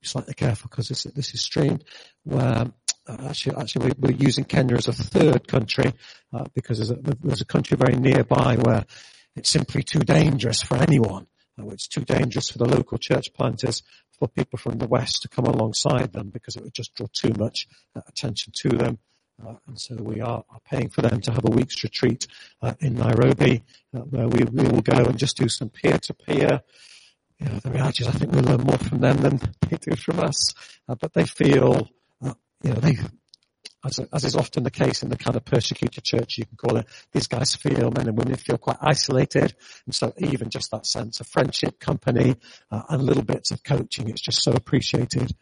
be 0.00 0.06
slightly 0.06 0.32
careful 0.32 0.70
because 0.70 0.88
this, 0.88 1.02
this 1.02 1.34
is 1.34 1.42
streamed. 1.42 1.84
Where 2.24 2.72
actually, 3.06 3.56
actually 3.56 3.92
we're 3.98 4.12
using 4.12 4.44
Kenya 4.44 4.76
as 4.76 4.88
a 4.88 4.94
third 4.94 5.46
country 5.46 5.92
because 6.54 6.78
there's 6.78 6.90
a, 6.90 6.98
there's 7.20 7.42
a 7.42 7.44
country 7.44 7.76
very 7.76 7.96
nearby 7.96 8.56
where 8.56 8.86
it's 9.36 9.50
simply 9.50 9.82
too 9.82 10.00
dangerous 10.00 10.62
for 10.62 10.76
anyone. 10.76 11.26
It's 11.68 11.88
too 11.88 12.04
dangerous 12.04 12.50
for 12.50 12.58
the 12.58 12.68
local 12.68 12.98
church 12.98 13.32
planters, 13.34 13.82
for 14.18 14.28
people 14.28 14.58
from 14.58 14.78
the 14.78 14.86
West 14.86 15.22
to 15.22 15.28
come 15.28 15.46
alongside 15.46 16.12
them 16.12 16.28
because 16.28 16.56
it 16.56 16.62
would 16.62 16.74
just 16.74 16.94
draw 16.94 17.06
too 17.12 17.32
much 17.38 17.66
uh, 17.96 18.02
attention 18.06 18.52
to 18.56 18.68
them. 18.68 18.98
Uh, 19.44 19.54
and 19.66 19.80
so 19.80 19.94
we 19.96 20.20
are, 20.20 20.44
are, 20.50 20.60
paying 20.70 20.90
for 20.90 21.00
them 21.00 21.20
to 21.22 21.32
have 21.32 21.44
a 21.46 21.50
week's 21.50 21.82
retreat 21.82 22.26
uh, 22.60 22.74
in 22.80 22.94
Nairobi, 22.94 23.62
uh, 23.94 24.00
where 24.00 24.28
we, 24.28 24.44
we, 24.44 24.68
will 24.68 24.82
go 24.82 25.02
and 25.04 25.18
just 25.18 25.38
do 25.38 25.48
some 25.48 25.70
peer-to-peer. 25.70 26.60
You 27.38 27.46
know, 27.46 27.58
the 27.60 27.70
reality 27.70 28.04
is, 28.04 28.08
I 28.08 28.12
think 28.12 28.32
we'll 28.32 28.42
learn 28.42 28.60
more 28.60 28.76
from 28.76 28.98
them 28.98 29.16
than 29.16 29.40
they 29.70 29.78
do 29.78 29.96
from 29.96 30.20
us. 30.20 30.52
Uh, 30.86 30.94
but 30.94 31.14
they 31.14 31.24
feel, 31.24 31.88
uh, 32.22 32.34
you 32.62 32.74
know, 32.74 32.80
they 32.80 32.98
as, 33.84 33.98
as, 34.12 34.24
is 34.24 34.36
often 34.36 34.62
the 34.62 34.70
case 34.70 35.02
in 35.02 35.08
the 35.08 35.16
kind 35.16 35.36
of 35.36 35.44
persecuted 35.44 36.04
church, 36.04 36.38
you 36.38 36.44
can 36.44 36.56
call 36.56 36.76
it, 36.76 36.86
these 37.12 37.26
guys 37.26 37.54
feel, 37.54 37.90
men 37.90 38.08
and 38.08 38.16
women 38.16 38.36
feel 38.36 38.58
quite 38.58 38.76
isolated. 38.80 39.54
And 39.86 39.94
so 39.94 40.12
even 40.18 40.50
just 40.50 40.70
that 40.70 40.86
sense 40.86 41.20
of 41.20 41.26
friendship, 41.26 41.80
company, 41.80 42.36
uh, 42.70 42.82
and 42.88 43.02
little 43.02 43.22
bits 43.22 43.50
of 43.50 43.62
coaching, 43.62 44.08
it's 44.08 44.20
just 44.20 44.42
so 44.42 44.52
appreciated. 44.52 45.32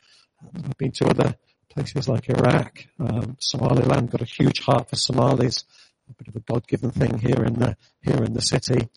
Um, 0.42 0.62
I've 0.66 0.79
been 0.79 0.92
to 0.92 1.09
other 1.09 1.35
places 1.70 2.09
like 2.09 2.29
Iraq, 2.29 2.87
um, 3.01 3.37
Somaliland, 3.40 4.11
got 4.11 4.22
a 4.22 4.24
huge 4.24 4.61
heart 4.61 4.88
for 4.88 4.96
Somalis, 4.96 5.64
a 6.09 6.14
bit 6.14 6.29
of 6.29 6.37
a 6.37 6.40
God-given 6.40 6.90
thing 6.92 7.18
here 7.18 7.44
in 7.44 7.55
the, 7.55 7.77
here 8.03 8.22
in 8.22 8.33
the 8.33 8.40
city. 8.40 8.88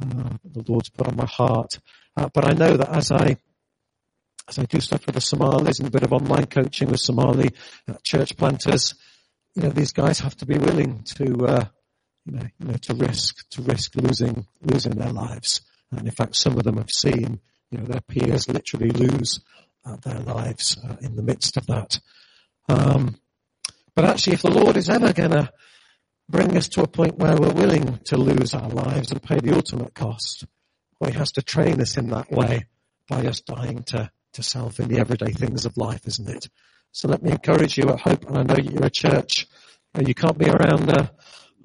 Uh, 0.00 0.36
the 0.44 0.64
Lord's 0.68 0.90
put 0.90 1.08
on 1.08 1.16
my 1.16 1.26
heart. 1.26 1.78
Uh, 2.16 2.28
but 2.34 2.44
I 2.44 2.52
know 2.52 2.76
that 2.76 2.88
as 2.90 3.10
I 3.10 3.36
as 4.48 4.58
I 4.58 4.64
do 4.64 4.80
stuff 4.80 5.04
with 5.04 5.14
the 5.14 5.20
Somalis 5.20 5.78
and 5.78 5.88
a 5.88 5.90
bit 5.90 6.02
of 6.02 6.12
online 6.12 6.46
coaching 6.46 6.90
with 6.90 7.00
Somali 7.00 7.50
uh, 7.86 7.94
church 8.02 8.36
planters, 8.36 8.94
you 9.54 9.62
know, 9.62 9.70
these 9.70 9.92
guys 9.92 10.20
have 10.20 10.36
to 10.36 10.46
be 10.46 10.56
willing 10.56 11.02
to, 11.16 11.46
uh, 11.46 11.64
you 12.24 12.32
know, 12.32 12.46
you 12.58 12.66
know, 12.66 12.76
to 12.82 12.94
risk, 12.94 13.48
to 13.50 13.62
risk 13.62 13.94
losing, 13.96 14.46
losing 14.62 14.92
their 14.92 15.12
lives. 15.12 15.60
And 15.90 16.06
in 16.06 16.14
fact, 16.14 16.36
some 16.36 16.56
of 16.56 16.64
them 16.64 16.78
have 16.78 16.90
seen, 16.90 17.40
you 17.70 17.78
know, 17.78 17.84
their 17.84 18.00
peers 18.00 18.48
literally 18.48 18.90
lose 18.90 19.40
uh, 19.84 19.96
their 19.96 20.20
lives 20.20 20.78
uh, 20.82 20.96
in 21.02 21.16
the 21.16 21.22
midst 21.22 21.56
of 21.56 21.66
that. 21.66 22.00
Um, 22.68 23.16
but 23.94 24.04
actually, 24.04 24.34
if 24.34 24.42
the 24.42 24.50
Lord 24.50 24.76
is 24.76 24.88
ever 24.88 25.12
going 25.12 25.32
to 25.32 25.52
bring 26.28 26.56
us 26.56 26.68
to 26.70 26.82
a 26.82 26.88
point 26.88 27.18
where 27.18 27.36
we're 27.36 27.52
willing 27.52 27.98
to 28.04 28.16
lose 28.16 28.54
our 28.54 28.68
lives 28.68 29.10
and 29.10 29.22
pay 29.22 29.40
the 29.40 29.54
ultimate 29.54 29.94
cost, 29.94 30.44
well, 31.00 31.10
He 31.10 31.18
has 31.18 31.32
to 31.32 31.42
train 31.42 31.80
us 31.80 31.96
in 31.96 32.08
that 32.10 32.30
way 32.30 32.66
by 33.08 33.26
us 33.26 33.40
dying 33.40 33.82
to 33.84 34.10
to 34.32 34.42
self 34.42 34.80
in 34.80 34.88
the 34.88 34.98
everyday 34.98 35.32
things 35.32 35.64
of 35.64 35.76
life, 35.76 36.06
isn't 36.06 36.28
it? 36.28 36.48
So 36.92 37.08
let 37.08 37.22
me 37.22 37.30
encourage 37.30 37.76
you 37.78 37.88
at 37.90 38.00
Hope, 38.00 38.28
and 38.28 38.38
I 38.38 38.42
know 38.42 38.56
you're 38.56 38.86
a 38.86 38.90
church, 38.90 39.46
you 40.06 40.14
can't 40.14 40.38
be 40.38 40.48
around 40.48 40.90
uh, 40.90 41.08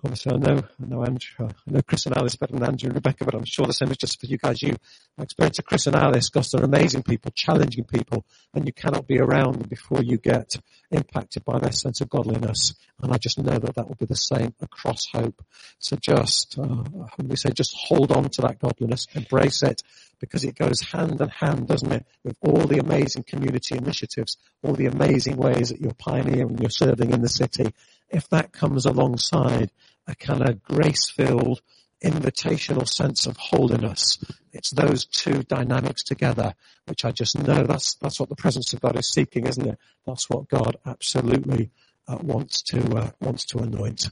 obviously 0.04 0.34
I 0.34 0.38
know, 0.38 0.64
I 0.82 0.86
know 0.86 1.04
Andrew, 1.04 1.48
I 1.48 1.72
know 1.72 1.82
Chris 1.82 2.06
and 2.06 2.18
Alice 2.18 2.36
better 2.36 2.54
than 2.54 2.64
Andrew 2.64 2.88
and 2.88 2.96
Rebecca, 2.96 3.26
but 3.26 3.36
I'm 3.36 3.46
sure 3.46 3.66
the 3.66 3.74
same 3.74 3.92
is 3.92 3.98
just 3.98 4.20
for 4.20 4.26
you 4.26 4.38
guys. 4.38 4.62
You 4.62 4.76
my 5.18 5.24
experience 5.24 5.60
of 5.60 5.66
Chris 5.66 5.88
and 5.88 5.96
Alice, 5.96 6.30
Gus 6.30 6.54
are 6.56 6.64
amazing 6.64 7.04
people, 7.04 7.32
challenging 7.36 7.84
people, 7.84 8.26
and 8.54 8.66
you 8.66 8.74
cannot 8.74 9.08
be 9.08 9.20
around 9.20 9.56
them 9.56 9.70
before 9.70 10.02
you 10.02 10.18
get 10.18 10.56
impacted 10.92 11.46
by 11.46 11.60
their 11.60 11.72
sense 11.72 12.02
of 12.02 12.10
godliness. 12.10 12.74
And 13.02 13.14
I 13.14 13.18
just 13.18 13.38
know 13.38 13.58
that 13.58 13.76
that 13.76 13.88
will 13.88 13.96
be 13.96 14.06
the 14.06 14.16
same 14.16 14.54
across 14.62 15.08
Hope. 15.12 15.44
So 15.80 15.96
just, 15.98 16.58
uh, 16.58 16.84
we 17.18 17.36
say, 17.36 17.52
just 17.52 17.76
hold 17.76 18.12
on 18.12 18.30
to 18.30 18.42
that 18.42 18.60
godliness, 18.60 19.08
embrace 19.14 19.62
it, 19.64 19.82
because 20.20 20.44
it 20.46 20.56
goes 20.56 20.80
hand 20.80 21.20
in 21.20 21.30
hand, 21.30 21.68
doesn't 21.68 21.92
it, 21.92 22.06
with 22.24 22.38
all 22.42 22.66
the 22.66 22.80
amazing 22.80 23.24
community 23.24 23.76
initiatives, 23.76 24.38
all 24.64 24.74
the 24.74 24.86
amazing 24.86 25.36
ways 25.36 25.70
that 25.70 25.82
you're 25.82 25.94
pioneering, 25.94 26.58
you're 26.60 26.70
serving 26.70 27.12
in 27.12 27.22
the 27.22 27.30
city. 27.30 27.74
If 28.14 28.30
that 28.30 28.54
comes 28.54 28.86
alongside 28.86 29.72
a 30.08 30.16
kind 30.16 30.48
of 30.48 30.64
grace-filled, 30.64 31.62
invitational 32.04 32.88
sense 32.88 33.26
of 33.26 33.38
holiness. 33.38 34.20
It's 34.52 34.72
those 34.72 35.06
two 35.06 35.44
dynamics 35.44 36.04
together, 36.04 36.54
which 36.86 37.06
I 37.06 37.12
just 37.12 37.38
know 37.38 37.64
that's, 37.64 37.96
that's 37.96 38.20
what 38.20 38.30
the 38.30 38.36
presence 38.36 38.74
of 38.74 38.82
God 38.82 38.98
is 38.98 39.10
seeking, 39.10 39.48
isn't 39.48 39.66
it? 39.66 39.80
That's 40.06 40.30
what 40.30 40.50
God 40.50 40.78
absolutely 40.86 41.72
uh, 42.08 42.18
wants 42.22 42.62
to, 42.64 42.80
uh, 42.96 43.10
wants 43.22 43.46
to 43.46 43.60
anoint. 43.60 44.10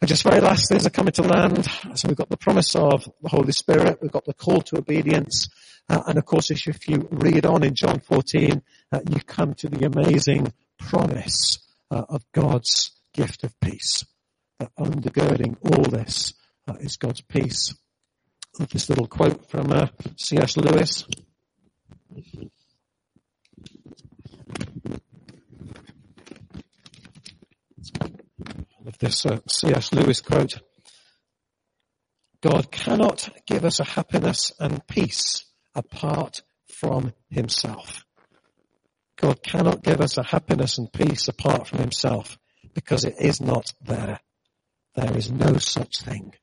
And 0.00 0.08
just 0.08 0.22
very 0.22 0.40
lastly, 0.40 0.76
as 0.76 0.86
I 0.86 0.90
come 0.90 1.08
into 1.08 1.22
land, 1.22 1.66
so 1.94 2.08
we've 2.08 2.16
got 2.16 2.30
the 2.30 2.36
promise 2.36 2.74
of 2.74 3.06
the 3.20 3.28
Holy 3.28 3.52
Spirit, 3.52 3.98
we've 4.00 4.12
got 4.12 4.24
the 4.24 4.32
call 4.32 4.62
to 4.62 4.78
obedience, 4.78 5.48
uh, 5.88 6.02
and 6.06 6.16
of 6.16 6.24
course, 6.24 6.50
if 6.52 6.88
you 6.88 7.08
read 7.10 7.44
on 7.44 7.64
in 7.64 7.74
John 7.74 7.98
14, 7.98 8.62
uh, 8.92 9.00
you 9.10 9.20
come 9.20 9.54
to 9.54 9.68
the 9.68 9.84
amazing 9.84 10.52
promise 10.78 11.58
uh, 11.90 12.04
of 12.08 12.24
God's 12.32 12.92
gift 13.20 13.44
of 13.44 13.58
peace 13.60 14.04
undergirding 14.78 15.56
all 15.62 15.84
this 15.84 16.34
uh, 16.68 16.74
is 16.80 16.96
God's 16.96 17.20
peace. 17.20 17.74
This 18.72 18.88
little 18.88 19.06
quote 19.06 19.48
from 19.50 19.72
uh, 19.72 19.88
C.S. 20.16 20.56
Lewis. 20.56 21.06
This 28.98 29.24
uh, 29.24 29.38
C.S. 29.48 29.92
Lewis 29.92 30.20
quote. 30.20 30.60
God 32.42 32.70
cannot 32.70 33.28
give 33.46 33.64
us 33.64 33.80
a 33.80 33.84
happiness 33.84 34.52
and 34.58 34.86
peace 34.86 35.44
apart 35.74 36.42
from 36.72 37.12
himself. 37.28 38.04
God 39.16 39.42
cannot 39.42 39.82
give 39.82 40.00
us 40.00 40.16
a 40.16 40.22
happiness 40.22 40.78
and 40.78 40.90
peace 40.92 41.28
apart 41.28 41.66
from 41.66 41.80
himself 41.80 42.38
because 42.74 43.04
it 43.04 43.16
is 43.18 43.40
not 43.40 43.72
there. 43.82 44.20
There 44.94 45.16
is 45.16 45.30
no 45.30 45.56
such 45.58 46.00
thing. 46.00 46.34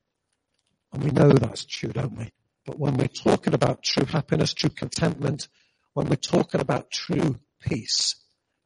And 0.92 1.04
we 1.04 1.10
know 1.10 1.32
that's 1.32 1.64
true, 1.64 1.90
don't 1.90 2.16
we? 2.16 2.30
But 2.66 2.78
when 2.78 2.96
we're 2.96 3.08
talking 3.08 3.54
about 3.54 3.82
true 3.82 4.04
happiness, 4.06 4.54
true 4.54 4.70
contentment, 4.70 5.48
when 5.94 6.08
we're 6.08 6.16
talking 6.16 6.60
about 6.60 6.90
true 6.90 7.38
peace, 7.60 8.16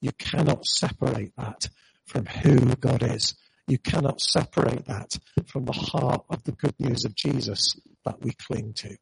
you 0.01 0.13
cannot 0.13 0.67
separate 0.67 1.33
that 1.37 1.69
from 2.07 2.27
who 2.27 2.75
God 2.77 3.03
is. 3.03 3.35
You 3.69 3.79
cannot 3.79 4.21
separate 4.21 4.87
that 4.87 5.17
from 5.47 5.65
the 5.65 5.73
heart 5.73 6.25
of 6.29 6.43
the 6.45 6.53
good 6.53 6.75
news 6.79 7.05
of 7.05 7.15
Jesus 7.15 7.77
that 8.05 8.21
we 8.21 8.33
cling 8.33 8.75
to. 8.79 8.97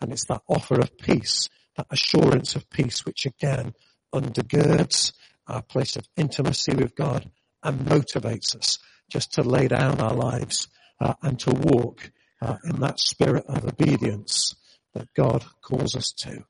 And 0.00 0.12
it's 0.12 0.26
that 0.26 0.42
offer 0.48 0.80
of 0.80 0.96
peace, 0.98 1.48
that 1.76 1.86
assurance 1.90 2.54
of 2.54 2.68
peace, 2.68 3.04
which 3.06 3.24
again 3.24 3.72
undergirds 4.14 5.12
our 5.46 5.62
place 5.62 5.96
of 5.96 6.06
intimacy 6.16 6.74
with 6.74 6.94
God 6.94 7.30
and 7.62 7.80
motivates 7.80 8.56
us 8.56 8.78
just 9.10 9.34
to 9.34 9.42
lay 9.42 9.68
down 9.68 10.00
our 10.00 10.14
lives 10.14 10.68
uh, 11.00 11.14
and 11.22 11.38
to 11.40 11.50
walk 11.50 12.10
uh, 12.40 12.56
in 12.64 12.80
that 12.80 12.98
spirit 12.98 13.44
of 13.46 13.64
obedience 13.64 14.54
that 14.94 15.12
God 15.14 15.44
calls 15.62 15.96
us 15.96 16.12
to. 16.12 16.44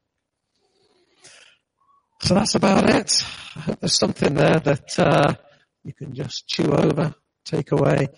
So 2.23 2.35
that's 2.35 2.55
about 2.55 2.89
it. 2.89 3.25
I 3.57 3.61
hope 3.61 3.81
there's 3.81 3.99
something 3.99 4.35
there 4.35 4.61
that 4.61 4.99
uh, 4.99 5.35
you 5.83 5.93
can 5.93 6.15
just 6.15 6.47
chew 6.47 6.73
over, 6.73 7.15
take 7.45 7.73
away, 7.73 8.09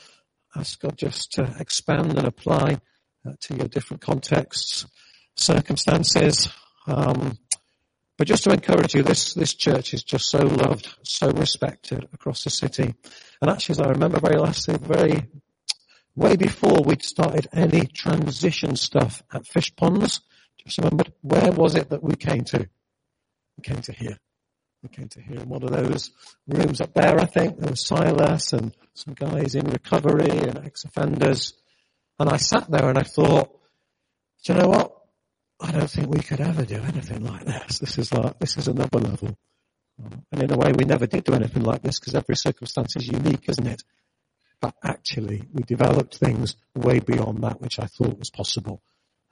ask 0.55 0.80
God 0.80 0.97
just 0.97 1.32
to 1.32 1.55
expand 1.59 2.18
and 2.18 2.26
apply 2.26 2.80
uh, 3.26 3.32
to 3.40 3.57
your 3.57 3.68
different 3.68 4.03
contexts, 4.03 4.86
circumstances. 5.36 6.49
Um, 6.86 7.38
but 8.17 8.27
just 8.27 8.45
to 8.45 8.51
encourage 8.51 8.95
you, 8.95 9.03
this, 9.03 9.35
this 9.35 9.55
church 9.55 9.95
is 9.95 10.03
just 10.03 10.31
so 10.31 10.39
loved, 10.39 10.97
so 11.03 11.31
respected 11.31 12.09
across 12.12 12.45
the 12.45 12.51
city. 12.51 12.95
And 13.41 13.51
actually, 13.51 13.75
as 13.75 13.81
I 13.81 13.91
remember 13.91 14.21
very 14.21 14.39
lastly, 14.39 14.77
very, 14.81 15.29
way 16.17 16.37
before 16.37 16.83
we'd 16.83 17.03
started 17.03 17.49
any 17.53 17.87
transition 17.87 18.77
stuff 18.77 19.23
at 19.33 19.47
Fish 19.47 19.75
Ponds, 19.75 20.21
just 20.59 20.79
remembered, 20.79 21.12
where 21.21 21.53
was 21.53 21.75
it 21.75 21.91
that 21.91 22.03
we 22.03 22.15
came 22.15 22.45
to? 22.45 22.69
We 23.57 23.62
came 23.62 23.83
to 23.83 23.93
here. 23.93 24.19
We 24.83 24.89
came 24.89 25.09
to 25.09 25.21
here 25.21 25.41
in 25.41 25.49
one 25.49 25.62
of 25.62 25.71
those 25.71 26.11
rooms 26.47 26.81
up 26.81 26.95
there, 26.95 27.19
I 27.19 27.25
think. 27.25 27.59
There 27.59 27.71
was 27.71 27.87
Silas 27.87 28.53
and 28.53 28.75
some 28.95 29.15
guys 29.15 29.55
in 29.55 29.67
recovery 29.67 30.31
and 30.31 30.59
ex-offenders. 30.65 31.55
And 32.19 32.31
I 32.31 32.37
sat 32.37 32.71
there 32.71 32.89
and 32.89 32.99
I 32.99 33.03
thought, 33.03 33.51
do 34.45 34.53
you 34.53 34.59
know 34.59 34.69
what? 34.69 34.93
I 35.61 35.70
don't 35.70 35.90
think 35.90 36.09
we 36.09 36.20
could 36.20 36.40
ever 36.40 36.64
do 36.64 36.76
anything 36.76 37.24
like 37.24 37.44
this. 37.44 37.78
This 37.78 37.98
is 37.98 38.12
like, 38.12 38.38
this 38.38 38.57
is 38.57 38.68
another 38.68 38.98
level. 38.98 39.36
And 40.32 40.42
in 40.42 40.52
a 40.52 40.57
way, 40.57 40.72
we 40.72 40.84
never 40.84 41.07
did 41.07 41.24
do 41.24 41.34
anything 41.34 41.62
like 41.62 41.82
this 41.82 42.00
because 42.00 42.14
every 42.14 42.36
circumstance 42.36 42.96
is 42.96 43.07
unique, 43.07 43.48
isn't 43.48 43.66
it? 43.66 43.82
But 44.61 44.74
actually, 44.82 45.44
we 45.52 45.62
developed 45.62 46.16
things 46.16 46.57
way 46.74 46.98
beyond 46.98 47.42
that 47.44 47.61
which 47.61 47.78
I 47.78 47.86
thought 47.86 48.18
was 48.18 48.30
possible. 48.30 48.82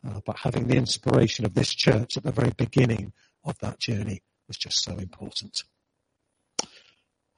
Uh, 0.06 0.20
but 0.24 0.38
having 0.38 0.66
the 0.66 0.76
inspiration 0.76 1.44
of 1.44 1.54
this 1.54 1.74
church 1.74 2.16
at 2.16 2.22
the 2.22 2.32
very 2.32 2.52
beginning 2.56 3.12
of 3.44 3.58
that 3.58 3.78
journey 3.78 4.22
was 4.46 4.56
just 4.56 4.82
so 4.82 4.96
important. 4.96 5.62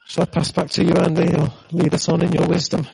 Shall 0.07 0.23
I 0.23 0.27
pass 0.27 0.53
back 0.53 0.71
to 0.71 0.85
you, 0.85 0.93
Andy, 0.93 1.35
or 1.35 1.53
lead 1.73 1.95
us 1.95 2.09
on 2.09 2.23
in 2.23 2.33
your 2.33 2.47
wisdom? 2.47 2.87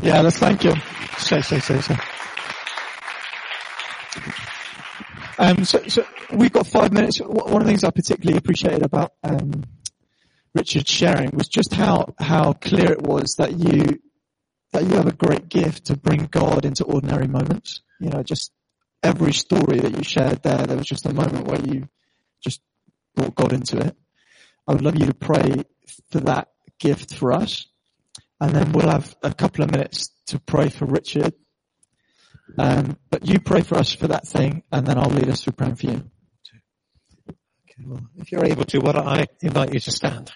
Yeah, 0.00 0.20
let's 0.22 0.38
thank 0.38 0.64
you. 0.64 0.74
Say, 1.18 1.40
say, 1.42 1.60
say, 1.60 1.80
say. 1.80 1.96
Um, 5.44 5.62
so, 5.66 5.86
so 5.88 6.06
we've 6.32 6.52
got 6.52 6.66
five 6.66 6.90
minutes. 6.90 7.18
One 7.18 7.60
of 7.60 7.66
the 7.66 7.66
things 7.66 7.84
I 7.84 7.90
particularly 7.90 8.38
appreciated 8.38 8.82
about 8.82 9.12
um, 9.22 9.64
Richard's 10.54 10.90
sharing 10.90 11.32
was 11.32 11.48
just 11.48 11.74
how 11.74 12.14
how 12.18 12.54
clear 12.54 12.90
it 12.92 13.02
was 13.02 13.34
that 13.36 13.52
you 13.52 14.00
that 14.72 14.84
you 14.84 14.94
have 14.94 15.06
a 15.06 15.12
great 15.12 15.50
gift 15.50 15.86
to 15.86 15.98
bring 15.98 16.28
God 16.30 16.64
into 16.64 16.84
ordinary 16.84 17.28
moments. 17.28 17.82
You 18.00 18.08
know, 18.08 18.22
just 18.22 18.52
every 19.02 19.34
story 19.34 19.80
that 19.80 19.94
you 19.94 20.02
shared 20.02 20.42
there, 20.42 20.66
there 20.66 20.78
was 20.78 20.86
just 20.86 21.04
a 21.04 21.12
moment 21.12 21.46
where 21.46 21.60
you 21.60 21.90
just 22.42 22.62
brought 23.14 23.34
God 23.34 23.52
into 23.52 23.76
it. 23.78 23.94
I 24.66 24.72
would 24.72 24.82
love 24.82 24.98
you 24.98 25.06
to 25.06 25.14
pray 25.14 25.64
for 26.10 26.20
that 26.20 26.48
gift 26.78 27.14
for 27.14 27.32
us. 27.32 27.66
And 28.40 28.54
then 28.54 28.72
we'll 28.72 28.88
have 28.88 29.14
a 29.22 29.34
couple 29.34 29.62
of 29.62 29.70
minutes 29.70 30.08
to 30.28 30.38
pray 30.38 30.70
for 30.70 30.86
Richard 30.86 31.34
um, 32.58 32.96
but 33.10 33.26
you 33.26 33.40
pray 33.40 33.62
for 33.62 33.76
us 33.76 33.92
for 33.94 34.08
that 34.08 34.26
thing, 34.26 34.62
and 34.70 34.86
then 34.86 34.98
I'll 34.98 35.10
lead 35.10 35.28
us 35.28 35.42
through 35.42 35.54
praying 35.54 35.76
for 35.76 35.86
you. 35.86 36.10
Okay, 37.70 37.84
well, 37.86 38.06
if 38.16 38.30
you're 38.30 38.44
able 38.44 38.64
to, 38.64 38.78
don't 38.78 38.96
I 38.96 39.26
invite 39.42 39.74
you 39.74 39.80
to 39.80 39.90
stand? 39.90 40.32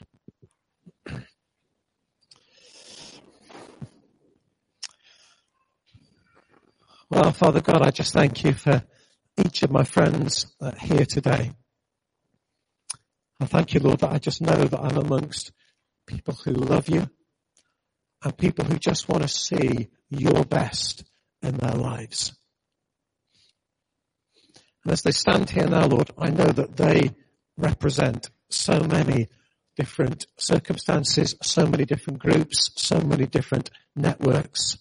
Well, 7.11 7.33
Father 7.33 7.61
God, 7.61 7.83
I 7.83 7.91
just 7.91 8.13
thank 8.13 8.45
you 8.45 8.53
for 8.53 8.83
each 9.45 9.63
of 9.63 9.71
my 9.71 9.85
friends 9.85 10.55
here 10.81 11.07
today. 11.07 11.53
I 13.41 13.47
thank 13.47 13.73
you, 13.73 13.81
Lord, 13.81 14.01
that 14.01 14.13
I 14.13 14.19
just 14.19 14.43
know 14.43 14.57
that 14.57 14.81
I'm 14.81 14.97
amongst 14.97 15.53
people 16.07 16.35
who 16.35 16.53
love 16.53 16.89
you 16.89 17.09
and 18.23 18.37
people 18.37 18.65
who 18.65 18.79
just 18.79 19.09
want 19.09 19.23
to 19.23 19.29
see 19.29 19.89
your 20.11 20.45
best 20.45 21.05
in 21.43 21.57
their 21.57 21.75
lives. 21.75 22.33
And 24.85 24.93
as 24.93 25.03
they 25.03 25.11
stand 25.11 25.51
here 25.51 25.67
now, 25.67 25.87
Lord, 25.87 26.11
I 26.19 26.31
know 26.31 26.47
that 26.47 26.77
they 26.77 27.11
represent 27.57 28.31
so 28.51 28.81
many 28.81 29.29
different 29.77 30.27
circumstances, 30.39 31.37
so 31.43 31.67
many 31.67 31.85
different 31.85 32.19
groups, 32.19 32.71
so 32.77 33.01
many 33.01 33.27
different 33.27 33.71
networks. 33.95 34.79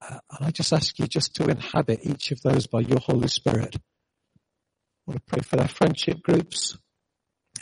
Uh, 0.00 0.18
and 0.32 0.46
I 0.48 0.50
just 0.50 0.72
ask 0.72 0.98
you 0.98 1.06
just 1.06 1.36
to 1.36 1.46
inhabit 1.46 2.00
each 2.02 2.32
of 2.32 2.42
those 2.42 2.66
by 2.66 2.80
your 2.80 2.98
Holy 2.98 3.28
Spirit. 3.28 3.76
I 3.76 5.10
want 5.10 5.20
to 5.24 5.32
pray 5.32 5.42
for 5.42 5.56
their 5.56 5.68
friendship 5.68 6.22
groups, 6.22 6.76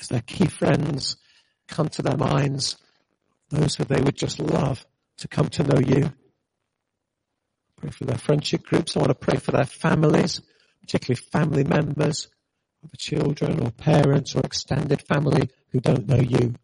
as 0.00 0.08
their 0.08 0.22
key 0.22 0.46
friends 0.46 1.16
come 1.68 1.88
to 1.90 2.02
their 2.02 2.16
minds, 2.16 2.76
those 3.50 3.76
who 3.76 3.84
they 3.84 4.00
would 4.00 4.16
just 4.16 4.38
love 4.38 4.84
to 5.18 5.28
come 5.28 5.48
to 5.50 5.62
know 5.62 5.80
you. 5.80 6.12
Pray 7.80 7.90
for 7.90 8.04
their 8.04 8.18
friendship 8.18 8.64
groups. 8.64 8.96
I 8.96 9.00
want 9.00 9.08
to 9.08 9.14
pray 9.14 9.38
for 9.38 9.52
their 9.52 9.64
families, 9.64 10.42
particularly 10.82 11.20
family 11.32 11.64
members, 11.64 12.28
the 12.82 12.96
children 12.96 13.60
or 13.60 13.70
parents 13.70 14.34
or 14.34 14.40
extended 14.40 15.00
family 15.02 15.48
who 15.70 15.80
don't 15.80 16.06
know 16.06 16.20
you. 16.20 16.54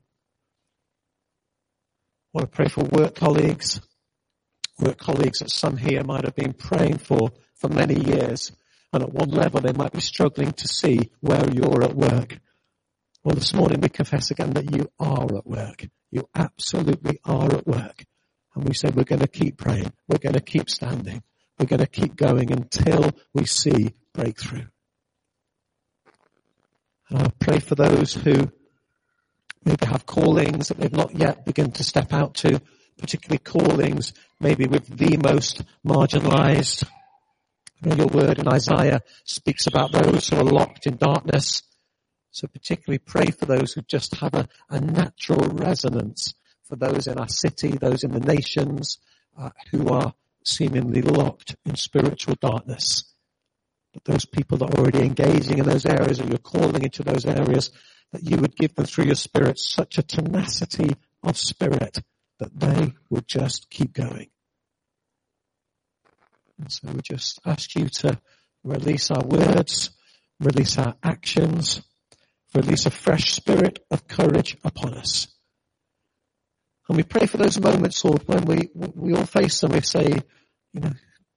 I 2.34 2.38
want 2.38 2.50
to 2.50 2.56
pray 2.56 2.68
for 2.68 2.84
work 2.84 3.14
colleagues, 3.14 3.80
work 4.78 4.98
colleagues 4.98 5.38
that 5.38 5.50
some 5.50 5.78
here 5.78 6.04
might 6.04 6.24
have 6.24 6.34
been 6.34 6.52
praying 6.52 6.98
for 6.98 7.30
for 7.54 7.68
many 7.68 7.98
years. 7.98 8.52
And 8.92 9.02
at 9.02 9.12
one 9.12 9.30
level 9.30 9.60
they 9.60 9.72
might 9.72 9.92
be 9.92 10.00
struggling 10.00 10.52
to 10.52 10.68
see 10.68 11.10
where 11.20 11.48
you're 11.50 11.82
at 11.82 11.94
work. 11.94 12.38
Well, 13.24 13.34
this 13.34 13.54
morning 13.54 13.80
we 13.80 13.88
confess 13.88 14.30
again 14.30 14.50
that 14.50 14.70
you 14.70 14.90
are 14.98 15.34
at 15.34 15.46
work. 15.46 15.86
You 16.10 16.28
absolutely 16.34 17.20
are 17.24 17.54
at 17.54 17.66
work. 17.66 18.04
And 18.56 18.66
we 18.66 18.74
said 18.74 18.96
we're 18.96 19.04
going 19.04 19.20
to 19.20 19.28
keep 19.28 19.58
praying. 19.58 19.92
We're 20.08 20.18
going 20.18 20.34
to 20.34 20.40
keep 20.40 20.70
standing. 20.70 21.22
We're 21.58 21.66
going 21.66 21.80
to 21.80 21.86
keep 21.86 22.16
going 22.16 22.50
until 22.50 23.12
we 23.34 23.44
see 23.44 23.94
breakthrough. 24.14 24.64
And 27.10 27.18
I 27.18 27.30
pray 27.38 27.60
for 27.60 27.74
those 27.74 28.14
who 28.14 28.50
maybe 29.62 29.86
have 29.86 30.06
callings 30.06 30.68
that 30.68 30.78
they've 30.78 30.90
not 30.90 31.14
yet 31.14 31.44
begun 31.44 31.70
to 31.72 31.84
step 31.84 32.14
out 32.14 32.34
to, 32.36 32.62
particularly 32.98 33.38
callings 33.38 34.14
maybe 34.40 34.66
with 34.66 34.86
the 34.86 35.18
most 35.18 35.62
marginalized. 35.86 36.84
I 37.82 37.88
know 37.88 37.96
your 37.96 38.06
word 38.06 38.38
in 38.38 38.48
Isaiah 38.48 39.02
speaks 39.24 39.66
about 39.66 39.92
those 39.92 40.28
who 40.28 40.36
are 40.36 40.44
locked 40.44 40.86
in 40.86 40.96
darkness. 40.96 41.62
So 42.30 42.48
particularly 42.48 42.98
pray 42.98 43.26
for 43.26 43.44
those 43.44 43.74
who 43.74 43.82
just 43.82 44.14
have 44.16 44.32
a, 44.34 44.48
a 44.70 44.80
natural 44.80 45.46
resonance 45.50 46.34
for 46.68 46.76
those 46.76 47.06
in 47.06 47.18
our 47.18 47.28
city, 47.28 47.70
those 47.70 48.04
in 48.04 48.12
the 48.12 48.20
nations 48.20 48.98
uh, 49.38 49.50
who 49.70 49.88
are 49.88 50.14
seemingly 50.44 51.02
locked 51.02 51.56
in 51.64 51.76
spiritual 51.76 52.36
darkness. 52.40 53.12
But 53.92 54.04
those 54.04 54.24
people 54.24 54.58
that 54.58 54.74
are 54.74 54.80
already 54.80 55.00
engaging 55.00 55.58
in 55.58 55.64
those 55.64 55.86
areas 55.86 56.18
and 56.18 56.28
you're 56.28 56.38
calling 56.38 56.82
into 56.82 57.02
those 57.02 57.24
areas, 57.24 57.70
that 58.12 58.22
you 58.22 58.36
would 58.36 58.56
give 58.56 58.74
them 58.74 58.86
through 58.86 59.06
your 59.06 59.14
spirit 59.14 59.58
such 59.58 59.98
a 59.98 60.02
tenacity 60.02 60.96
of 61.22 61.36
spirit 61.36 61.98
that 62.38 62.58
they 62.58 62.92
would 63.10 63.26
just 63.26 63.70
keep 63.70 63.92
going. 63.92 64.28
And 66.58 66.70
so 66.70 66.88
we 66.92 67.00
just 67.02 67.40
ask 67.44 67.74
you 67.74 67.88
to 67.88 68.20
release 68.64 69.10
our 69.10 69.24
words, 69.24 69.90
release 70.40 70.78
our 70.78 70.96
actions, 71.02 71.82
release 72.54 72.86
a 72.86 72.90
fresh 72.90 73.34
spirit 73.34 73.84
of 73.90 74.08
courage 74.08 74.56
upon 74.64 74.94
us. 74.94 75.28
And 76.88 76.96
we 76.96 77.02
pray 77.02 77.26
for 77.26 77.36
those 77.36 77.60
moments, 77.60 78.04
Lord, 78.04 78.22
when 78.26 78.44
we, 78.44 78.70
we 78.74 79.14
all 79.14 79.26
face 79.26 79.60
them, 79.60 79.72
we 79.72 79.80
say, 79.80 80.22
you 80.72 80.80
know, 80.80 80.92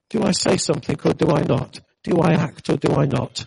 do 0.10 0.24
I 0.24 0.32
say 0.32 0.58
something 0.58 0.98
or 1.04 1.14
do 1.14 1.30
I 1.30 1.42
not? 1.42 1.80
Do 2.04 2.20
I 2.20 2.34
act 2.34 2.70
or 2.70 2.78
do 2.78 2.94
I 2.96 3.06
not? 3.06 3.46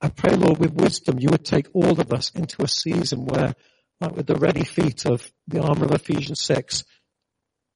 I 0.00 0.08
pray, 0.08 0.34
Lord, 0.34 0.58
with 0.58 0.72
wisdom, 0.72 1.18
you 1.18 1.28
would 1.30 1.44
take 1.44 1.68
all 1.74 2.00
of 2.00 2.12
us 2.12 2.30
into 2.30 2.62
a 2.62 2.68
season 2.68 3.26
where, 3.26 3.54
like 4.00 4.16
with 4.16 4.26
the 4.26 4.36
ready 4.36 4.64
feet 4.64 5.04
of 5.04 5.30
the 5.46 5.62
armor 5.62 5.86
of 5.86 5.92
Ephesians 5.92 6.40
6, 6.42 6.84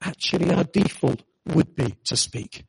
actually 0.02 0.50
our 0.50 0.64
default 0.64 1.22
would 1.46 1.74
be 1.74 1.96
to 2.04 2.16
speak. 2.16 2.64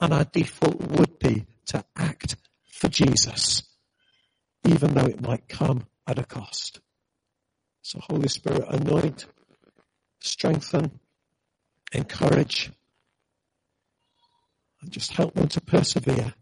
And 0.00 0.12
our 0.12 0.24
default 0.24 0.80
would 0.80 1.18
be 1.18 1.46
to 1.66 1.84
act 1.96 2.36
for 2.72 2.88
Jesus, 2.88 3.62
even 4.66 4.94
though 4.94 5.06
it 5.06 5.20
might 5.20 5.48
come 5.48 5.86
at 6.06 6.18
a 6.18 6.24
cost. 6.24 6.80
So 7.82 8.00
Holy 8.00 8.28
Spirit, 8.28 8.64
anoint 8.68 9.26
strengthen, 10.20 11.00
encourage, 11.92 12.70
and 14.80 14.90
just 14.90 15.12
help 15.12 15.34
them 15.34 15.48
to 15.48 15.60
persevere 15.60 16.34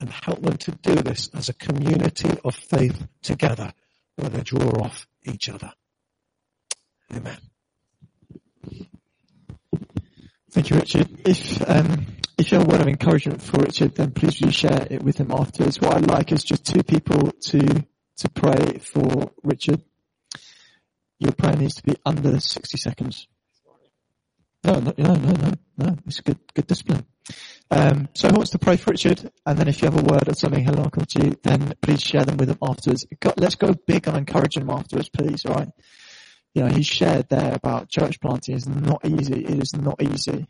and 0.00 0.10
help 0.10 0.42
them 0.42 0.56
to 0.58 0.72
do 0.72 0.94
this 0.94 1.30
as 1.34 1.48
a 1.48 1.54
community 1.54 2.30
of 2.44 2.54
faith 2.54 3.06
together 3.22 3.72
where 4.16 4.30
they 4.30 4.42
draw 4.42 4.70
off 4.82 5.06
each 5.24 5.48
other. 5.48 5.72
Amen. 7.14 7.38
Thank 10.50 10.70
you, 10.70 10.76
Richard. 10.76 11.08
If 11.26 11.68
um, 11.68 12.06
if 12.38 12.50
you 12.50 12.58
have 12.58 12.66
a 12.66 12.70
word 12.70 12.80
of 12.80 12.88
encouragement 12.88 13.42
for 13.42 13.58
Richard, 13.58 13.94
then 13.94 14.10
please 14.10 14.38
do 14.38 14.50
share 14.50 14.86
it 14.90 15.02
with 15.02 15.18
him 15.18 15.30
afterwards. 15.30 15.80
What 15.80 15.94
I'd 15.96 16.08
like 16.08 16.32
is 16.32 16.42
just 16.42 16.64
two 16.64 16.82
people 16.82 17.30
to 17.30 17.86
to 18.18 18.30
pray 18.30 18.78
for 18.78 19.32
Richard. 19.42 19.82
Your 21.18 21.32
prayer 21.32 21.56
needs 21.56 21.76
to 21.76 21.82
be 21.82 21.96
under 22.04 22.38
60 22.38 22.78
seconds. 22.78 23.26
No, 24.64 24.80
no, 24.80 24.92
no, 24.98 25.14
no, 25.14 25.52
no. 25.78 25.96
It's 26.06 26.20
good, 26.20 26.38
good 26.52 26.66
discipline. 26.66 27.06
Um, 27.70 28.08
so 28.14 28.28
who 28.28 28.34
wants 28.36 28.50
to 28.50 28.58
pray 28.58 28.76
for 28.76 28.90
Richard? 28.90 29.30
And 29.44 29.58
then 29.58 29.68
if 29.68 29.80
you 29.80 29.90
have 29.90 29.98
a 29.98 30.02
word 30.02 30.28
or 30.28 30.34
something, 30.34 30.64
hello, 30.64 30.88
to 30.88 31.24
you, 31.24 31.36
then 31.42 31.74
please 31.80 32.02
share 32.02 32.24
them 32.24 32.36
with 32.36 32.50
him 32.50 32.58
afterwards. 32.62 33.06
Let's 33.36 33.54
go 33.54 33.74
big 33.86 34.08
on 34.08 34.16
encouraging 34.16 34.62
him 34.62 34.70
afterwards, 34.70 35.08
please, 35.08 35.44
alright? 35.46 35.68
You 36.54 36.62
know, 36.62 36.68
he 36.68 36.82
shared 36.82 37.28
there 37.28 37.54
about 37.54 37.90
church 37.90 38.20
planting 38.20 38.56
is 38.56 38.66
not 38.66 39.04
easy. 39.04 39.44
It 39.44 39.62
is 39.62 39.76
not 39.76 40.02
easy. 40.02 40.46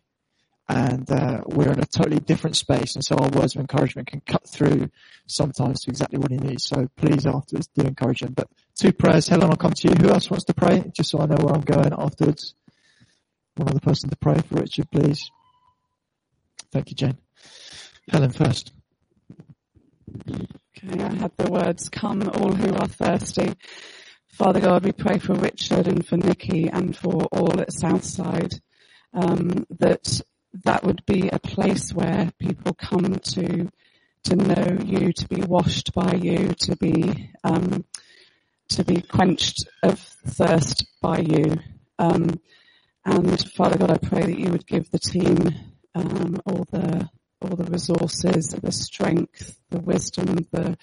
And, 0.69 1.11
uh, 1.11 1.43
we're 1.47 1.73
in 1.73 1.81
a 1.81 1.87
totally 1.87 2.19
different 2.19 2.57
space. 2.57 2.97
And 2.97 3.05
so 3.05 3.17
our 3.17 3.29
words 3.31 3.55
of 3.55 3.61
encouragement 3.61 4.09
can 4.09 4.21
cut 4.21 4.49
through 4.49 4.91
sometimes 5.27 5.81
to 5.83 5.91
exactly 5.91 6.19
what 6.19 6.31
he 6.31 6.39
needs. 6.39 6.67
So 6.67 6.89
please 6.97 7.27
afterwards 7.27 7.69
do 7.69 7.83
encourage 7.83 8.23
him. 8.23 8.33
But 8.33 8.49
two 8.75 8.93
prayers. 8.93 9.29
Helen, 9.29 9.51
I'll 9.51 9.57
come 9.57 9.75
to 9.75 9.89
you. 9.89 9.95
Who 9.95 10.11
else 10.11 10.31
wants 10.31 10.45
to 10.47 10.55
pray? 10.55 10.91
Just 10.93 11.11
so 11.11 11.21
I 11.21 11.27
know 11.27 11.37
where 11.37 11.55
I'm 11.55 11.61
going 11.61 11.93
afterwards. 11.97 12.55
One 13.57 13.69
other 13.69 13.81
person 13.81 14.11
to 14.11 14.17
pray 14.17 14.41
for 14.49 14.57
Richard, 14.57 14.91
please. 14.91 15.31
Thank 16.73 16.91
you, 16.91 16.97
Jane. 16.97 17.19
Helen 18.09 18.33
first. 18.33 18.73
Okay, 20.29 21.03
I 21.03 21.14
had 21.14 21.33
the 21.37 21.51
words, 21.51 21.89
come 21.89 22.29
all 22.29 22.53
who 22.53 22.75
are 22.75 22.87
thirsty. 22.87 23.55
Father 24.29 24.61
God, 24.61 24.85
we 24.85 24.93
pray 24.93 25.19
for 25.19 25.35
Richard 25.35 25.89
and 25.89 26.07
for 26.07 26.19
Nikki 26.19 26.69
and 26.69 26.95
for 26.95 27.25
all 27.33 27.59
at 27.59 27.73
Southside, 27.73 28.53
um, 29.14 29.67
that 29.79 30.21
that 30.64 30.84
would 30.84 31.04
be 31.07 31.28
a 31.28 31.38
place 31.38 31.92
where 31.92 32.30
people 32.38 32.74
come 32.74 33.16
to, 33.16 33.70
to 34.24 34.36
know 34.36 34.78
you, 34.84 35.12
to 35.12 35.28
be 35.28 35.42
washed 35.42 35.92
by 35.94 36.14
you, 36.14 36.48
to 36.61 36.76
be, 36.76 37.30
um, 37.44 37.84
to 38.70 38.84
be 38.84 39.02
quenched 39.02 39.68
of 39.82 39.98
thirst 40.00 40.86
by 41.00 41.18
you. 41.18 41.57
Um, 41.98 42.40
and 43.04 43.40
Father 43.52 43.78
God, 43.78 43.90
I 43.90 43.98
pray 43.98 44.22
that 44.22 44.38
you 44.38 44.50
would 44.50 44.66
give 44.66 44.90
the 44.90 44.98
team 44.98 45.54
um, 45.94 46.40
all 46.46 46.66
the 46.70 47.09
all 47.42 47.57
the 47.57 47.70
resources, 47.70 48.48
the 48.50 48.72
strength, 48.72 49.59
the 49.70 49.80
wisdom, 49.80 50.46
the, 50.52 50.78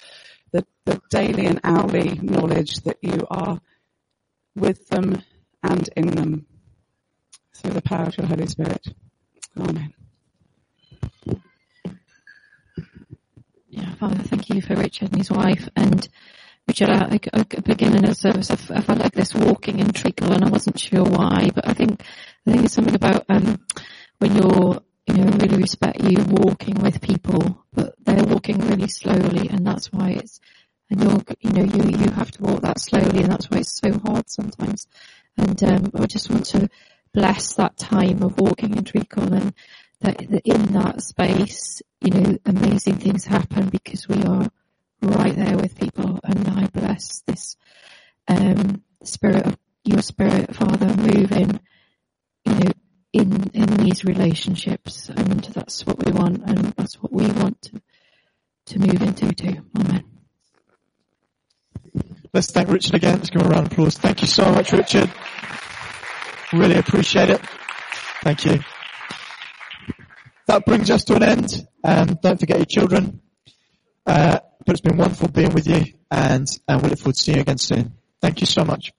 the 0.52 0.66
the 0.86 1.02
daily 1.10 1.46
and 1.48 1.60
hourly 1.64 2.16
knowledge 2.22 2.78
that 2.84 2.98
you 3.02 3.28
are 3.30 3.62
with 4.56 4.88
them 4.90 5.24
and 5.64 5.90
in 5.96 6.08
them 6.08 6.46
through 7.56 7.74
the 7.74 7.82
power 7.82 8.08
of 8.08 8.18
your 8.18 8.28
Holy 8.28 8.48
Spirit. 8.48 8.88
Amen. 9.58 9.94
Yeah, 13.70 13.94
Father, 13.96 14.24
thank 14.24 14.50
you 14.50 14.62
for 14.62 14.76
Richard 14.76 15.10
and 15.10 15.18
his 15.18 15.32
wife 15.32 15.68
and 15.76 16.08
Richard, 16.68 16.90
I, 16.90 17.20
I, 17.34 17.44
beginning 17.62 18.06
of 18.06 18.16
service, 18.16 18.50
I, 18.50 18.54
I 18.76 18.82
felt 18.82 19.00
like 19.00 19.14
this 19.14 19.34
walking 19.34 19.80
in 19.80 19.92
treacle 19.92 20.32
and 20.32 20.46
I 20.46 20.50
wasn't 20.50 20.80
sure 20.80 21.04
why, 21.04 21.50
but 21.54 21.68
I 21.68 21.74
think, 21.74 22.02
I 22.48 22.52
think 22.52 22.66
it's 22.66 22.74
something 22.74 22.96
about, 22.96 23.26
um, 23.30 23.60
when 24.20 24.36
you're, 24.36 24.82
you 25.08 25.14
know, 25.16 25.26
really 25.40 25.58
respect 25.58 26.02
you 26.02 26.24
walking 26.30 26.76
with 26.76 27.02
people, 27.02 27.66
but 27.74 27.96
they're 28.06 28.24
walking 28.24 28.60
really 28.60 28.88
slowly 28.88 29.50
and 29.50 29.68
that's 29.68 29.92
why 29.92 30.12
it's, 30.12 30.40
and 30.90 31.04
you're, 31.04 31.22
you 31.42 31.52
know, 31.52 31.64
you, 31.64 31.98
you 31.98 32.12
have 32.12 32.32
to 32.32 32.44
walk 32.44 32.62
that 32.62 32.80
slowly 32.80 33.24
and 33.24 33.32
that's 33.32 33.50
why 33.50 33.58
it's 33.58 33.78
so 33.80 33.92
hard 34.06 34.30
sometimes. 34.30 34.88
And, 35.38 35.62
um, 35.64 35.92
I 35.96 36.06
just 36.06 36.30
want 36.30 36.46
to 36.48 36.70
bless 37.14 37.56
that 37.56 37.78
time 37.78 38.24
of 38.24 38.40
walking 38.40 38.76
in 38.76 38.84
treacle 38.84 39.34
and 39.34 39.54
that, 40.02 40.18
that 40.30 40.42
in 40.46 40.74
that 40.74 41.02
space, 41.02 41.82
you 42.02 42.12
know, 42.12 42.38
amazing 42.46 42.98
things 42.98 43.26
happen 43.26 43.70
because 43.70 44.08
we 44.08 44.24
are 44.24 44.50
right 45.02 45.36
there 45.36 45.58
with 45.58 45.78
people 45.78 46.20
and 46.24 46.48
I 46.48 46.68
bless 46.68 47.22
this 47.28 47.56
um, 48.28 48.84
spirit 49.04 49.46
of 49.46 49.58
your 49.84 50.02
spirit, 50.02 50.56
Father, 50.56 50.88
moving, 50.96 51.60
you 52.46 52.54
know, 52.54 52.72
in 53.14 53.52
in 53.54 53.78
these 53.78 54.04
relationships 54.04 55.10
and 55.10 55.44
that's 55.44 55.86
what 55.86 56.04
we 56.04 56.12
want 56.12 56.42
and 56.46 56.74
that's 56.76 56.96
what 57.02 57.14
we 57.14 57.28
want 57.28 57.62
to 57.62 57.82
to 58.66 58.80
move 58.80 59.02
into 59.02 59.32
too. 59.34 59.56
Amen. 59.78 60.04
Let's 62.34 62.50
thank 62.50 62.70
Richard 62.70 62.96
again. 62.96 63.18
Let's 63.18 63.30
give 63.30 63.42
him 63.42 63.48
a 63.48 63.52
round 63.52 63.68
of 63.68 63.74
applause. 63.74 63.98
Thank 63.98 64.22
you 64.22 64.28
so 64.28 64.52
much, 64.52 64.72
Richard. 64.72 65.12
Really 66.54 66.78
appreciate 66.78 67.30
it. 67.30 67.42
Thank 68.22 68.46
you. 68.46 68.60
That 70.48 70.66
brings 70.66 70.92
us 70.92 71.04
to 71.06 71.16
an 71.16 71.24
end. 71.24 71.68
Um, 71.84 72.18
don't 72.22 72.40
forget 72.40 72.58
your 72.58 72.66
children. 72.66 73.22
Uh, 74.06 74.40
but 74.66 74.74
it's 74.74 74.82
been 74.82 74.98
wonderful 74.98 75.30
being 75.30 75.54
with 75.54 75.68
you 75.68 75.84
and, 76.12 76.48
and 76.68 76.82
we 76.82 76.90
look 76.90 77.00
forward 77.00 77.16
to 77.16 77.22
seeing 77.22 77.38
you 77.38 77.42
again 77.42 77.58
soon. 77.58 77.94
Thank 78.22 78.42
you 78.42 78.48
so 78.48 78.64
much. 78.64 78.92